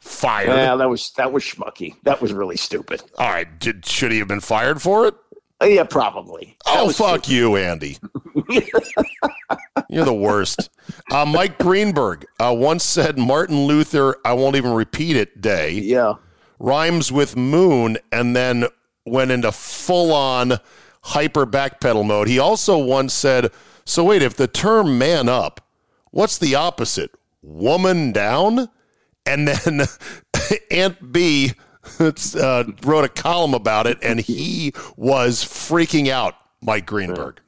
Fired. 0.00 0.48
Yeah, 0.48 0.76
that 0.76 0.88
was 0.88 1.12
that 1.12 1.32
was 1.32 1.44
schmucky. 1.44 1.94
That 2.02 2.20
was 2.20 2.32
really 2.32 2.56
stupid. 2.56 3.02
All 3.16 3.30
right, 3.30 3.60
did, 3.60 3.86
should 3.86 4.10
he 4.10 4.18
have 4.18 4.28
been 4.28 4.40
fired 4.40 4.82
for 4.82 5.06
it? 5.06 5.14
Uh, 5.62 5.66
Yeah, 5.66 5.84
probably. 5.84 6.56
That 6.64 6.80
Oh, 6.80 6.90
fuck 6.90 7.28
you, 7.28 7.56
Andy. 7.56 7.98
You're 9.88 10.04
the 10.04 10.14
worst. 10.14 10.70
Uh, 11.12 11.24
Mike 11.24 11.58
Greenberg 11.58 12.26
uh, 12.38 12.54
once 12.54 12.84
said 12.84 13.18
Martin 13.18 13.66
Luther, 13.66 14.16
I 14.24 14.32
won't 14.32 14.56
even 14.56 14.72
repeat 14.72 15.16
it, 15.16 15.40
day. 15.40 15.72
Yeah. 15.72 16.14
Rhymes 16.58 17.12
with 17.12 17.36
moon 17.36 17.98
and 18.10 18.34
then 18.34 18.66
went 19.10 19.30
into 19.30 19.52
full 19.52 20.12
on 20.12 20.58
hyper 21.02 21.46
backpedal 21.46 22.06
mode. 22.06 22.28
He 22.28 22.38
also 22.38 22.78
once 22.78 23.14
said, 23.14 23.50
So 23.84 24.04
wait, 24.04 24.22
if 24.22 24.36
the 24.36 24.48
term 24.48 24.98
man 24.98 25.28
up, 25.28 25.60
what's 26.10 26.38
the 26.38 26.54
opposite? 26.54 27.10
Woman 27.42 28.12
down? 28.12 28.68
And 29.24 29.48
then 29.48 29.82
Aunt 30.70 31.12
B 31.12 31.52
uh, 32.00 32.64
wrote 32.82 33.04
a 33.04 33.08
column 33.08 33.54
about 33.54 33.86
it 33.86 33.98
and 34.02 34.20
he 34.20 34.72
was 34.96 35.44
freaking 35.44 36.08
out, 36.08 36.34
Mike 36.62 36.86
Greenberg. 36.86 37.40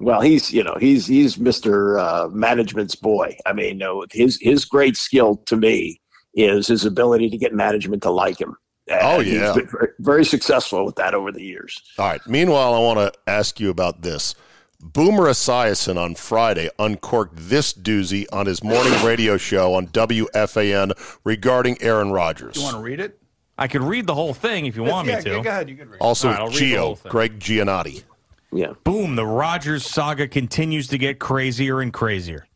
Well, 0.00 0.22
he's 0.22 0.50
you 0.50 0.64
know 0.64 0.76
he's 0.80 1.06
he's 1.06 1.38
Mister 1.38 1.98
uh, 1.98 2.28
Management's 2.28 2.94
boy. 2.94 3.36
I 3.44 3.52
mean, 3.52 3.76
no, 3.76 4.06
his 4.10 4.38
his 4.40 4.64
great 4.64 4.96
skill 4.96 5.36
to 5.44 5.56
me 5.56 6.00
is 6.34 6.68
his 6.68 6.86
ability 6.86 7.28
to 7.28 7.36
get 7.36 7.52
management 7.52 8.02
to 8.04 8.10
like 8.10 8.40
him. 8.40 8.56
Uh, 8.90 8.98
oh, 9.02 9.18
And 9.18 9.26
he's 9.26 9.34
yeah. 9.34 9.54
been 9.54 9.68
very, 9.68 9.88
very 9.98 10.24
successful 10.24 10.84
with 10.84 10.96
that 10.96 11.14
over 11.14 11.30
the 11.32 11.42
years. 11.42 11.80
All 11.98 12.06
right. 12.06 12.20
Meanwhile, 12.26 12.74
I 12.74 12.78
want 12.80 12.98
to 12.98 13.12
ask 13.30 13.60
you 13.60 13.70
about 13.70 14.02
this. 14.02 14.34
Boomer 14.82 15.24
Esiason 15.24 15.98
on 15.98 16.14
Friday 16.14 16.70
uncorked 16.78 17.34
this 17.36 17.72
doozy 17.72 18.26
on 18.32 18.46
his 18.46 18.64
morning 18.64 18.92
radio 19.04 19.36
show 19.36 19.74
on 19.74 19.88
WFAN 19.88 20.92
regarding 21.24 21.80
Aaron 21.82 22.10
Rodgers. 22.10 22.56
You 22.56 22.62
want 22.62 22.76
to 22.76 22.82
read 22.82 23.00
it? 23.00 23.18
I 23.58 23.68
could 23.68 23.82
read 23.82 24.06
the 24.06 24.14
whole 24.14 24.32
thing 24.32 24.64
if 24.64 24.74
you 24.74 24.82
want 24.82 25.06
yeah, 25.06 25.18
me 25.18 25.22
to. 25.24 25.30
Go 25.42 25.50
ahead. 25.50 25.68
You 25.68 25.76
can 25.76 25.90
read. 25.90 25.96
it. 25.96 26.00
Also, 26.00 26.28
All 26.28 26.34
right, 26.34 26.40
I'll 26.40 26.48
read 26.48 26.72
the 26.72 26.78
whole 26.78 26.96
Gio. 26.96 27.08
Greg 27.10 27.38
Giannotti. 27.38 28.04
Yeah. 28.52 28.72
Boom, 28.84 29.16
the 29.16 29.26
Rodgers 29.26 29.84
saga 29.86 30.26
continues 30.26 30.88
to 30.88 30.98
get 30.98 31.18
crazier 31.18 31.80
and 31.80 31.92
crazier. 31.92 32.46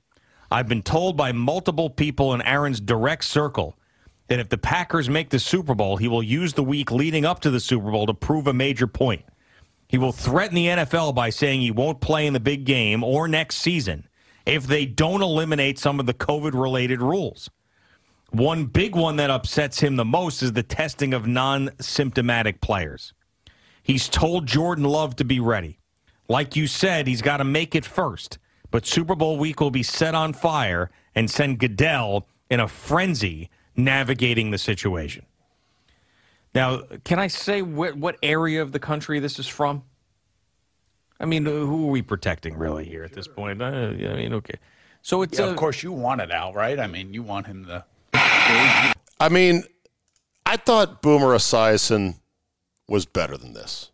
I've 0.51 0.67
been 0.67 0.83
told 0.83 1.17
by 1.17 1.33
multiple 1.33 1.91
people 1.91 2.33
in 2.35 2.41
Aaron's 2.43 2.81
direct 2.81 3.25
circle 3.25 3.77
that 4.29 4.41
if 4.41 4.49
the 4.49 4.59
Packers 4.59 5.11
make 5.11 5.31
the 5.31 5.39
Super 5.39 5.75
Bowl, 5.75 5.97
he 5.97 6.09
will 6.09 6.23
use 6.23 6.55
the 6.55 6.65
week 6.65 6.91
leading 6.91 7.25
up 7.25 7.41
to 7.41 7.51
the 7.51 7.61
Super 7.61 7.91
Bowl 7.91 8.07
to 8.07 8.15
prove 8.15 8.47
a 8.47 8.53
major 8.53 8.87
point. 8.87 9.25
He 9.89 9.99
will 9.99 10.13
threaten 10.13 10.55
the 10.55 10.67
NFL 10.67 11.15
by 11.15 11.31
saying 11.31 11.61
he 11.61 11.71
won't 11.71 12.01
play 12.01 12.27
in 12.27 12.33
the 12.33 12.41
big 12.41 12.65
game 12.65 13.05
or 13.05 13.29
next 13.29 13.57
season 13.57 14.09
if 14.47 14.67
they 14.67 14.87
don't 14.87 15.23
eliminate 15.23 15.79
some 15.79 16.01
of 16.01 16.07
the 16.07 16.15
COVID 16.15 16.53
related 16.55 17.01
rules. 17.01 17.51
One 18.31 18.65
big 18.67 18.97
one 18.97 19.17
that 19.17 19.31
upsets 19.31 19.81
him 19.81 19.97
the 19.97 20.05
most 20.05 20.43
is 20.43 20.53
the 20.53 20.63
testing 20.63 21.15
of 21.15 21.27
non 21.27 21.71
symptomatic 21.81 22.61
players. 22.61 23.13
He's 23.83 24.09
told 24.09 24.47
Jordan 24.47 24.85
Love 24.85 25.15
to 25.17 25.25
be 25.25 25.39
ready. 25.39 25.79
Like 26.29 26.57
you 26.57 26.67
said, 26.67 27.07
he's 27.07 27.23
got 27.23 27.37
to 27.37 27.45
make 27.45 27.75
it 27.75 27.85
first. 27.85 28.39
But 28.71 28.87
Super 28.87 29.15
Bowl 29.15 29.39
week 29.39 29.61
will 29.61 29.71
be 29.71 29.85
set 29.85 30.15
on 30.15 30.33
fire 30.33 30.91
and 31.15 31.31
send 31.31 31.61
Goodell 31.61 32.27
in 32.51 32.59
a 32.59 32.67
frenzy 32.67 33.51
navigating 33.77 34.51
the 34.51 34.59
situation. 34.59 35.27
Now, 36.55 36.83
can 37.05 37.19
I 37.19 37.27
say 37.27 37.63
what, 37.63 37.97
what 37.97 38.17
area 38.23 38.63
of 38.63 38.73
the 38.73 38.79
country 38.79 39.19
this 39.19 39.39
is 39.39 39.47
from? 39.47 39.83
I 41.19 41.27
mean, 41.27 41.45
who 41.47 41.89
are 41.89 41.91
we 41.91 42.03
protecting 42.03 42.57
really 42.57 42.85
here 42.85 43.03
at 43.03 43.13
this 43.13 43.27
point? 43.27 43.63
Uh, 43.63 43.67
I 43.67 44.15
mean, 44.15 44.35
okay. 44.35 44.59
So 45.03 45.23
it's 45.23 45.39
Yeah, 45.39 45.47
uh, 45.47 45.51
of 45.51 45.57
course, 45.57 45.83
you 45.83 45.93
want 45.93 46.21
it 46.21 46.31
out, 46.31 46.55
right? 46.55 46.79
I 46.79 46.87
mean, 46.87 47.15
you 47.15 47.23
want 47.23 47.47
him 47.47 47.67
to. 47.67 47.85
I 48.15 49.29
mean, 49.31 49.65
I 50.47 50.57
thought 50.57 51.03
Boomer 51.03 51.35
Esiason 51.35 52.17
was 52.89 53.07
better 53.07 53.37
than 53.37 53.55
this. 53.55 53.91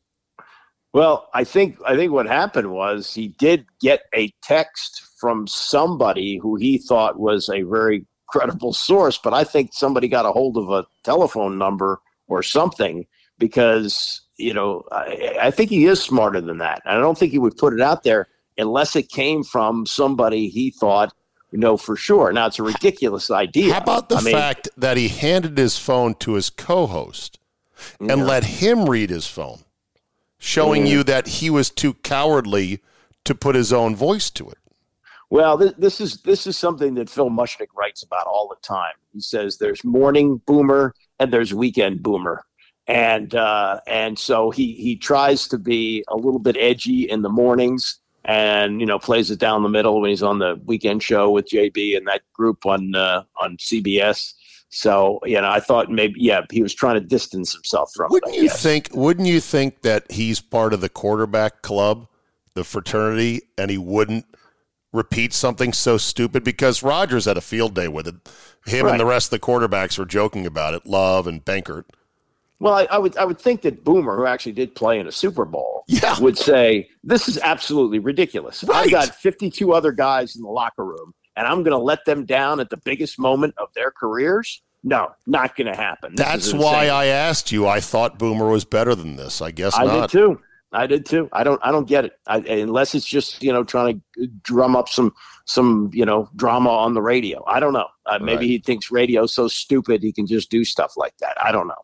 Well, 0.92 1.28
I 1.32 1.44
think 1.44 1.78
I 1.86 1.94
think 1.94 2.12
what 2.12 2.26
happened 2.26 2.72
was 2.72 3.14
he 3.14 3.28
did 3.28 3.66
get 3.80 4.02
a 4.14 4.32
text 4.42 5.02
from 5.20 5.46
somebody 5.46 6.38
who 6.38 6.56
he 6.56 6.78
thought 6.78 7.20
was 7.20 7.48
a 7.48 7.62
very 7.62 8.06
credible 8.30 8.72
source, 8.72 9.18
but 9.18 9.34
I 9.34 9.44
think 9.44 9.70
somebody 9.72 10.08
got 10.08 10.26
a 10.26 10.32
hold 10.32 10.56
of 10.56 10.70
a 10.70 10.86
telephone 11.04 11.58
number 11.58 12.00
or 12.28 12.42
something 12.42 13.06
because 13.38 14.20
you 14.36 14.54
know 14.54 14.84
I, 14.92 15.36
I 15.42 15.50
think 15.50 15.70
he 15.70 15.86
is 15.86 16.00
smarter 16.02 16.40
than 16.40 16.58
that. 16.58 16.82
And 16.84 16.96
I 16.96 17.00
don't 17.00 17.18
think 17.18 17.32
he 17.32 17.38
would 17.38 17.56
put 17.56 17.72
it 17.74 17.80
out 17.80 18.02
there 18.04 18.28
unless 18.58 18.94
it 18.96 19.08
came 19.08 19.42
from 19.42 19.86
somebody 19.86 20.48
he 20.48 20.70
thought 20.70 21.12
you 21.50 21.58
know 21.58 21.76
for 21.76 21.96
sure. 21.96 22.32
Now 22.32 22.46
it's 22.46 22.58
a 22.58 22.62
ridiculous 22.62 23.30
idea. 23.30 23.72
How 23.74 23.80
about 23.80 24.08
the 24.08 24.16
I 24.16 24.20
mean, 24.22 24.34
fact 24.34 24.68
that 24.76 24.96
he 24.96 25.08
handed 25.08 25.58
his 25.58 25.78
phone 25.78 26.14
to 26.16 26.34
his 26.34 26.48
co 26.50 26.86
host 26.86 27.38
and 27.98 28.08
Yeah. 28.08 28.14
let 28.24 28.44
him 28.44 28.88
read 28.88 29.10
his 29.10 29.26
phone, 29.26 29.60
showing 30.38 30.84
Mm. 30.84 30.88
you 30.90 31.02
that 31.04 31.26
he 31.26 31.50
was 31.50 31.70
too 31.70 31.94
cowardly 31.94 32.80
to 33.24 33.34
put 33.34 33.54
his 33.56 33.72
own 33.72 33.96
voice 33.96 34.30
to 34.30 34.48
it? 34.48 34.58
Well, 35.30 35.56
this, 35.56 35.72
this 35.78 36.00
is 36.00 36.22
this 36.22 36.46
is 36.48 36.56
something 36.58 36.94
that 36.94 37.08
Phil 37.08 37.30
Mushnick 37.30 37.68
writes 37.74 38.02
about 38.02 38.26
all 38.26 38.48
the 38.48 38.66
time. 38.66 38.94
He 39.12 39.20
says 39.20 39.58
there's 39.58 39.84
morning 39.84 40.40
boomer 40.44 40.92
and 41.20 41.32
there's 41.32 41.54
weekend 41.54 42.02
boomer, 42.02 42.44
and 42.88 43.32
uh, 43.36 43.80
and 43.86 44.18
so 44.18 44.50
he 44.50 44.74
he 44.74 44.96
tries 44.96 45.46
to 45.48 45.58
be 45.58 46.04
a 46.08 46.16
little 46.16 46.40
bit 46.40 46.56
edgy 46.58 47.08
in 47.08 47.22
the 47.22 47.28
mornings, 47.28 48.00
and 48.24 48.80
you 48.80 48.86
know 48.86 48.98
plays 48.98 49.30
it 49.30 49.38
down 49.38 49.62
the 49.62 49.68
middle 49.68 50.00
when 50.00 50.10
he's 50.10 50.22
on 50.22 50.40
the 50.40 50.60
weekend 50.64 51.00
show 51.00 51.30
with 51.30 51.48
JB 51.48 51.96
and 51.96 52.08
that 52.08 52.22
group 52.32 52.66
on 52.66 52.96
uh, 52.96 53.22
on 53.40 53.56
CBS. 53.58 54.34
So 54.68 55.20
you 55.24 55.40
know, 55.40 55.48
I 55.48 55.60
thought 55.60 55.92
maybe 55.92 56.20
yeah 56.20 56.40
he 56.50 56.60
was 56.60 56.74
trying 56.74 56.94
to 56.94 57.00
distance 57.00 57.52
himself 57.52 57.92
from 57.94 58.10
Wouldn't 58.10 58.34
it. 58.34 58.42
You 58.42 58.48
think? 58.48 58.90
Wouldn't 58.92 59.28
you 59.28 59.40
think 59.40 59.82
that 59.82 60.10
he's 60.10 60.40
part 60.40 60.74
of 60.74 60.80
the 60.80 60.88
quarterback 60.88 61.62
club, 61.62 62.08
the 62.54 62.64
fraternity, 62.64 63.42
and 63.56 63.70
he 63.70 63.78
wouldn't 63.78 64.26
repeat 64.92 65.32
something 65.32 65.72
so 65.72 65.96
stupid? 65.98 66.44
Because 66.44 66.82
Rodgers 66.82 67.24
had 67.26 67.36
a 67.36 67.40
field 67.40 67.74
day 67.74 67.88
with 67.88 68.06
it. 68.08 68.14
Him 68.66 68.86
Right. 68.86 68.92
and 68.92 69.00
the 69.00 69.06
rest 69.06 69.32
of 69.32 69.40
the 69.40 69.46
quarterbacks 69.46 69.98
were 69.98 70.04
joking 70.04 70.46
about 70.46 70.74
it. 70.74 70.86
Love 70.86 71.26
and 71.26 71.44
Benkert. 71.44 71.84
Well, 72.58 72.74
I, 72.74 72.84
I 72.90 72.98
would 72.98 73.16
I 73.16 73.24
would 73.24 73.38
think 73.38 73.62
that 73.62 73.84
Boomer, 73.84 74.16
who 74.16 74.26
actually 74.26 74.52
did 74.52 74.74
play 74.74 74.98
in 75.00 75.06
a 75.06 75.12
Super 75.12 75.46
Bowl, 75.46 75.84
Yeah. 75.88 76.18
would 76.20 76.36
say 76.36 76.88
this 77.02 77.26
is 77.26 77.38
absolutely 77.38 77.98
ridiculous. 78.00 78.62
I 78.64 78.82
Right. 78.82 78.90
got 78.90 79.14
52 79.16 79.72
other 79.72 79.92
guys 79.92 80.36
in 80.36 80.42
the 80.42 80.48
locker 80.50 80.84
room, 80.84 81.14
and 81.36 81.46
I'm 81.46 81.62
going 81.62 81.72
to 81.72 81.78
let 81.82 82.04
them 82.04 82.26
down 82.26 82.60
at 82.60 82.68
the 82.68 82.76
biggest 82.76 83.18
moment 83.18 83.54
of 83.56 83.68
their 83.74 83.90
careers. 83.90 84.62
No, 84.84 85.08
not 85.26 85.56
going 85.56 85.66
to 85.68 85.76
happen. 85.76 86.14
This 86.16 86.26
That's 86.26 86.52
why. 86.54 86.88
I 86.88 87.06
asked 87.06 87.50
you. 87.52 87.66
I 87.66 87.80
thought 87.80 88.18
Boomer 88.18 88.48
was 88.48 88.64
better 88.66 88.94
than 88.94 89.16
this. 89.16 89.40
I 89.42 89.50
guess 89.50 89.74
I 89.78 89.84
not. 89.84 90.10
did 90.10 90.18
too. 90.18 90.40
I 90.72 90.86
did 90.86 91.04
too. 91.04 91.28
I 91.32 91.42
don't. 91.42 91.60
I 91.64 91.72
don't 91.72 91.88
get 91.88 92.04
it. 92.04 92.12
I, 92.28 92.38
unless 92.38 92.94
it's 92.94 93.06
just 93.06 93.42
you 93.42 93.52
know 93.52 93.64
trying 93.64 94.00
to 94.16 94.26
drum 94.42 94.76
up 94.76 94.88
some 94.88 95.12
some 95.44 95.90
you 95.92 96.04
know 96.04 96.28
drama 96.36 96.70
on 96.70 96.94
the 96.94 97.02
radio. 97.02 97.42
I 97.46 97.58
don't 97.58 97.72
know. 97.72 97.86
Uh, 98.06 98.18
maybe 98.20 98.36
Right. 98.36 98.44
he 98.46 98.58
thinks 98.58 98.90
radio's 98.90 99.34
so 99.34 99.48
stupid 99.48 100.02
he 100.02 100.12
can 100.12 100.26
just 100.26 100.48
do 100.50 100.64
stuff 100.64 100.94
like 100.96 101.16
that. 101.18 101.36
I 101.42 101.50
don't 101.50 101.66
know. 101.66 101.74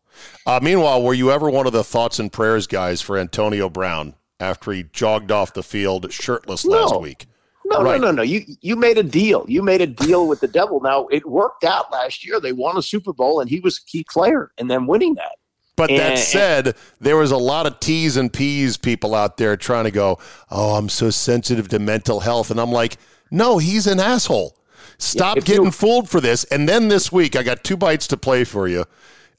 Uh, 0.45 0.59
meanwhile, 0.61 1.03
were 1.03 1.13
you 1.13 1.31
ever 1.31 1.49
one 1.49 1.67
of 1.67 1.73
the 1.73 1.83
thoughts 1.83 2.17
and 2.19 2.31
prayers 2.31 2.65
guys 2.67 3.01
for 3.01 3.17
Antonio 3.17 3.69
Brown 3.69 4.13
after 4.39 4.71
he 4.71 4.83
jogged 4.93 5.31
off 5.31 5.53
the 5.53 5.63
field 5.63 6.11
shirtless 6.13 6.63
last 6.65 6.99
week? 7.01 7.25
No, 7.65 7.81
Right. 7.83 7.99
no, 7.99 8.07
no, 8.07 8.11
no. 8.13 8.21
You 8.21 8.43
you 8.61 8.77
made 8.77 8.97
a 8.97 9.03
deal. 9.03 9.43
You 9.49 9.61
made 9.63 9.81
a 9.81 9.87
deal 9.87 10.27
with 10.29 10.39
the 10.39 10.47
devil. 10.47 10.79
Now 10.79 11.07
it 11.07 11.25
worked 11.27 11.65
out 11.65 11.91
last 11.91 12.25
year. 12.25 12.39
They 12.39 12.53
won 12.53 12.77
a 12.77 12.81
Super 12.81 13.11
Bowl, 13.11 13.41
and 13.41 13.49
he 13.49 13.59
was 13.59 13.79
a 13.79 13.83
key 13.91 14.05
player 14.09 14.51
in 14.57 14.69
them 14.69 14.87
winning 14.87 15.15
that. 15.15 15.33
But 15.77 15.89
that 15.91 16.11
And- 16.13 16.19
said, 16.19 16.75
there 16.99 17.15
was 17.15 17.31
a 17.31 17.37
lot 17.37 17.65
of 17.65 17.79
T's 17.79 18.17
and 18.17 18.33
P's 18.33 18.75
people 18.75 19.15
out 19.15 19.37
there 19.37 19.55
trying 19.55 19.85
to 19.85 19.91
go, 19.91 20.17
oh, 20.51 20.75
I'm 20.75 20.89
so 20.89 21.09
sensitive 21.11 21.69
to 21.69 21.79
mental 21.79 22.19
health. 22.19 22.51
And 22.51 22.59
I'm 22.59 22.71
like, 22.71 22.97
no, 23.31 23.57
he's 23.59 23.87
an 23.87 23.99
asshole. 23.99 24.57
Stop 24.97 25.37
if 25.37 25.45
getting 25.45 25.65
you- 25.65 25.71
fooled 25.71 26.09
for 26.09 26.19
this. 26.19 26.43
And 26.45 26.67
then 26.67 26.87
this 26.89 27.11
week, 27.11 27.35
I 27.35 27.43
got 27.43 27.63
two 27.63 27.77
bites 27.77 28.07
to 28.07 28.17
play 28.17 28.43
for 28.43 28.67
you. 28.67 28.83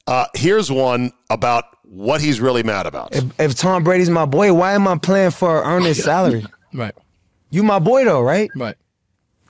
Uh, 0.07 0.25
here's 0.33 0.71
one 0.71 1.11
about 1.29 1.65
what 1.83 2.21
he's 2.21 2.39
really 2.39 2.63
mad 2.63 2.85
about. 2.87 3.13
If, 3.15 3.39
if 3.39 3.55
Tom 3.55 3.83
Brady's 3.83 4.09
my 4.09 4.25
boy, 4.25 4.53
why 4.53 4.73
am 4.73 4.87
I 4.87 4.97
playing 4.97 5.31
for 5.31 5.61
earnest 5.63 6.01
salary? 6.03 6.45
Right. 6.73 6.95
You 7.51 7.63
my 7.63 7.79
boy 7.79 8.05
though, 8.05 8.21
right? 8.21 8.49
Right. 8.55 8.75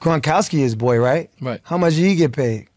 Gronkowski 0.01 0.61
is 0.61 0.75
boy, 0.75 0.97
right? 0.97 1.29
Right. 1.41 1.59
How 1.63 1.77
much 1.77 1.93
did 1.95 2.05
he 2.05 2.15
get 2.15 2.31
paid? 2.33 2.67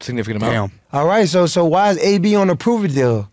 Significant 0.00 0.42
amount. 0.42 0.72
All 0.94 1.08
right, 1.08 1.28
so 1.28 1.46
so 1.46 1.64
why 1.64 1.90
is 1.90 1.98
AB 1.98 2.36
on 2.36 2.50
a 2.50 2.54
prove 2.54 2.94
deal? 2.94 3.28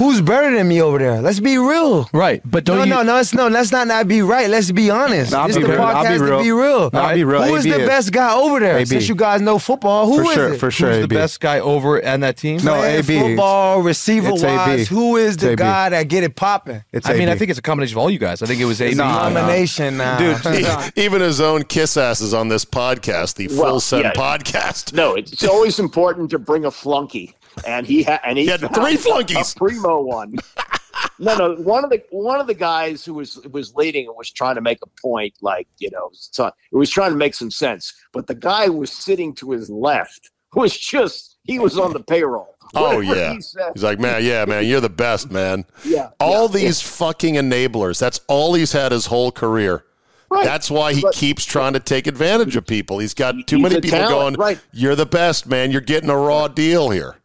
Who's 0.00 0.22
better 0.22 0.56
than 0.56 0.66
me 0.66 0.80
over 0.80 0.96
there? 0.96 1.20
Let's 1.20 1.40
be 1.40 1.58
real. 1.58 2.08
Right, 2.14 2.40
but 2.42 2.64
don't 2.64 2.78
no, 2.78 2.84
you? 2.84 2.88
no, 2.90 3.02
no, 3.02 3.14
let's 3.16 3.34
no, 3.34 3.48
let's 3.48 3.70
not 3.70 3.86
not 3.86 4.08
be 4.08 4.22
right. 4.22 4.48
Let's 4.48 4.72
be 4.72 4.88
honest. 4.88 5.30
No, 5.30 5.40
I'll 5.40 5.46
this 5.48 5.58
be 5.58 5.62
the 5.62 5.68
real. 5.68 5.82
I'll 5.82 6.02
be 6.04 6.08
podcast 6.08 6.38
to 6.38 6.42
be 6.42 6.52
real. 6.52 6.90
No, 6.90 7.00
I'll 7.00 7.14
be 7.14 7.22
real. 7.24 7.42
Who 7.42 7.56
is 7.56 7.66
AB 7.66 7.74
the 7.74 7.80
is. 7.82 7.86
best 7.86 8.12
guy 8.12 8.34
over 8.34 8.60
there? 8.60 8.78
AB. 8.78 8.86
Since 8.86 9.10
you 9.10 9.14
guys 9.14 9.42
know 9.42 9.58
football, 9.58 10.06
who 10.06 10.16
for 10.16 10.22
is 10.30 10.32
sure, 10.32 10.54
it? 10.54 10.58
for 10.58 10.70
sure. 10.70 10.92
Who's 10.92 11.02
the 11.02 11.08
best 11.08 11.38
guy 11.40 11.60
over 11.60 12.02
on 12.02 12.20
that 12.20 12.38
team? 12.38 12.60
No, 12.64 12.76
Playing 12.76 12.98
AB. 13.00 13.20
Football, 13.20 13.82
receiver 13.82 14.30
It's 14.30 14.42
wise, 14.42 14.80
AB. 14.80 14.94
who 14.94 15.16
is 15.18 15.36
the 15.36 15.50
AB. 15.50 15.56
guy 15.56 15.90
that 15.90 16.08
get 16.08 16.24
it 16.24 16.34
popping? 16.34 16.82
It's 16.92 17.06
I 17.06 17.12
mean, 17.12 17.28
I 17.28 17.36
think 17.36 17.50
it's 17.50 17.58
a 17.58 17.62
combination 17.62 17.98
of 17.98 17.98
all 17.98 18.08
you 18.08 18.18
guys. 18.18 18.40
I 18.40 18.46
think 18.46 18.62
it 18.62 18.64
was 18.64 18.80
AB. 18.80 18.94
Nah, 18.94 19.28
nah. 19.28 19.38
Combination 19.40 19.98
now. 19.98 20.16
Dude, 20.18 20.92
even 20.96 21.20
his 21.20 21.42
own 21.42 21.64
kiss 21.64 21.98
asses 21.98 22.32
on 22.32 22.48
this 22.48 22.64
podcast, 22.64 23.34
the 23.34 23.48
Well, 23.48 23.72
Full 23.72 23.80
Send 23.80 24.04
yeah. 24.04 24.12
podcast. 24.14 24.94
No, 24.94 25.14
it's, 25.14 25.30
it's 25.34 25.44
always 25.44 25.78
important 25.78 26.30
to 26.30 26.38
bring 26.38 26.64
a 26.64 26.70
flunky, 26.70 27.34
and 27.66 27.86
he 27.86 28.02
ha- 28.02 28.20
and 28.24 28.38
he, 28.38 28.44
He 28.44 28.50
had 28.50 28.60
three 28.74 28.96
flunkies. 28.96 29.54
A 29.54 29.58
primo 29.58 30.00
one. 30.02 30.34
no, 31.18 31.36
no, 31.36 31.54
one 31.56 31.84
of 31.84 31.90
the 31.90 32.02
one 32.10 32.40
of 32.40 32.46
the 32.46 32.54
guys 32.54 33.04
who 33.04 33.14
was 33.14 33.36
was 33.50 33.74
leading 33.74 34.06
and 34.06 34.16
was 34.16 34.30
trying 34.30 34.54
to 34.56 34.60
make 34.60 34.78
a 34.82 34.88
point, 35.00 35.34
like 35.40 35.66
you 35.78 35.90
know, 35.90 36.10
so 36.12 36.46
it 36.46 36.76
was 36.76 36.90
trying 36.90 37.10
to 37.10 37.16
make 37.16 37.34
some 37.34 37.50
sense. 37.50 37.92
But 38.12 38.26
the 38.26 38.34
guy 38.34 38.66
who 38.66 38.74
was 38.74 38.90
sitting 38.92 39.34
to 39.36 39.50
his 39.52 39.70
left 39.70 40.30
was 40.54 40.76
just 40.76 41.36
he 41.44 41.58
was 41.58 41.78
on 41.78 41.92
the 41.92 42.00
payroll. 42.02 42.54
Oh 42.72 42.98
Whatever 42.98 43.16
yeah, 43.16 43.30
he 43.30 43.34
he's 43.74 43.82
like, 43.82 43.98
man, 43.98 44.24
yeah, 44.24 44.44
man, 44.44 44.64
you're 44.64 44.80
the 44.80 44.88
best, 44.88 45.28
man. 45.32 45.64
Yeah, 45.84 46.10
all 46.20 46.42
yeah, 46.48 46.58
these 46.60 46.80
fucking 46.80 47.34
enablers. 47.34 47.98
That's 47.98 48.20
all 48.28 48.54
he's 48.54 48.70
had 48.70 48.92
his 48.92 49.06
whole 49.06 49.32
career. 49.32 49.84
Right. 50.30 50.44
That's 50.44 50.70
why 50.70 50.92
he 50.92 51.00
But- 51.00 51.14
keeps 51.14 51.44
trying 51.44 51.72
to 51.72 51.80
take 51.80 52.06
advantage 52.06 52.54
of 52.54 52.64
people. 52.64 53.00
He's 53.00 53.12
got 53.12 53.34
too 53.48 53.56
He's 53.56 53.62
many 53.64 53.80
people 53.80 53.98
talent, 53.98 54.12
going. 54.12 54.34
right. 54.36 54.60
You're 54.72 54.94
the 54.94 55.04
best, 55.04 55.48
man. 55.48 55.72
You're 55.72 55.80
getting 55.80 56.10
a 56.10 56.16
raw 56.16 56.46
deal 56.46 56.90
here. 56.90 57.16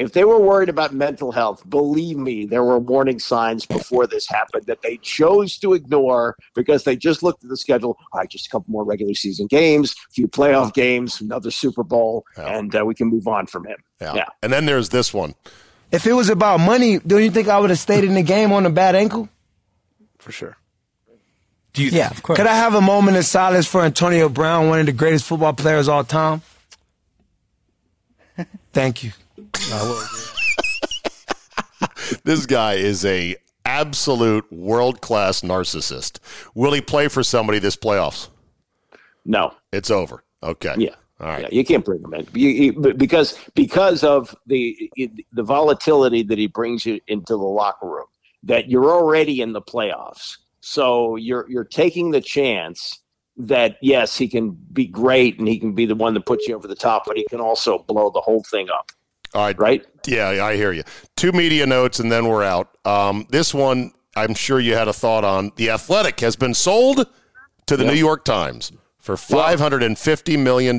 If 0.00 0.12
they 0.12 0.24
were 0.24 0.40
worried 0.40 0.70
about 0.70 0.94
mental 0.94 1.30
health, 1.30 1.68
believe 1.68 2.16
me, 2.16 2.46
there 2.46 2.64
were 2.64 2.78
warning 2.78 3.18
signs 3.18 3.66
before 3.66 4.06
this 4.06 4.26
happened 4.26 4.64
that 4.64 4.80
they 4.80 4.96
chose 4.98 5.58
to 5.58 5.74
ignore 5.74 6.36
because 6.54 6.84
they 6.84 6.96
just 6.96 7.22
looked 7.22 7.44
at 7.44 7.50
the 7.50 7.56
schedule. 7.56 7.98
All 8.12 8.20
right, 8.20 8.28
just 8.28 8.46
a 8.46 8.50
couple 8.50 8.72
more 8.72 8.82
regular 8.82 9.12
season 9.12 9.46
games, 9.46 9.94
a 10.08 10.12
few 10.12 10.26
playoff 10.26 10.72
games, 10.72 11.20
another 11.20 11.50
Super 11.50 11.82
Bowl, 11.82 12.24
and 12.36 12.74
uh, 12.74 12.84
we 12.86 12.94
can 12.94 13.08
move 13.08 13.28
on 13.28 13.46
from 13.46 13.66
him. 13.66 13.76
Yeah. 14.00 14.14
yeah. 14.14 14.28
And 14.42 14.50
then 14.50 14.64
there's 14.64 14.88
this 14.88 15.12
one. 15.12 15.34
If 15.92 16.06
it 16.06 16.14
was 16.14 16.30
about 16.30 16.60
money, 16.60 16.98
don't 17.00 17.22
you 17.22 17.30
think 17.30 17.48
I 17.48 17.58
would 17.58 17.68
have 17.68 17.78
stayed 17.78 18.04
in 18.04 18.14
the 18.14 18.22
game 18.22 18.52
on 18.52 18.64
a 18.64 18.70
bad 18.70 18.94
ankle? 18.94 19.28
for 20.18 20.32
sure. 20.32 20.56
Do 21.72 21.84
you, 21.84 21.90
Yeah, 21.90 22.10
of 22.10 22.22
course. 22.22 22.36
Could 22.36 22.46
I 22.46 22.54
have 22.54 22.74
a 22.74 22.80
moment 22.80 23.16
of 23.16 23.24
silence 23.24 23.66
for 23.66 23.82
Antonio 23.82 24.28
Brown, 24.28 24.68
one 24.68 24.80
of 24.80 24.86
the 24.86 24.92
greatest 24.92 25.26
football 25.26 25.52
players 25.52 25.88
of 25.88 25.94
all 25.94 26.04
time? 26.04 26.42
Thank 28.72 29.04
you. 29.04 29.12
This 32.24 32.44
guy 32.44 32.74
is 32.74 33.04
a 33.04 33.36
absolute 33.64 34.50
world 34.52 35.00
class 35.00 35.42
narcissist. 35.42 36.18
Will 36.54 36.72
he 36.72 36.80
play 36.80 37.08
for 37.08 37.22
somebody 37.22 37.58
this 37.58 37.76
playoffs? 37.76 38.28
No. 39.24 39.54
It's 39.72 39.90
over. 39.90 40.24
Okay. 40.42 40.74
Yeah. 40.76 40.94
All 41.20 41.28
right. 41.28 41.42
Yeah, 41.42 41.48
you 41.52 41.64
can't 41.64 41.84
bring 41.84 42.02
him 42.02 42.14
in 42.14 42.26
you, 42.32 42.48
you, 42.48 42.94
because 42.94 43.38
because 43.54 44.02
of 44.02 44.34
the 44.46 44.90
the 45.32 45.42
volatility 45.42 46.22
that 46.22 46.38
he 46.38 46.46
brings 46.46 46.86
you 46.86 46.98
into 47.08 47.34
the 47.34 47.36
locker 47.36 47.86
room. 47.86 48.06
That 48.42 48.70
you're 48.70 48.90
already 48.90 49.42
in 49.42 49.52
the 49.52 49.60
playoffs, 49.60 50.38
so 50.60 51.16
you're 51.16 51.44
you're 51.50 51.64
taking 51.64 52.10
the 52.10 52.22
chance 52.22 53.00
that 53.36 53.76
yes, 53.82 54.16
he 54.16 54.28
can 54.28 54.52
be 54.72 54.86
great 54.86 55.38
and 55.38 55.46
he 55.46 55.58
can 55.58 55.74
be 55.74 55.84
the 55.84 55.94
one 55.94 56.14
that 56.14 56.24
puts 56.24 56.48
you 56.48 56.54
over 56.54 56.66
the 56.66 56.74
top, 56.74 57.04
but 57.06 57.18
he 57.18 57.26
can 57.28 57.40
also 57.40 57.80
blow 57.80 58.10
the 58.10 58.20
whole 58.20 58.42
thing 58.50 58.70
up. 58.70 58.90
Right. 59.34 59.58
Right? 59.58 59.86
Yeah, 60.06 60.44
I 60.44 60.56
hear 60.56 60.72
you. 60.72 60.82
Two 61.16 61.32
media 61.32 61.66
notes, 61.66 62.00
and 62.00 62.10
then 62.10 62.26
we're 62.26 62.42
out. 62.42 62.76
Um, 62.84 63.26
this 63.30 63.52
one, 63.54 63.92
I'm 64.16 64.34
sure 64.34 64.58
you 64.60 64.74
had 64.74 64.88
a 64.88 64.92
thought 64.92 65.24
on. 65.24 65.52
The 65.56 65.70
Athletic 65.70 66.20
has 66.20 66.36
been 66.36 66.54
sold 66.54 67.06
to 67.66 67.76
the 67.76 67.84
Yeah. 67.84 67.90
New 67.90 67.96
York 67.98 68.24
Times 68.24 68.72
for 68.98 69.14
$550 69.16 70.38
million. 70.38 70.78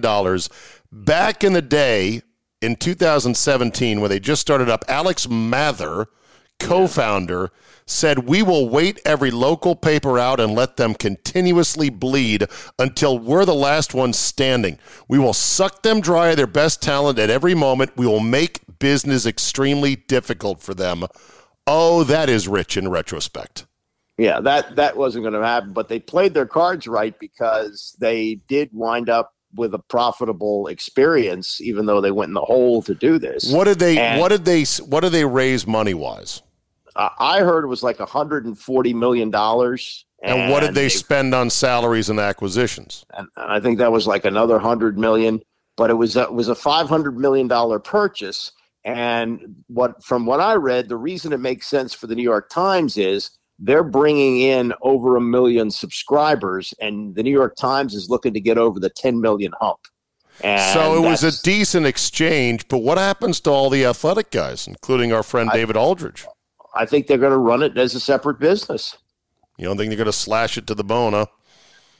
Back 0.91 1.43
in 1.43 1.53
the 1.53 1.61
day, 1.61 2.21
in 2.61 2.75
2017, 2.75 4.01
when 4.01 4.09
they 4.09 4.19
just 4.19 4.41
started 4.41 4.69
up, 4.69 4.83
Alex 4.87 5.27
Mather, 5.29 6.07
co 6.59 6.87
founder, 6.87 7.51
said, 7.91 8.27
We 8.27 8.41
will 8.41 8.69
wait 8.69 8.99
every 9.05 9.31
local 9.31 9.75
paper 9.75 10.17
out 10.17 10.39
and 10.39 10.53
let 10.53 10.77
them 10.77 10.93
continuously 10.93 11.89
bleed 11.89 12.45
until 12.79 13.19
we're 13.19 13.45
the 13.45 13.53
last 13.53 13.93
ones 13.93 14.17
standing. 14.17 14.79
We 15.07 15.19
will 15.19 15.33
suck 15.33 15.83
them 15.83 16.01
dry 16.01 16.29
of 16.29 16.37
their 16.37 16.47
best 16.47 16.81
talent 16.81 17.19
at 17.19 17.29
every 17.29 17.53
moment. 17.55 17.91
We 17.95 18.07
will 18.07 18.19
make 18.19 18.61
business 18.79 19.25
extremely 19.25 19.95
difficult 19.95 20.61
for 20.61 20.73
them. 20.73 21.05
Oh, 21.67 22.03
that 22.05 22.29
is 22.29 22.47
rich 22.47 22.77
in 22.77 22.89
retrospect. 22.89 23.65
Yeah, 24.17 24.39
that 24.41 24.75
that 24.75 24.97
wasn't 24.97 25.23
going 25.23 25.33
to 25.33 25.45
happen, 25.45 25.73
but 25.73 25.87
they 25.87 25.99
played 25.99 26.33
their 26.33 26.45
cards 26.45 26.87
right 26.87 27.17
because 27.17 27.95
they 27.99 28.35
did 28.47 28.69
wind 28.71 29.09
up 29.09 29.33
with 29.55 29.73
a 29.73 29.79
profitable 29.79 30.67
experience, 30.67 31.59
even 31.61 31.85
though 31.85 32.01
they 32.01 32.11
went 32.11 32.29
in 32.29 32.33
the 32.33 32.41
hole 32.41 32.81
to 32.83 32.93
do 32.93 33.19
this. 33.19 33.51
What 33.51 33.65
did 33.65 33.79
they? 33.79 33.97
And- 33.97 34.19
what 34.19 34.29
did 34.29 34.45
they? 34.45 34.63
What 34.85 35.01
did 35.01 35.11
they 35.11 35.25
raise 35.25 35.65
money 35.65 35.93
wise? 35.93 36.41
Uh, 36.95 37.09
I 37.19 37.39
heard 37.39 37.63
it 37.63 37.67
was 37.67 37.83
like 37.83 37.99
140 37.99 38.93
million 38.93 39.29
dollars. 39.29 40.05
And, 40.23 40.51
what 40.51 40.59
did 40.59 40.75
they, 40.75 40.87
spend 40.87 41.33
on 41.33 41.49
salaries 41.49 42.09
and 42.09 42.19
acquisitions? 42.19 43.05
And, 43.17 43.27
and 43.35 43.51
I 43.51 43.59
think 43.59 43.79
that 43.79 43.91
was 43.91 44.05
like 44.05 44.23
another 44.23 44.59
hundred 44.59 44.97
million. 44.97 45.41
But 45.77 45.89
it 45.89 45.95
was 45.95 46.15
a, 46.15 46.23
it 46.23 46.33
was 46.33 46.47
a 46.47 46.55
500 46.55 47.17
million 47.17 47.47
dollar 47.47 47.79
purchase. 47.79 48.51
And 48.83 49.63
what 49.67 50.03
from 50.03 50.25
what 50.25 50.39
I 50.39 50.55
read, 50.55 50.89
the 50.89 50.97
reason 50.97 51.33
it 51.33 51.39
makes 51.39 51.67
sense 51.67 51.93
for 51.93 52.07
the 52.07 52.15
New 52.15 52.23
York 52.23 52.49
Times 52.49 52.97
is 52.97 53.31
they're 53.59 53.83
bringing 53.83 54.41
in 54.41 54.73
over 54.81 55.15
a 55.15 55.21
million 55.21 55.69
subscribers, 55.69 56.73
and 56.81 57.15
the 57.15 57.21
New 57.21 57.31
York 57.31 57.55
Times 57.55 57.93
is 57.93 58.09
looking 58.09 58.33
to 58.33 58.39
get 58.39 58.57
over 58.57 58.79
the 58.79 58.89
10 58.89 59.21
million 59.21 59.53
hump. 59.61 59.79
And 60.43 60.73
so 60.73 60.95
it 60.95 61.07
was 61.07 61.23
a 61.23 61.41
decent 61.43 61.85
exchange. 61.85 62.67
But 62.67 62.79
what 62.79 62.97
happens 62.97 63.39
to 63.41 63.51
all 63.51 63.69
the 63.69 63.85
athletic 63.85 64.31
guys, 64.31 64.67
including 64.67 65.13
our 65.13 65.21
friend 65.21 65.49
David 65.53 65.77
Aldridge? 65.77 66.25
I 66.73 66.85
think 66.85 67.07
they're 67.07 67.17
going 67.17 67.31
to 67.31 67.37
run 67.37 67.63
it 67.63 67.77
as 67.77 67.95
a 67.95 67.99
separate 67.99 68.39
business. 68.39 68.97
You 69.57 69.65
don't 69.65 69.77
think 69.77 69.89
they're 69.89 69.97
going 69.97 70.05
to 70.05 70.13
slash 70.13 70.57
it 70.57 70.67
to 70.67 70.75
the 70.75 70.83
bone, 70.83 71.13
huh? 71.13 71.25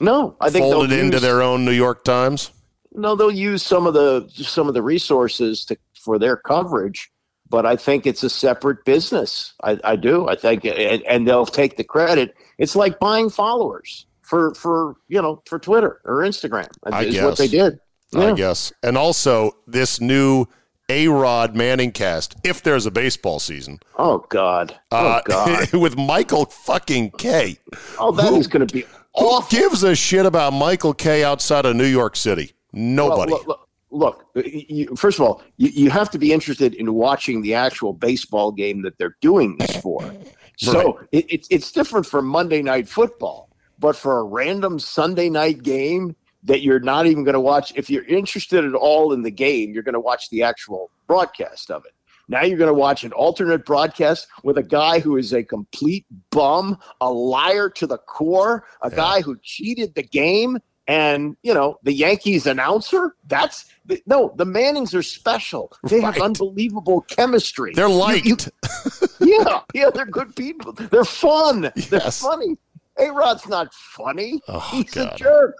No, 0.00 0.36
I 0.40 0.50
think 0.50 0.64
fold 0.64 0.86
it 0.86 0.88
they'll 0.88 0.98
into 1.00 1.16
use- 1.16 1.22
their 1.22 1.42
own 1.42 1.64
New 1.64 1.72
York 1.72 2.04
Times. 2.04 2.50
No, 2.94 3.14
they'll 3.14 3.30
use 3.30 3.62
some 3.62 3.86
of 3.86 3.94
the 3.94 4.28
some 4.34 4.68
of 4.68 4.74
the 4.74 4.82
resources 4.82 5.64
to 5.66 5.76
for 5.98 6.18
their 6.18 6.36
coverage, 6.36 7.10
but 7.48 7.64
I 7.64 7.76
think 7.76 8.06
it's 8.06 8.22
a 8.22 8.28
separate 8.28 8.84
business. 8.84 9.54
I, 9.62 9.78
I 9.82 9.96
do. 9.96 10.28
I 10.28 10.34
think, 10.34 10.64
and, 10.66 11.02
and 11.04 11.26
they'll 11.26 11.46
take 11.46 11.76
the 11.78 11.84
credit. 11.84 12.34
It's 12.58 12.76
like 12.76 12.98
buying 12.98 13.30
followers 13.30 14.04
for 14.20 14.54
for 14.54 14.96
you 15.08 15.22
know 15.22 15.42
for 15.46 15.58
Twitter 15.58 16.02
or 16.04 16.16
Instagram. 16.18 16.68
I 16.84 17.04
is 17.04 17.14
guess 17.14 17.24
what 17.24 17.38
they 17.38 17.48
did. 17.48 17.78
I 18.14 18.32
guess, 18.32 18.72
and 18.82 18.98
also 18.98 19.52
this 19.66 20.00
new 20.00 20.46
A 20.92 21.08
Rod 21.08 21.56
Manning 21.56 21.90
cast, 21.90 22.36
if 22.44 22.62
there's 22.62 22.84
a 22.84 22.90
baseball 22.90 23.38
season. 23.38 23.80
Oh 23.98 24.26
God! 24.28 24.78
Oh 24.90 24.96
Uh, 25.06 25.22
God! 25.24 25.72
with 25.72 25.96
Michael 25.96 26.44
fucking 26.44 27.12
Kay. 27.12 27.56
Oh, 27.98 28.12
that 28.12 28.34
is 28.34 28.46
going 28.46 28.66
to 28.66 28.70
be 28.74 28.84
Who 29.16 29.40
gives 29.48 29.82
a 29.84 29.94
shit 29.94 30.26
about 30.26 30.52
Michael 30.52 30.92
Kay 30.92 31.24
outside 31.24 31.64
of 31.64 31.76
New 31.76 31.86
York 31.86 32.14
City? 32.14 32.52
Nobody. 32.74 33.32
Well, 33.32 33.42
look, 33.46 33.68
look, 33.90 34.26
look, 34.34 34.46
you, 34.46 34.94
first 34.94 35.18
of 35.18 35.24
all, 35.24 35.42
you, 35.56 35.70
you 35.70 35.88
have 35.88 36.10
to 36.10 36.18
be 36.18 36.30
interested 36.30 36.74
in 36.74 36.92
watching 36.92 37.40
the 37.40 37.54
actual 37.54 37.94
baseball 37.94 38.52
game 38.52 38.82
that 38.82 38.98
they're 38.98 39.16
doing 39.22 39.56
this 39.56 39.74
for. 39.76 40.12
So 40.58 41.00
it, 41.10 41.24
it's 41.30 41.48
it's 41.50 41.72
different 41.72 42.04
for 42.06 42.20
Monday 42.20 42.60
Night 42.62 42.86
Football, 42.86 43.48
but 43.78 43.96
for 43.96 44.18
a 44.20 44.22
random 44.24 44.78
Sunday 44.78 45.30
night 45.30 45.62
game 45.62 46.14
that 46.44 46.62
you're 46.62 46.80
not 46.80 47.06
even 47.06 47.24
going 47.24 47.34
to 47.34 47.40
watch, 47.40 47.72
if 47.76 47.88
you're 47.88 48.04
interested 48.04 48.64
at 48.64 48.74
all 48.74 49.12
in 49.12 49.22
the 49.22 49.30
game, 49.30 49.72
you're 49.72 49.82
going 49.82 49.92
to 49.94 50.00
watch 50.00 50.28
the 50.30 50.42
actual 50.42 50.90
broadcast 51.06 51.70
of 51.70 51.84
it. 51.84 51.92
Now 52.28 52.42
you're 52.42 52.58
going 52.58 52.68
to 52.72 52.74
watch 52.74 53.04
an 53.04 53.12
alternate 53.12 53.64
broadcast 53.66 54.26
with 54.42 54.56
a 54.56 54.62
guy 54.62 55.00
who 55.00 55.16
is 55.16 55.32
a 55.32 55.42
complete 55.42 56.06
bum, 56.30 56.78
a 57.00 57.10
liar 57.10 57.68
to 57.70 57.86
the 57.86 57.98
core, 57.98 58.64
a 58.80 58.90
guy 58.90 59.20
who 59.20 59.36
cheated 59.42 59.94
the 59.94 60.02
game, 60.04 60.58
and 60.88 61.36
you 61.42 61.52
know 61.54 61.78
the 61.82 61.92
Yankees 61.92 62.46
announcer. 62.46 63.14
That's 63.26 63.66
the, 63.86 64.02
no, 64.06 64.32
the 64.36 64.44
Mannings 64.44 64.94
are 64.94 65.02
special. 65.02 65.72
They 65.84 66.00
have 66.00 66.18
unbelievable 66.20 67.02
chemistry. 67.02 67.72
They're 67.74 67.88
liked. 67.88 68.24
you- 68.26 68.36
yeah, 69.20 69.60
yeah, 69.74 69.90
they're 69.90 70.06
good 70.06 70.34
people. 70.34 70.72
They're 70.72 71.04
fun. 71.04 71.70
They're 71.88 72.00
funny. 72.00 72.56
A 72.98 73.10
Rod's 73.10 73.46
not 73.48 73.72
funny. 73.74 74.40
Oh, 74.48 74.60
He's 74.60 74.90
God. 74.90 75.14
a 75.14 75.16
jerk. 75.18 75.54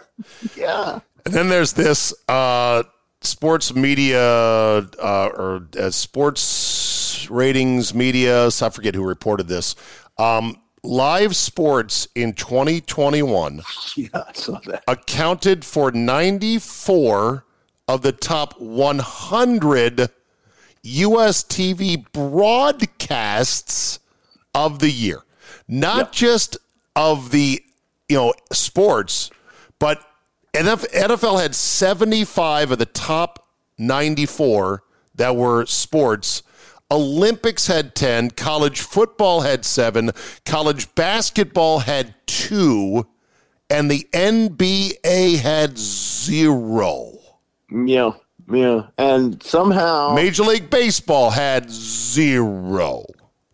Yeah. 0.57 1.01
And 1.25 1.35
then 1.35 1.49
there's 1.49 1.73
this 1.73 2.13
uh, 2.29 2.83
sports 3.21 3.75
media 3.75 4.21
uh, 4.79 5.31
or 5.35 5.69
uh, 5.79 5.91
sports 5.91 7.27
ratings 7.31 7.95
media. 7.95 8.47
I 8.47 8.69
forget 8.71 8.95
who 8.95 9.05
reported 9.05 9.49
this. 9.49 9.75
Um, 10.19 10.57
live 10.85 11.35
sports 11.37 12.09
in 12.17 12.33
2021 12.35 13.63
Yeah, 13.97 14.09
I 14.15 14.33
saw 14.33 14.59
that. 14.67 14.83
accounted 14.89 15.65
for 15.65 15.93
94 15.93 17.45
of 17.89 18.03
the 18.03 18.13
top 18.13 18.61
100 18.61 20.11
U.S. 20.85 21.45
TV 21.45 22.05
broadcasts 22.13 24.01
of 24.55 24.81
the 24.81 24.91
year, 24.91 25.23
not 25.69 26.13
just 26.13 26.57
of 26.97 27.31
the 27.31 27.63
you 28.09 28.17
know 28.17 28.35
sports, 28.53 29.31
but 29.79 30.05
NFL 30.55 31.41
had 31.41 31.55
75 31.55 32.73
of 32.73 32.79
the 32.79 32.87
top 32.87 33.49
94 33.79 34.83
that 35.15 35.37
were 35.37 35.67
sports. 35.67 36.43
Olympics 36.91 37.69
had 37.69 37.95
10, 37.95 38.33
college 38.33 38.83
football 38.83 39.41
had 39.41 39.65
7, 39.65 40.11
college 40.45 40.95
basketball 40.95 41.79
had 41.79 42.15
2, 42.27 43.07
and 43.71 43.91
the 43.91 44.07
NBA 44.13 45.39
had 45.39 45.79
0. 45.79 47.19
Yeah, 47.71 48.13
yeah. 48.51 48.89
And 48.99 49.43
somehow 49.43 50.15
Major 50.15 50.43
League 50.43 50.69
Baseball 50.69 51.31
had 51.31 51.71
0. 51.71 53.05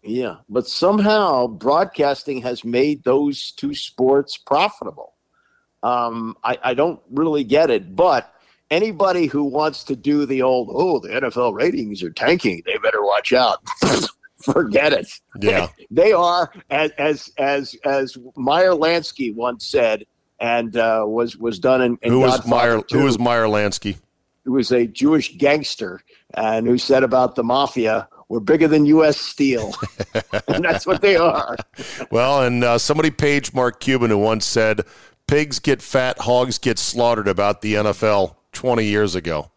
Yeah, 0.08 0.36
but 0.48 0.66
somehow 0.66 1.46
broadcasting 1.46 2.42
has 2.42 2.64
made 2.64 3.04
those 3.04 3.52
two 3.52 3.74
sports 3.74 4.36
profitable. 4.36 5.14
Um, 5.82 6.36
I, 6.42 6.58
I 6.62 6.74
don't 6.74 7.00
really 7.10 7.44
get 7.44 7.70
it, 7.70 7.94
but 7.94 8.34
anybody 8.70 9.26
who 9.26 9.44
wants 9.44 9.84
to 9.84 9.96
do 9.96 10.26
the 10.26 10.42
old, 10.42 10.70
oh, 10.72 10.98
the 10.98 11.08
NFL 11.08 11.54
ratings 11.54 12.02
are 12.02 12.10
tanking, 12.10 12.62
they 12.66 12.76
better 12.78 13.02
watch 13.02 13.32
out. 13.32 13.62
Forget 14.42 14.92
it. 14.92 15.08
Yeah. 15.40 15.68
they 15.90 16.12
are 16.12 16.52
as 16.70 16.90
as 16.92 17.32
as 17.38 17.76
as 17.84 18.16
Meyer 18.36 18.70
Lansky 18.70 19.34
once 19.34 19.64
said, 19.64 20.04
and 20.40 20.76
uh, 20.76 21.04
was 21.06 21.36
was 21.36 21.58
done 21.58 21.82
in, 21.82 21.98
in 22.02 22.12
Who 22.12 22.20
was 22.20 22.36
Godfather 22.36 22.76
Meyer 22.76 22.82
2 22.82 22.98
who 22.98 23.04
was 23.04 23.18
Meyer 23.18 23.44
Lansky? 23.44 23.96
who 24.48 24.52
was 24.52 24.72
a 24.72 24.86
Jewish 24.86 25.36
gangster 25.36 26.00
and 26.32 26.66
who 26.66 26.78
said 26.78 27.02
about 27.02 27.34
the 27.34 27.44
mafia, 27.44 28.08
we're 28.28 28.40
bigger 28.40 28.68
than 28.68 28.84
U.S. 28.86 29.18
Steel. 29.18 29.74
and 30.48 30.64
that's 30.64 30.86
what 30.86 31.00
they 31.00 31.16
are. 31.16 31.56
Well, 32.10 32.42
and 32.42 32.62
uh, 32.62 32.78
somebody 32.78 33.10
paged 33.10 33.54
Mark 33.54 33.80
Cuban 33.80 34.10
who 34.10 34.18
once 34.18 34.44
said, 34.44 34.82
"Pigs 35.26 35.58
get 35.58 35.80
fat, 35.82 36.18
hogs 36.20 36.58
get 36.58 36.78
slaughtered." 36.78 37.28
About 37.28 37.62
the 37.62 37.74
NFL 37.74 38.34
20 38.52 38.84
years 38.84 39.14
ago. 39.14 39.50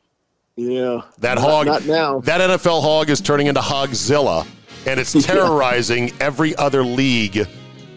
Yeah. 0.55 1.01
That 1.19 1.36
Not- 1.36 1.43
hog, 1.43 1.65
Not 1.65 1.86
now. 1.86 2.19
that 2.22 2.41
NFL 2.41 2.82
hog 2.82 3.09
is 3.09 3.22
turning 3.22 3.47
into 3.47 3.61
Hogzilla, 3.61 4.45
and 4.86 4.99
it's 4.99 5.13
terrorizing 5.26 6.11
every 6.19 6.55
other 6.55 6.84
league 6.84 7.47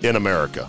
in 0.02 0.16
America. 0.16 0.68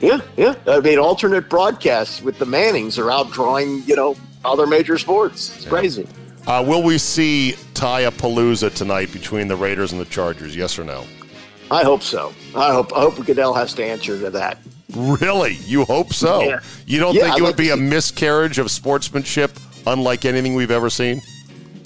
Yeah, 0.00 0.20
yeah. 0.36 0.54
I 0.66 0.80
mean, 0.80 0.98
alternate 0.98 1.48
broadcasts 1.48 2.20
with 2.20 2.38
the 2.38 2.44
Mannings 2.44 2.98
are 2.98 3.06
outdrawing, 3.06 3.86
you 3.88 3.96
know, 3.96 4.14
other 4.44 4.66
major 4.66 4.98
sports. 4.98 5.56
It's 5.56 5.66
crazy. 5.66 6.06
Uh, 6.46 6.64
will 6.66 6.82
we 6.82 6.96
see 6.98 7.54
Taya 7.74 8.10
Palooza 8.10 8.72
tonight 8.72 9.12
between 9.12 9.48
the 9.48 9.56
Raiders 9.56 9.92
and 9.92 10.00
the 10.00 10.04
Chargers? 10.04 10.54
Yes 10.54 10.78
or 10.78 10.84
no? 10.84 11.04
I 11.70 11.82
hope 11.82 12.02
so. 12.02 12.32
I 12.54 12.72
hope 12.72 12.92
I 12.96 13.00
hope 13.00 13.16
Goodell 13.26 13.52
has 13.54 13.74
to 13.74 13.84
answer 13.84 14.18
to 14.20 14.30
that. 14.30 14.58
Really? 14.94 15.54
You 15.64 15.84
hope 15.84 16.12
so? 16.12 16.42
Yeah. 16.42 16.60
You 16.86 17.00
don't 17.00 17.14
Yeah, 17.14 17.22
think 17.24 17.38
it 17.38 17.42
would 17.42 17.48
like 17.50 17.56
be 17.56 17.70
a 17.70 17.76
miscarriage 17.76 18.58
of 18.58 18.70
sportsmanship, 18.70 19.58
unlike 19.86 20.24
anything 20.24 20.54
we've 20.54 20.70
ever 20.70 20.88
seen? 20.88 21.20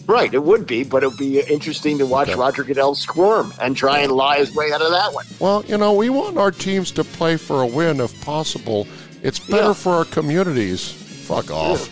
Right, 0.07 0.33
it 0.35 0.43
would 0.43 0.67
be, 0.67 0.85
but 0.85 1.03
it 1.03 1.09
would 1.09 1.17
be 1.19 1.41
interesting 1.41 1.97
to 1.99 2.05
watch 2.05 2.29
Okay. 2.29 2.39
Roger 2.39 2.63
Goodell 2.65 2.95
squirm 2.95 3.55
and 3.61 3.75
try 3.77 4.01
and 4.01 4.13
lie 4.13 4.39
his 4.39 4.55
way 4.55 4.71
out 4.73 4.83
of 4.83 4.91
that 4.91 5.15
one. 5.15 5.25
Well, 5.39 5.65
you 5.67 5.79
know, 5.79 5.93
we 5.95 6.11
want 6.11 6.37
our 6.37 6.51
teams 6.51 6.91
to 6.93 7.05
play 7.05 7.37
for 7.39 7.63
a 7.63 7.67
win 7.67 8.01
if 8.01 8.21
possible. 8.23 8.87
It's 9.23 9.39
better 9.39 9.69
Yeah. 9.69 9.73
for 9.73 9.93
our 9.95 10.05
communities. 10.05 10.91
Fuck 10.91 11.51
off. 11.51 11.89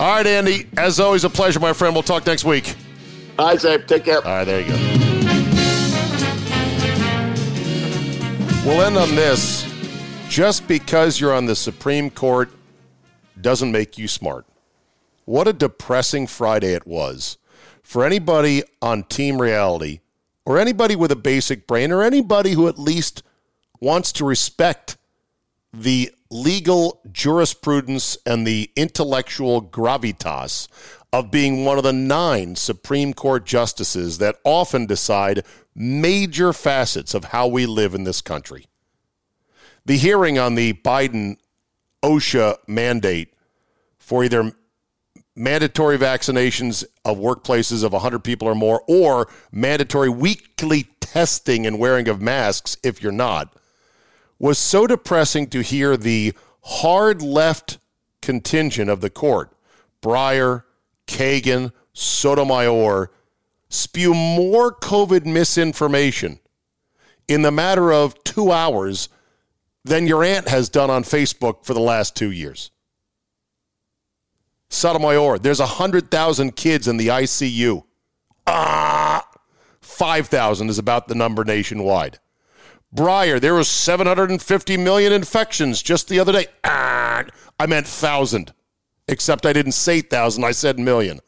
All 0.00 0.06
right, 0.06 0.26
Andy. 0.26 0.66
As 0.78 0.98
always, 0.98 1.24
a 1.24 1.28
pleasure, 1.28 1.60
my 1.60 1.74
friend. 1.74 1.94
We'll 1.94 2.02
talk 2.02 2.24
next 2.24 2.42
week. 2.42 2.74
All 3.38 3.48
right, 3.48 3.60
Zach. 3.60 3.86
Take 3.86 4.06
care. 4.06 4.16
All 4.16 4.22
right, 4.22 4.44
there 4.44 4.62
you 4.62 4.68
go. 4.68 4.76
We'll 8.64 8.80
end 8.80 8.96
on 8.96 9.14
this. 9.14 9.70
Just 10.26 10.66
because 10.66 11.20
you're 11.20 11.34
on 11.34 11.44
the 11.44 11.54
Supreme 11.54 12.08
Court 12.08 12.48
doesn't 13.38 13.70
make 13.70 13.98
you 13.98 14.08
smart. 14.08 14.46
What 15.26 15.46
a 15.46 15.52
depressing 15.52 16.26
Friday 16.26 16.72
it 16.72 16.86
was 16.86 17.36
for 17.82 18.02
anybody 18.02 18.62
on 18.80 19.02
Team 19.02 19.38
Reality 19.38 20.00
or 20.46 20.58
anybody 20.58 20.96
with 20.96 21.12
a 21.12 21.16
basic 21.16 21.66
brain 21.66 21.92
or 21.92 22.02
anybody 22.02 22.52
who 22.52 22.68
at 22.68 22.78
least 22.78 23.22
wants 23.80 24.12
to 24.12 24.24
respect 24.24 24.96
the 25.74 26.10
legal 26.30 27.00
jurisprudence 27.10 28.16
and 28.24 28.46
the 28.46 28.70
intellectual 28.76 29.62
gravitas 29.62 30.68
of 31.12 31.30
being 31.30 31.64
one 31.64 31.76
of 31.76 31.84
the 31.84 31.92
nine 31.92 32.54
Supreme 32.54 33.12
Court 33.12 33.44
justices 33.44 34.18
that 34.18 34.36
often 34.44 34.86
decide 34.86 35.44
major 35.74 36.52
facets 36.52 37.14
of 37.14 37.24
how 37.24 37.48
we 37.48 37.66
live 37.66 37.94
in 37.94 38.04
this 38.04 38.20
country. 38.20 38.66
The 39.86 39.96
hearing 39.96 40.38
on 40.38 40.54
the 40.54 40.74
Biden 40.74 41.36
OSHA 42.02 42.58
mandate 42.68 43.34
for 43.98 44.22
either 44.22 44.52
mandatory 45.34 45.98
vaccinations 45.98 46.84
of 47.04 47.18
workplaces 47.18 47.82
of 47.82 47.92
100 47.92 48.20
people 48.20 48.46
or 48.46 48.54
more 48.54 48.82
or 48.86 49.28
mandatory 49.50 50.08
weekly 50.08 50.84
testing 51.00 51.66
and 51.66 51.78
wearing 51.78 52.08
of 52.08 52.20
masks 52.20 52.76
if 52.84 53.02
you're 53.02 53.10
not 53.10 53.52
was 54.40 54.58
so 54.58 54.86
depressing 54.86 55.46
to 55.46 55.62
hear 55.62 55.96
the 55.96 56.32
hard 56.62 57.22
left 57.22 57.78
contingent 58.20 58.90
of 58.90 59.02
the 59.02 59.10
court, 59.10 59.52
Breyer, 60.02 60.64
Kagan, 61.06 61.72
Sotomayor, 61.92 63.10
spew 63.68 64.14
more 64.14 64.74
COVID 64.74 65.26
misinformation 65.26 66.40
in 67.28 67.42
the 67.42 67.52
matter 67.52 67.92
of 67.92 68.22
two 68.24 68.50
hours 68.50 69.08
than 69.84 70.06
your 70.06 70.24
aunt 70.24 70.48
has 70.48 70.68
done 70.68 70.90
on 70.90 71.04
Facebook 71.04 71.64
for 71.64 71.74
the 71.74 71.80
last 71.80 72.16
two 72.16 72.30
years. 72.30 72.70
Sotomayor, 74.70 75.38
there's 75.38 75.60
100,000 75.60 76.56
kids 76.56 76.88
in 76.88 76.96
the 76.96 77.08
ICU. 77.08 77.84
Ah, 78.46 79.28
5,000 79.80 80.68
is 80.70 80.78
about 80.78 81.08
the 81.08 81.14
number 81.14 81.44
nationwide. 81.44 82.18
Breyer, 82.94 83.40
there 83.40 83.54
was 83.54 83.68
750 83.68 84.76
million 84.76 85.12
infections 85.12 85.82
just 85.82 86.08
the 86.08 86.18
other 86.18 86.32
day. 86.32 86.46
Ah, 86.64 87.24
I 87.58 87.66
meant 87.66 87.86
thousand, 87.86 88.52
except 89.06 89.46
I 89.46 89.52
didn't 89.52 89.72
say 89.72 90.00
thousand, 90.00 90.44
I 90.44 90.50
said 90.52 90.78
million. 90.78 91.20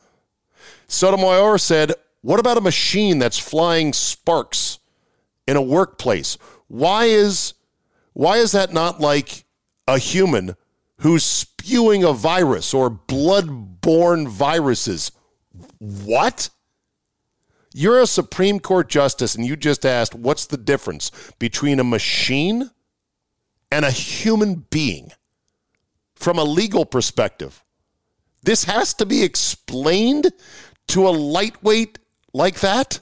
Sotomayor 0.89 1.59
said, 1.59 1.93
What 2.23 2.41
about 2.41 2.57
a 2.57 2.63
machine 2.63 3.19
that's 3.19 3.39
flying 3.39 3.93
sparks 3.93 4.79
in 5.47 5.57
a 5.57 5.63
workplace? 5.63 6.37
Why 6.69 7.05
is 7.05 7.55
why 8.13 8.39
is 8.39 8.53
that 8.53 8.73
not 8.73 9.01
like 9.01 9.45
a 9.87 9.99
human 9.99 10.57
who's 10.99 11.25
spewing 11.25 12.05
a 12.05 12.13
virus 12.13 12.75
or 12.75 12.91
blood-borne 12.91 14.29
viruses? 14.29 15.13
What? 15.79 16.51
You're 17.75 18.01
a 18.01 18.07
Supreme 18.07 18.61
Court 18.61 18.89
justice 18.89 19.35
and 19.35 19.47
you 19.47 19.57
just 19.57 19.87
asked 19.87 20.15
what's 20.15 20.47
the 20.47 20.57
difference 20.57 21.11
between 21.39 21.81
a 21.81 21.85
machine 21.85 22.71
and 23.71 23.85
a 23.85 23.91
human 23.91 24.67
being 24.71 25.13
from 26.15 26.39
a 26.39 26.45
legal 26.45 26.85
perspective. 26.85 27.65
This 28.43 28.65
has 28.65 28.93
to 28.95 29.07
be 29.07 29.23
explained 29.23 30.33
to 30.89 31.09
a 31.09 31.11
lightweight 31.11 31.99
like 32.33 32.61
that? 32.61 33.01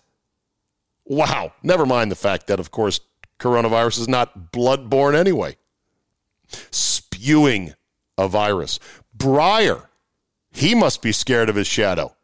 Wow. 1.05 1.53
Never 1.63 1.87
mind 1.87 2.11
the 2.11 2.17
fact 2.17 2.47
that, 2.47 2.61
of 2.61 2.71
course, 2.71 3.01
coronavirus 3.39 4.01
is 4.01 4.09
not 4.09 4.53
blood-borne 4.53 5.17
anyway. 5.17 5.57
Spewing 6.71 7.75
a 8.17 8.29
virus. 8.29 8.79
Breyer, 9.17 9.87
he 10.53 10.75
must 10.75 11.03
be 11.03 11.13
scared 11.13 11.49
of 11.49 11.57
his 11.57 11.67
shadow 11.67 12.15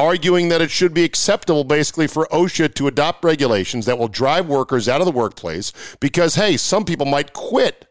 arguing 0.00 0.48
that 0.48 0.62
it 0.62 0.70
should 0.70 0.94
be 0.94 1.04
acceptable 1.04 1.62
basically 1.62 2.06
for 2.06 2.26
OSHA 2.32 2.74
to 2.74 2.88
adopt 2.88 3.22
regulations 3.22 3.84
that 3.86 3.98
will 3.98 4.08
drive 4.08 4.46
workers 4.46 4.88
out 4.88 5.00
of 5.00 5.04
the 5.04 5.12
workplace 5.12 5.72
because, 6.00 6.36
hey, 6.36 6.56
some 6.56 6.84
people 6.84 7.06
might 7.06 7.34
quit 7.34 7.86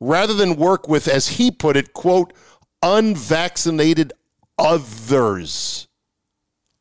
rather 0.00 0.32
than 0.32 0.56
work 0.56 0.88
with, 0.88 1.06
as 1.06 1.28
he 1.28 1.50
put 1.50 1.76
it, 1.76 1.92
quote, 1.92 2.32
unvaccinated 2.82 4.12
others. 4.58 5.86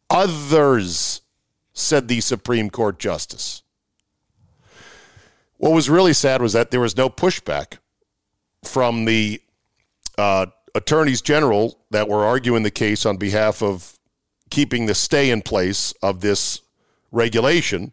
Others, 0.09 1.21
said 1.73 2.07
the 2.07 2.21
Supreme 2.21 2.69
Court 2.69 2.99
Justice. 2.99 3.63
What 5.57 5.73
was 5.73 5.89
really 5.89 6.13
sad 6.13 6.41
was 6.41 6.53
that 6.53 6.71
there 6.71 6.79
was 6.79 6.95
no 6.95 7.09
pushback 7.09 7.79
from 8.63 9.03
the 9.03 9.41
uh, 10.17 10.47
attorneys 10.73 11.21
general 11.21 11.79
that 11.91 12.07
were 12.07 12.23
arguing 12.23 12.63
the 12.63 12.71
case 12.71 13.05
on 13.05 13.17
behalf 13.17 13.61
of 13.61 13.98
keeping 14.49 14.85
the 14.85 14.95
stay 14.95 15.29
in 15.29 15.41
place 15.41 15.93
of 16.01 16.21
this 16.21 16.61
regulation 17.11 17.91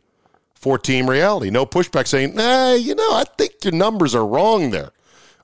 for 0.55 0.79
team 0.79 1.09
reality. 1.09 1.51
No 1.51 1.67
pushback 1.67 2.07
saying, 2.07 2.35
nah, 2.35 2.73
you 2.75 2.95
know, 2.95 3.13
I 3.13 3.25
think 3.39 3.65
your 3.65 3.73
numbers 3.73 4.15
are 4.15 4.27
wrong 4.27 4.71
there, 4.71 4.91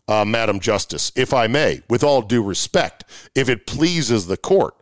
uh, 0.08 0.24
Madam 0.24 0.58
Justice, 0.60 1.12
if 1.14 1.32
I 1.32 1.46
may, 1.46 1.82
with 1.88 2.02
all 2.02 2.22
due 2.22 2.42
respect, 2.42 3.04
if 3.34 3.48
it 3.48 3.66
pleases 3.66 4.26
the 4.26 4.36
court. 4.36 4.74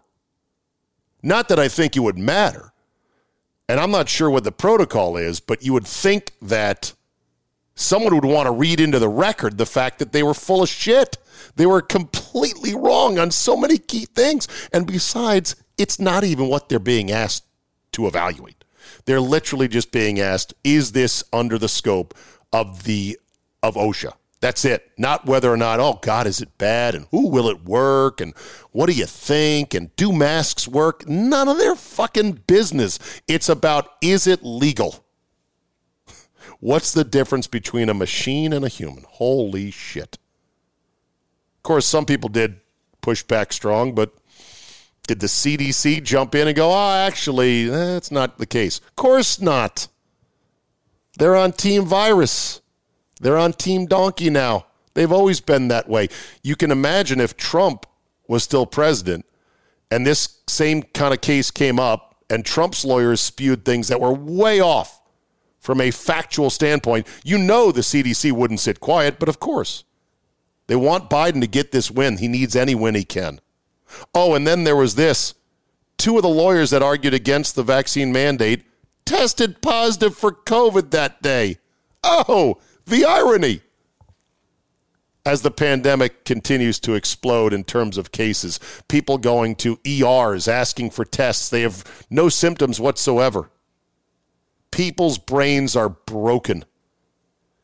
Not 1.22 1.48
that 1.48 1.58
I 1.58 1.68
think 1.68 1.96
it 1.96 2.00
would 2.00 2.18
matter, 2.18 2.72
And 3.70 3.78
I'm 3.78 3.92
not 3.92 4.08
sure 4.08 4.28
what 4.28 4.42
the 4.42 4.50
protocol 4.50 5.16
is, 5.16 5.38
but 5.38 5.62
you 5.62 5.72
would 5.74 5.86
think 5.86 6.32
that 6.42 6.92
someone 7.76 8.12
would 8.16 8.24
want 8.24 8.46
to 8.48 8.50
read 8.52 8.80
into 8.80 8.98
the 8.98 9.08
record 9.08 9.58
the 9.58 9.66
fact 9.66 10.00
that 10.00 10.10
they 10.10 10.24
were 10.24 10.34
full 10.34 10.64
of 10.64 10.68
shit. 10.68 11.18
They 11.54 11.66
were 11.66 11.80
completely 11.80 12.74
wrong 12.74 13.16
on 13.16 13.30
so 13.30 13.56
many 13.56 13.78
key 13.78 14.06
things. 14.06 14.48
And 14.72 14.88
besides, 14.88 15.54
it's 15.80 15.98
not 15.98 16.24
even 16.24 16.48
what 16.48 16.68
they're 16.68 16.78
being 16.78 17.10
asked 17.10 17.44
to 17.92 18.06
evaluate. 18.06 18.64
They're 19.06 19.20
literally 19.20 19.66
just 19.66 19.90
being 19.90 20.20
asked, 20.20 20.52
is 20.62 20.92
this 20.92 21.24
under 21.32 21.56
the 21.56 21.68
scope 21.68 22.14
of 22.52 22.84
the 22.84 23.18
of 23.62 23.76
OSHA? 23.76 24.12
That's 24.40 24.64
it. 24.64 24.90
Not 24.96 25.26
whether 25.26 25.50
or 25.52 25.56
not, 25.56 25.80
oh 25.80 25.98
God, 26.02 26.26
is 26.26 26.40
it 26.40 26.56
bad? 26.58 26.94
And 26.94 27.06
who 27.10 27.28
will 27.28 27.48
it 27.48 27.64
work? 27.64 28.20
And 28.20 28.34
what 28.72 28.86
do 28.86 28.92
you 28.92 29.06
think? 29.06 29.74
And 29.74 29.94
do 29.96 30.12
masks 30.12 30.68
work? 30.68 31.06
None 31.08 31.48
of 31.48 31.58
their 31.58 31.74
fucking 31.74 32.42
business. 32.46 32.98
It's 33.26 33.48
about, 33.48 33.90
is 34.00 34.26
it 34.26 34.42
legal? 34.42 35.04
What's 36.60 36.92
the 36.92 37.04
difference 37.04 37.46
between 37.46 37.88
a 37.88 37.94
machine 37.94 38.52
and 38.52 38.64
a 38.64 38.68
human? 38.68 39.04
Holy 39.08 39.70
shit. 39.70 40.18
Of 41.58 41.62
course, 41.62 41.86
some 41.86 42.06
people 42.06 42.30
did 42.30 42.60
push 43.02 43.22
back 43.22 43.52
strong, 43.52 43.94
but 43.94 44.14
did 45.11 45.18
the 45.18 45.26
CDC 45.26 46.04
jump 46.04 46.36
in 46.36 46.46
and 46.46 46.56
go, 46.56 46.70
oh, 46.70 46.92
actually, 46.92 47.66
that's 47.66 48.12
not 48.12 48.38
the 48.38 48.46
case? 48.46 48.78
Of 48.78 48.94
course 48.94 49.40
not. 49.40 49.88
They're 51.18 51.34
on 51.34 51.50
Team 51.50 51.84
Virus. 51.84 52.61
They're 53.20 53.36
on 53.36 53.54
Team 53.54 53.86
Donkey 53.86 54.30
now. 54.30 54.66
They've 54.94 55.11
always 55.11 55.40
been 55.40 55.66
that 55.66 55.88
way. 55.88 56.11
You 56.44 56.54
can 56.54 56.70
imagine 56.70 57.20
if 57.20 57.36
Trump 57.36 57.86
was 58.28 58.44
still 58.44 58.66
president 58.66 59.26
and 59.90 60.06
this 60.06 60.38
same 60.46 60.84
kind 60.84 61.12
of 61.12 61.20
case 61.20 61.50
came 61.50 61.80
up 61.80 62.14
and 62.30 62.44
Trump's 62.44 62.84
lawyers 62.84 63.20
spewed 63.20 63.64
things 63.64 63.88
that 63.88 64.00
were 64.00 64.12
way 64.12 64.61
off 64.61 65.00
from 65.58 65.80
a 65.80 65.90
factual 65.90 66.50
standpoint, 66.50 67.08
you 67.24 67.36
know 67.36 67.72
the 67.72 67.80
CDC 67.80 68.30
wouldn't 68.30 68.61
sit 68.61 68.78
quiet, 68.78 69.18
but 69.18 69.28
of 69.28 69.40
course. 69.40 69.82
They 70.68 70.76
want 70.76 71.11
Biden 71.11 71.40
to 71.40 71.48
get 71.48 71.72
this 71.72 71.90
win. 71.90 72.18
He 72.18 72.28
needs 72.28 72.54
any 72.54 72.76
win 72.76 72.94
he 72.94 73.02
can. 73.02 73.40
Oh, 74.14 74.34
and 74.34 74.47
then 74.47 74.64
there 74.64 74.76
was 74.76 74.95
this. 74.95 75.34
Two 75.99 76.16
of 76.16 76.22
the 76.22 76.28
lawyers 76.28 76.70
that 76.70 76.82
argued 76.82 77.14
against 77.14 77.55
the 77.55 77.62
vaccine 77.62 78.12
mandate 78.12 78.64
tested 79.05 79.61
positive 79.61 80.16
for 80.16 80.32
COVID 80.32 80.91
that 80.91 81.20
day. 81.20 81.59
Oh, 82.03 82.59
the 82.86 83.05
irony. 83.05 83.62
As 85.26 85.43
the 85.43 85.51
pandemic 85.51 86.24
continues 86.24 86.80
to 86.80 86.95
explode 86.95 87.53
in 87.53 87.64
terms 87.64 87.99
of 87.99 88.12
cases, 88.12 88.59
people 88.88 89.18
going 89.18 89.55
to 89.57 89.78
ERs 89.86 90.49
asking 90.49 90.91
for 90.91 91.05
tests, 91.05 91.51
they 91.51 91.61
have 91.61 92.07
no 92.09 92.28
symptoms 92.28 92.80
whatsoever. 92.80 93.51
People's 94.70 95.18
brains 95.18 95.76
are 95.76 95.91
broken. 95.91 96.64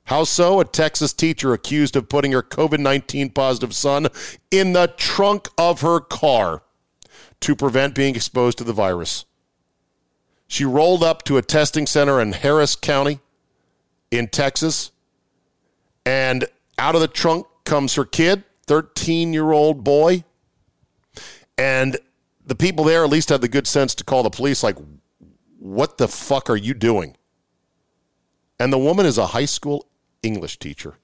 How 0.07 0.25
so? 0.25 0.61
A 0.61 0.65
Texas 0.65 1.13
teacher 1.13 1.53
accused 1.53 1.97
of 1.97 2.09
putting 2.09 2.33
her 2.33 2.43
COVID 2.43 2.79
19 2.79 3.31
positive 3.31 3.75
son 3.75 4.09
in 4.51 4.73
the 4.73 4.93
trunk 4.97 5.49
of 5.59 5.81
her 5.81 6.01
car 6.01 6.63
to 7.41 7.55
prevent 7.55 7.95
being 7.95 8.15
exposed 8.15 8.59
to 8.59 8.65
the 8.65 8.73
virus. 8.73 9.25
She 10.49 10.65
rolled 10.65 11.03
up 11.03 11.25
to 11.25 11.37
a 11.37 11.43
testing 11.43 11.87
center 11.87 12.21
in 12.21 12.33
Harris 12.33 12.77
County 12.77 13.21
in 14.11 14.29
Texas 14.29 14.93
and 16.07 16.47
out 16.79 16.95
of 16.95 17.01
the 17.01 17.09
trunk 17.09 17.47
comes 17.65 17.97
her 17.97 18.05
kid, 18.05 18.45
13 18.67 19.33
year 19.33 19.51
old 19.51 19.83
boy. 19.83 20.25
And 21.59 21.99
the 22.47 22.55
people 22.55 22.85
there 22.85 23.03
at 23.03 23.11
least 23.11 23.31
had 23.31 23.41
the 23.41 23.49
good 23.49 23.67
sense 23.67 23.95
to 23.97 24.05
call 24.05 24.23
the 24.23 24.31
police, 24.31 24.63
like, 24.63 24.77
what 25.59 25.99
the 25.99 26.07
fuck 26.07 26.49
are 26.49 26.57
you 26.57 26.75
doing? 26.75 27.17
And 28.61 28.73
the 28.73 28.79
woman 28.79 29.05
is 29.05 29.19
a 29.19 29.27
high 29.27 29.47
school 29.47 29.87
English 30.23 30.59
teacher. 30.59 30.95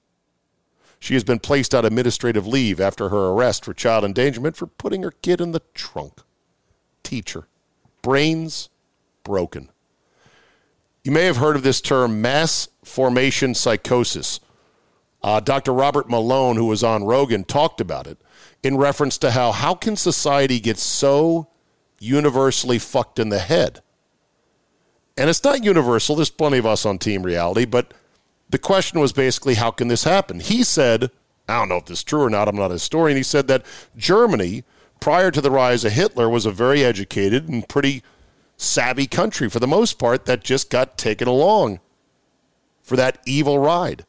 She 0.99 1.15
has 1.15 1.23
been 1.23 1.39
placed 1.39 1.75
on 1.75 1.83
administrative 1.83 2.47
leave 2.47 2.79
after 2.79 3.09
her 3.09 3.31
arrest 3.31 3.65
for 3.65 3.73
child 3.73 4.05
endangerment 4.05 4.55
for 4.55 4.67
putting 4.67 5.03
her 5.03 5.11
kid 5.11 5.41
in 5.41 5.51
the 5.51 5.61
trunk. 5.73 6.21
Teacher. 7.03 7.47
Brains 8.01 8.69
broken. 9.23 9.69
You 11.03 11.11
may 11.11 11.25
have 11.25 11.37
heard 11.37 11.57
of 11.57 11.63
this 11.63 11.81
term 11.81 12.21
mass 12.21 12.69
formation 12.85 13.53
psychosis. 13.53 14.39
Uh, 15.21 15.41
Dr. 15.41 15.73
Robert 15.73 16.09
Malone, 16.09 16.55
who 16.55 16.65
was 16.65 16.83
on 16.83 17.03
Rogan, 17.03 17.43
talked 17.43 17.81
about 17.81 18.07
it 18.07 18.17
in 18.61 18.77
reference 18.77 19.17
to 19.19 19.31
how 19.31 19.51
how 19.51 19.75
can 19.75 19.97
society 19.97 20.59
get 20.59 20.77
so 20.77 21.49
universally 21.99 22.79
fucked 22.79 23.19
in 23.19 23.29
the 23.29 23.39
head? 23.39 23.81
And 25.17 25.29
it's 25.29 25.43
not 25.43 25.63
universal. 25.63 26.15
There's 26.15 26.29
plenty 26.29 26.57
of 26.57 26.65
us 26.65 26.85
on 26.85 26.97
Team 26.97 27.23
Reality, 27.23 27.65
but 27.65 27.93
the 28.53 28.59
question 28.59 28.99
was 28.99 29.11
basically 29.11 29.55
how 29.55 29.71
can 29.71 29.87
this 29.87 30.03
happen? 30.03 30.39
He 30.39 30.63
said, 30.63 31.09
I 31.49 31.57
don't 31.57 31.69
know 31.69 31.77
if 31.77 31.85
this 31.85 31.97
is 31.97 32.03
true 32.03 32.21
or 32.21 32.29
not. 32.29 32.47
I'm 32.47 32.55
not 32.55 32.69
a 32.69 32.75
historian. 32.75 33.17
He 33.17 33.23
said 33.23 33.47
that 33.47 33.65
Germany, 33.97 34.63
prior 34.99 35.31
to 35.31 35.41
the 35.41 35.49
rise 35.49 35.83
of 35.83 35.93
Hitler, 35.93 36.29
was 36.29 36.45
a 36.45 36.51
very 36.51 36.85
educated 36.85 37.49
and 37.49 37.67
pretty 37.67 38.03
savvy 38.55 39.07
country 39.07 39.49
for 39.49 39.59
the 39.59 39.67
most 39.67 39.97
part 39.97 40.25
that 40.25 40.43
just 40.43 40.69
got 40.69 40.99
taken 40.99 41.27
along 41.27 41.79
for 42.83 42.95
that 42.95 43.17
evil 43.25 43.57
ride 43.57 44.05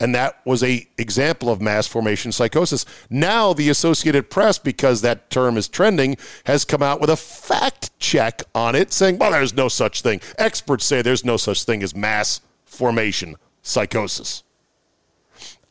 and 0.00 0.12
that 0.12 0.40
was 0.44 0.64
a 0.64 0.88
example 0.98 1.48
of 1.48 1.60
mass 1.60 1.86
formation 1.86 2.32
psychosis. 2.32 2.84
Now 3.08 3.52
the 3.52 3.68
Associated 3.68 4.28
Press, 4.28 4.58
because 4.58 5.02
that 5.02 5.30
term 5.30 5.56
is 5.56 5.68
trending, 5.68 6.16
has 6.46 6.64
come 6.64 6.82
out 6.82 7.00
with 7.00 7.10
a 7.10 7.16
fact 7.16 7.96
check 8.00 8.42
on 8.56 8.74
it, 8.74 8.92
saying, 8.92 9.18
"Well, 9.18 9.30
there's 9.30 9.54
no 9.54 9.68
such 9.68 10.02
thing." 10.02 10.20
Experts 10.36 10.84
say 10.84 11.00
there's 11.00 11.24
no 11.24 11.36
such 11.36 11.62
thing 11.62 11.82
as 11.82 11.94
mass 11.94 12.40
formation 12.64 13.36
psychosis. 13.64 14.44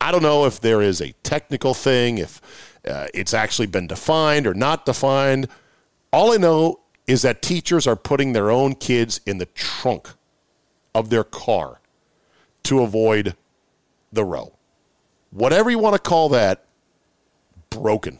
I 0.02 0.12
don't 0.12 0.24
know 0.24 0.46
if 0.46 0.60
there 0.60 0.82
is 0.82 1.00
a 1.00 1.14
technical 1.24 1.74
thing, 1.74 2.18
if 2.18 2.42
uh, 2.86 3.08
it's 3.14 3.34
actually 3.34 3.68
been 3.68 3.88
defined 3.88 4.46
or 4.46 4.54
not 4.54 4.86
defined. 4.86 5.48
All 6.12 6.34
I 6.34 6.38
know 6.38 6.82
is 7.08 7.22
that 7.22 7.42
teachers 7.42 7.88
are 7.88 7.96
putting 7.96 8.34
their 8.34 8.52
own 8.52 8.76
kids 8.76 9.22
in 9.26 9.38
the 9.38 9.46
trunk 9.46 10.10
of 10.94 11.10
their 11.10 11.24
car 11.24 11.80
to 12.64 12.82
avoid 12.82 13.36
the 14.12 14.26
row. 14.26 14.54
Whatever 15.32 15.72
you 15.72 15.80
want 15.80 15.96
to 15.96 16.02
call 16.02 16.30
that, 16.30 16.66
broken. 17.70 18.20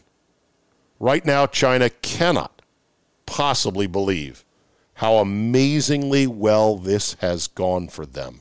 Right 0.98 1.24
now, 1.24 1.46
China 1.46 1.90
cannot 1.90 2.62
possibly 3.26 3.86
believe 3.86 4.44
how 4.94 5.16
amazingly 5.16 6.26
well 6.26 6.76
this 6.76 7.14
has 7.14 7.48
gone 7.48 7.88
for 7.88 8.06
them 8.06 8.40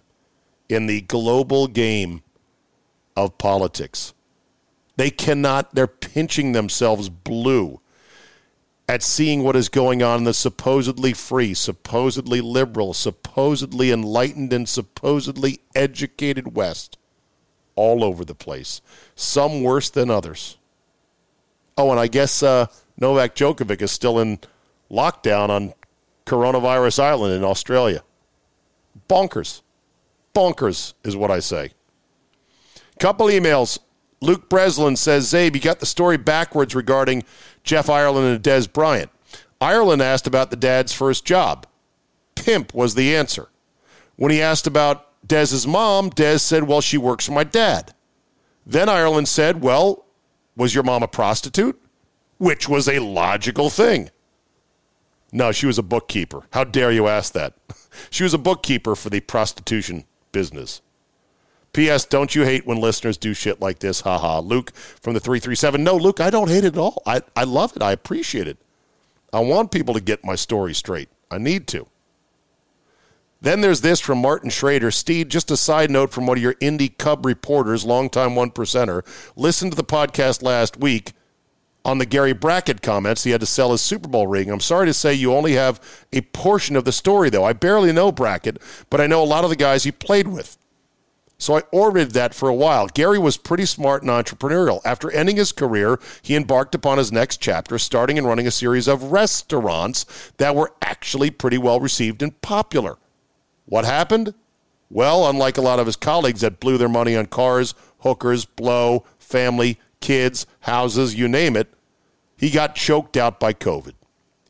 in 0.73 0.87
the 0.87 1.01
global 1.01 1.67
game 1.67 2.23
of 3.15 3.37
politics. 3.37 4.13
They 4.95 5.09
cannot, 5.09 5.73
they're 5.73 5.87
pinching 5.87 6.51
themselves 6.51 7.09
blue 7.09 7.79
at 8.87 9.01
seeing 9.01 9.43
what 9.43 9.55
is 9.55 9.69
going 9.69 10.03
on 10.03 10.19
in 10.19 10.23
the 10.25 10.33
supposedly 10.33 11.13
free, 11.13 11.53
supposedly 11.53 12.41
liberal, 12.41 12.93
supposedly 12.93 13.91
enlightened, 13.91 14.51
and 14.51 14.67
supposedly 14.67 15.61
educated 15.73 16.55
West 16.55 16.97
all 17.75 18.03
over 18.03 18.23
the 18.23 18.35
place, 18.35 18.81
some 19.15 19.63
worse 19.63 19.89
than 19.89 20.11
others. 20.11 20.57
Oh, 21.77 21.89
and 21.89 21.99
I 21.99 22.07
guess 22.07 22.43
uh, 22.43 22.67
Novak 22.97 23.35
Djokovic 23.35 23.81
is 23.81 23.91
still 23.91 24.19
in 24.19 24.39
lockdown 24.91 25.49
on 25.49 25.73
Coronavirus 26.25 26.99
Island 26.99 27.33
in 27.33 27.43
Australia. 27.43 28.03
Bonkers. 29.09 29.61
Bonkers 30.33 30.93
is 31.03 31.15
what 31.15 31.31
I 31.31 31.39
say. 31.39 31.71
Couple 32.99 33.27
emails. 33.27 33.79
Luke 34.21 34.49
Breslin 34.49 34.95
says, 34.95 35.31
Czabe, 35.31 35.55
you 35.55 35.61
got 35.61 35.79
the 35.79 35.85
story 35.85 36.17
backwards 36.17 36.73
regarding 36.73 37.23
Jeff 37.63 37.89
Ireland 37.89 38.27
and 38.27 38.43
Dez 38.43 38.71
Bryant. 38.71 39.11
Ireland 39.59 40.01
asked 40.01 40.27
about 40.27 40.49
the 40.49 40.55
dad's 40.55 40.93
first 40.93 41.25
job. 41.25 41.67
Pimp 42.35 42.73
was 42.73 42.95
the 42.95 43.15
answer. 43.15 43.49
When 44.15 44.31
he 44.31 44.41
asked 44.41 44.67
about 44.67 45.07
Dez's 45.27 45.67
mom, 45.67 46.09
Dez 46.09 46.41
said, 46.41 46.63
Well, 46.63 46.81
she 46.81 46.97
works 46.97 47.25
for 47.25 47.31
my 47.31 47.43
dad. 47.43 47.93
Then 48.65 48.89
Ireland 48.89 49.27
said, 49.27 49.61
Well, 49.61 50.05
was 50.55 50.73
your 50.73 50.83
mom 50.83 51.03
a 51.03 51.07
prostitute? 51.07 51.79
Which 52.37 52.67
was 52.67 52.87
a 52.87 52.99
logical 52.99 53.69
thing. 53.69 54.09
No, 55.31 55.51
she 55.51 55.65
was 55.65 55.77
a 55.77 55.83
bookkeeper. 55.83 56.43
How 56.51 56.63
dare 56.63 56.91
you 56.91 57.07
ask 57.07 57.33
that? 57.33 57.53
she 58.09 58.23
was 58.23 58.33
a 58.33 58.37
bookkeeper 58.37 58.95
for 58.95 59.09
the 59.09 59.19
prostitution 59.19 60.05
business. 60.33 60.81
P.S. 61.71 62.05
Don't 62.05 62.35
you 62.35 62.43
hate 62.43 62.67
when 62.67 62.79
listeners 62.79 63.17
do 63.17 63.33
shit 63.33 63.61
like 63.61 63.79
this? 63.79 64.01
Ha 64.01 64.17
ha. 64.17 64.39
Luke 64.39 64.75
from 64.75 65.13
the 65.13 65.19
337. 65.21 65.83
No, 65.83 65.95
Luke, 65.95 66.19
I 66.19 66.29
don't 66.29 66.49
hate 66.49 66.65
it 66.65 66.73
at 66.73 66.77
all. 66.77 67.01
I, 67.05 67.21
I 67.35 67.45
love 67.45 67.75
it. 67.75 67.81
I 67.81 67.93
appreciate 67.93 68.47
it. 68.47 68.57
I 69.31 69.39
want 69.39 69.71
people 69.71 69.95
to 69.95 70.01
get 70.01 70.23
my 70.23 70.35
story 70.35 70.75
straight. 70.75 71.09
I 71.31 71.39
need 71.39 71.65
to. 71.69 71.87
Then 73.41 73.61
there's 73.61 73.81
this 73.81 73.99
from 73.99 74.19
Martin 74.19 74.51
Schrader. 74.51 74.91
Steed, 74.91 75.29
just 75.29 75.51
a 75.51 75.57
side 75.57 75.89
note 75.89 76.11
from 76.11 76.27
one 76.27 76.37
of 76.37 76.43
your 76.43 76.53
Indie 76.55 76.95
Cub 76.97 77.25
reporters, 77.25 77.83
longtime 77.83 78.35
one 78.35 78.51
percenter. 78.51 79.03
Listen 79.35 79.69
to 79.69 79.75
the 79.75 79.83
podcast 79.83 80.43
last 80.43 80.77
week. 80.79 81.13
On 81.85 81.97
the 81.97 82.05
Gary 82.05 82.33
Brackett 82.33 82.81
comments. 82.81 83.23
He 83.23 83.31
had 83.31 83.41
to 83.41 83.45
sell 83.45 83.71
his 83.71 83.81
Super 83.81 84.07
Bowl 84.07 84.27
ring. 84.27 84.49
I'm 84.49 84.59
sorry 84.59 84.85
to 84.87 84.93
say 84.93 85.13
you 85.13 85.33
only 85.33 85.53
have 85.53 85.81
a 86.11 86.21
portion 86.21 86.75
of 86.75 86.85
the 86.85 86.91
story, 86.91 87.29
though. 87.29 87.43
I 87.43 87.53
barely 87.53 87.91
know 87.91 88.11
Brackett, 88.11 88.61
but 88.89 89.01
I 89.01 89.07
know 89.07 89.23
a 89.23 89.25
lot 89.25 89.43
of 89.43 89.49
the 89.49 89.55
guys 89.55 89.83
he 89.83 89.91
played 89.91 90.27
with. 90.27 90.57
So 91.37 91.57
I 91.57 91.61
orbited 91.73 92.11
that 92.11 92.33
for 92.33 92.47
a 92.47 92.53
while. 92.53 92.87
Gary 92.87 93.19
was 93.19 93.35
pretty 93.35 93.65
smart 93.65 94.01
and 94.01 94.09
entrepreneurial. 94.09 94.79
After 94.85 95.11
ending 95.11 95.35
his 95.35 95.51
career, 95.51 95.99
he 96.21 96.37
embarked 96.37 96.73
upon 96.73 96.97
his 96.97 97.11
next 97.11 97.41
chapter, 97.41 97.77
starting 97.77 98.17
and 98.17 98.25
running 98.25 98.47
a 98.47 98.51
series 98.51 98.87
of 98.87 99.11
restaurants 99.11 100.31
that 100.37 100.55
were 100.55 100.73
actually 100.81 101.31
pretty 101.31 101.57
well 101.57 101.81
received 101.81 102.21
and 102.21 102.39
popular. 102.41 102.97
What 103.65 103.83
happened? 103.83 104.33
Well, 104.89 105.27
unlike 105.27 105.57
a 105.57 105.61
lot 105.61 105.79
of 105.79 105.87
his 105.87 105.95
colleagues 105.95 106.41
that 106.41 106.59
blew 106.59 106.77
their 106.77 106.87
money 106.87 107.15
on 107.15 107.25
cars, 107.25 107.73
hookers, 107.99 108.45
blow, 108.45 109.03
family, 109.17 109.79
kids, 110.03 110.45
houses, 110.59 111.15
you 111.15 111.27
name 111.27 111.55
it, 111.55 111.73
he 112.37 112.51
got 112.51 112.75
choked 112.75 113.15
out 113.15 113.39
by 113.39 113.53
COVID. 113.53 113.93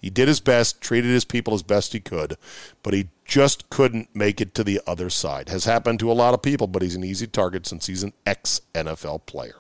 He 0.02 0.10
did 0.10 0.28
his 0.28 0.40
best, 0.40 0.82
treated 0.82 1.12
his 1.12 1.24
people 1.24 1.54
as 1.54 1.62
best 1.62 1.94
he 1.94 2.00
could, 2.00 2.36
but 2.82 2.94
he 2.94 3.10
just 3.24 3.70
couldn't 3.70 4.14
make 4.14 4.42
it 4.42 4.54
to 4.56 4.64
the 4.64 4.82
other 4.86 5.10
side. 5.10 5.50
Has 5.50 5.66
happened 5.66 6.00
to 6.00 6.12
a 6.12 6.14
lot 6.14 6.34
of 6.34 6.42
people, 6.42 6.68
but 6.68 6.82
he's 6.82 6.96
an 6.96 7.04
easy 7.04 7.28
target 7.28 7.68
since 7.68 7.86
he's 7.86 8.04
an 8.04 8.14
ex 8.26 8.62
NFL 8.74 9.28
player. 9.28 9.56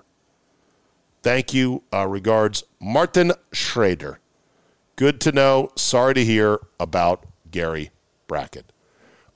Thank 1.21 1.53
you. 1.53 1.83
Uh, 1.93 2.07
regards, 2.07 2.63
Martin 2.81 3.31
Schrader. 3.53 4.19
Good 4.95 5.21
to 5.21 5.31
know. 5.31 5.69
Sorry 5.75 6.15
to 6.15 6.25
hear 6.25 6.59
about 6.79 7.25
Gary 7.51 7.91
Brackett. 8.27 8.73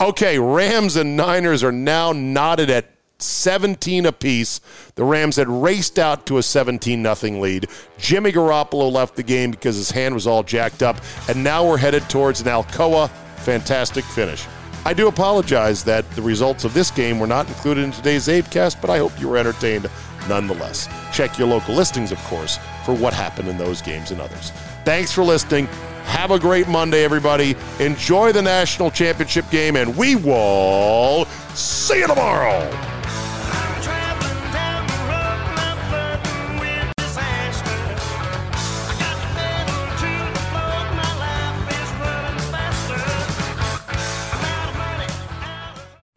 Okay, 0.01 0.39
Rams 0.39 0.95
and 0.95 1.15
Niners 1.15 1.63
are 1.63 1.71
now 1.71 2.11
knotted 2.11 2.69
at 2.69 2.96
17 3.19 4.05
apiece. 4.05 4.61
The 4.95 5.03
Rams 5.03 5.35
had 5.35 5.47
raced 5.47 5.99
out 5.99 6.25
to 6.27 6.37
a 6.37 6.43
17 6.43 7.03
0 7.03 7.39
lead. 7.39 7.67
Jimmy 7.97 8.31
Garoppolo 8.31 8.91
left 8.91 9.15
the 9.15 9.23
game 9.23 9.51
because 9.51 9.75
his 9.75 9.91
hand 9.91 10.13
was 10.13 10.27
all 10.27 10.43
jacked 10.43 10.83
up, 10.83 10.97
and 11.27 11.43
now 11.43 11.67
we're 11.67 11.77
headed 11.77 12.09
towards 12.09 12.41
an 12.41 12.47
Alcoa 12.47 13.09
fantastic 13.37 14.03
finish. 14.03 14.45
I 14.85 14.93
do 14.93 15.07
apologize 15.07 15.83
that 15.83 16.09
the 16.11 16.21
results 16.21 16.63
of 16.63 16.73
this 16.73 16.91
game 16.91 17.19
were 17.19 17.27
not 17.27 17.47
included 17.47 17.83
in 17.83 17.91
today's 17.91 18.27
Czabecast, 18.27 18.79
but 18.79 18.89
I 18.89 18.99
hope 18.99 19.19
you 19.19 19.27
were 19.27 19.37
entertained 19.37 19.89
nonetheless. 20.29 20.87
Check 21.11 21.37
your 21.37 21.47
local 21.47 21.75
listings, 21.75 22.11
of 22.11 22.19
course, 22.19 22.57
for 22.85 22.93
what 22.93 23.13
happened 23.13 23.49
in 23.49 23.57
those 23.57 23.81
games 23.81 24.11
and 24.11 24.21
others. 24.21 24.51
Thanks 24.85 25.11
for 25.11 25.23
listening. 25.23 25.65
Have 26.05 26.31
a 26.31 26.39
great 26.39 26.69
Monday, 26.69 27.03
everybody. 27.03 27.55
Enjoy 27.79 28.31
the 28.31 28.41
national 28.41 28.91
championship 28.91 29.49
game, 29.49 29.75
and 29.75 29.95
we 29.97 30.15
will 30.15 31.25
see 31.53 31.99
you 31.99 32.07
tomorrow. 32.07 32.96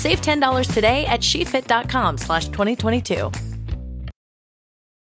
Save 0.00 0.22
$10 0.22 0.72
today 0.72 1.04
at 1.04 1.20
shefit.com 1.20 2.16
slash 2.16 2.48
2022. 2.48 3.49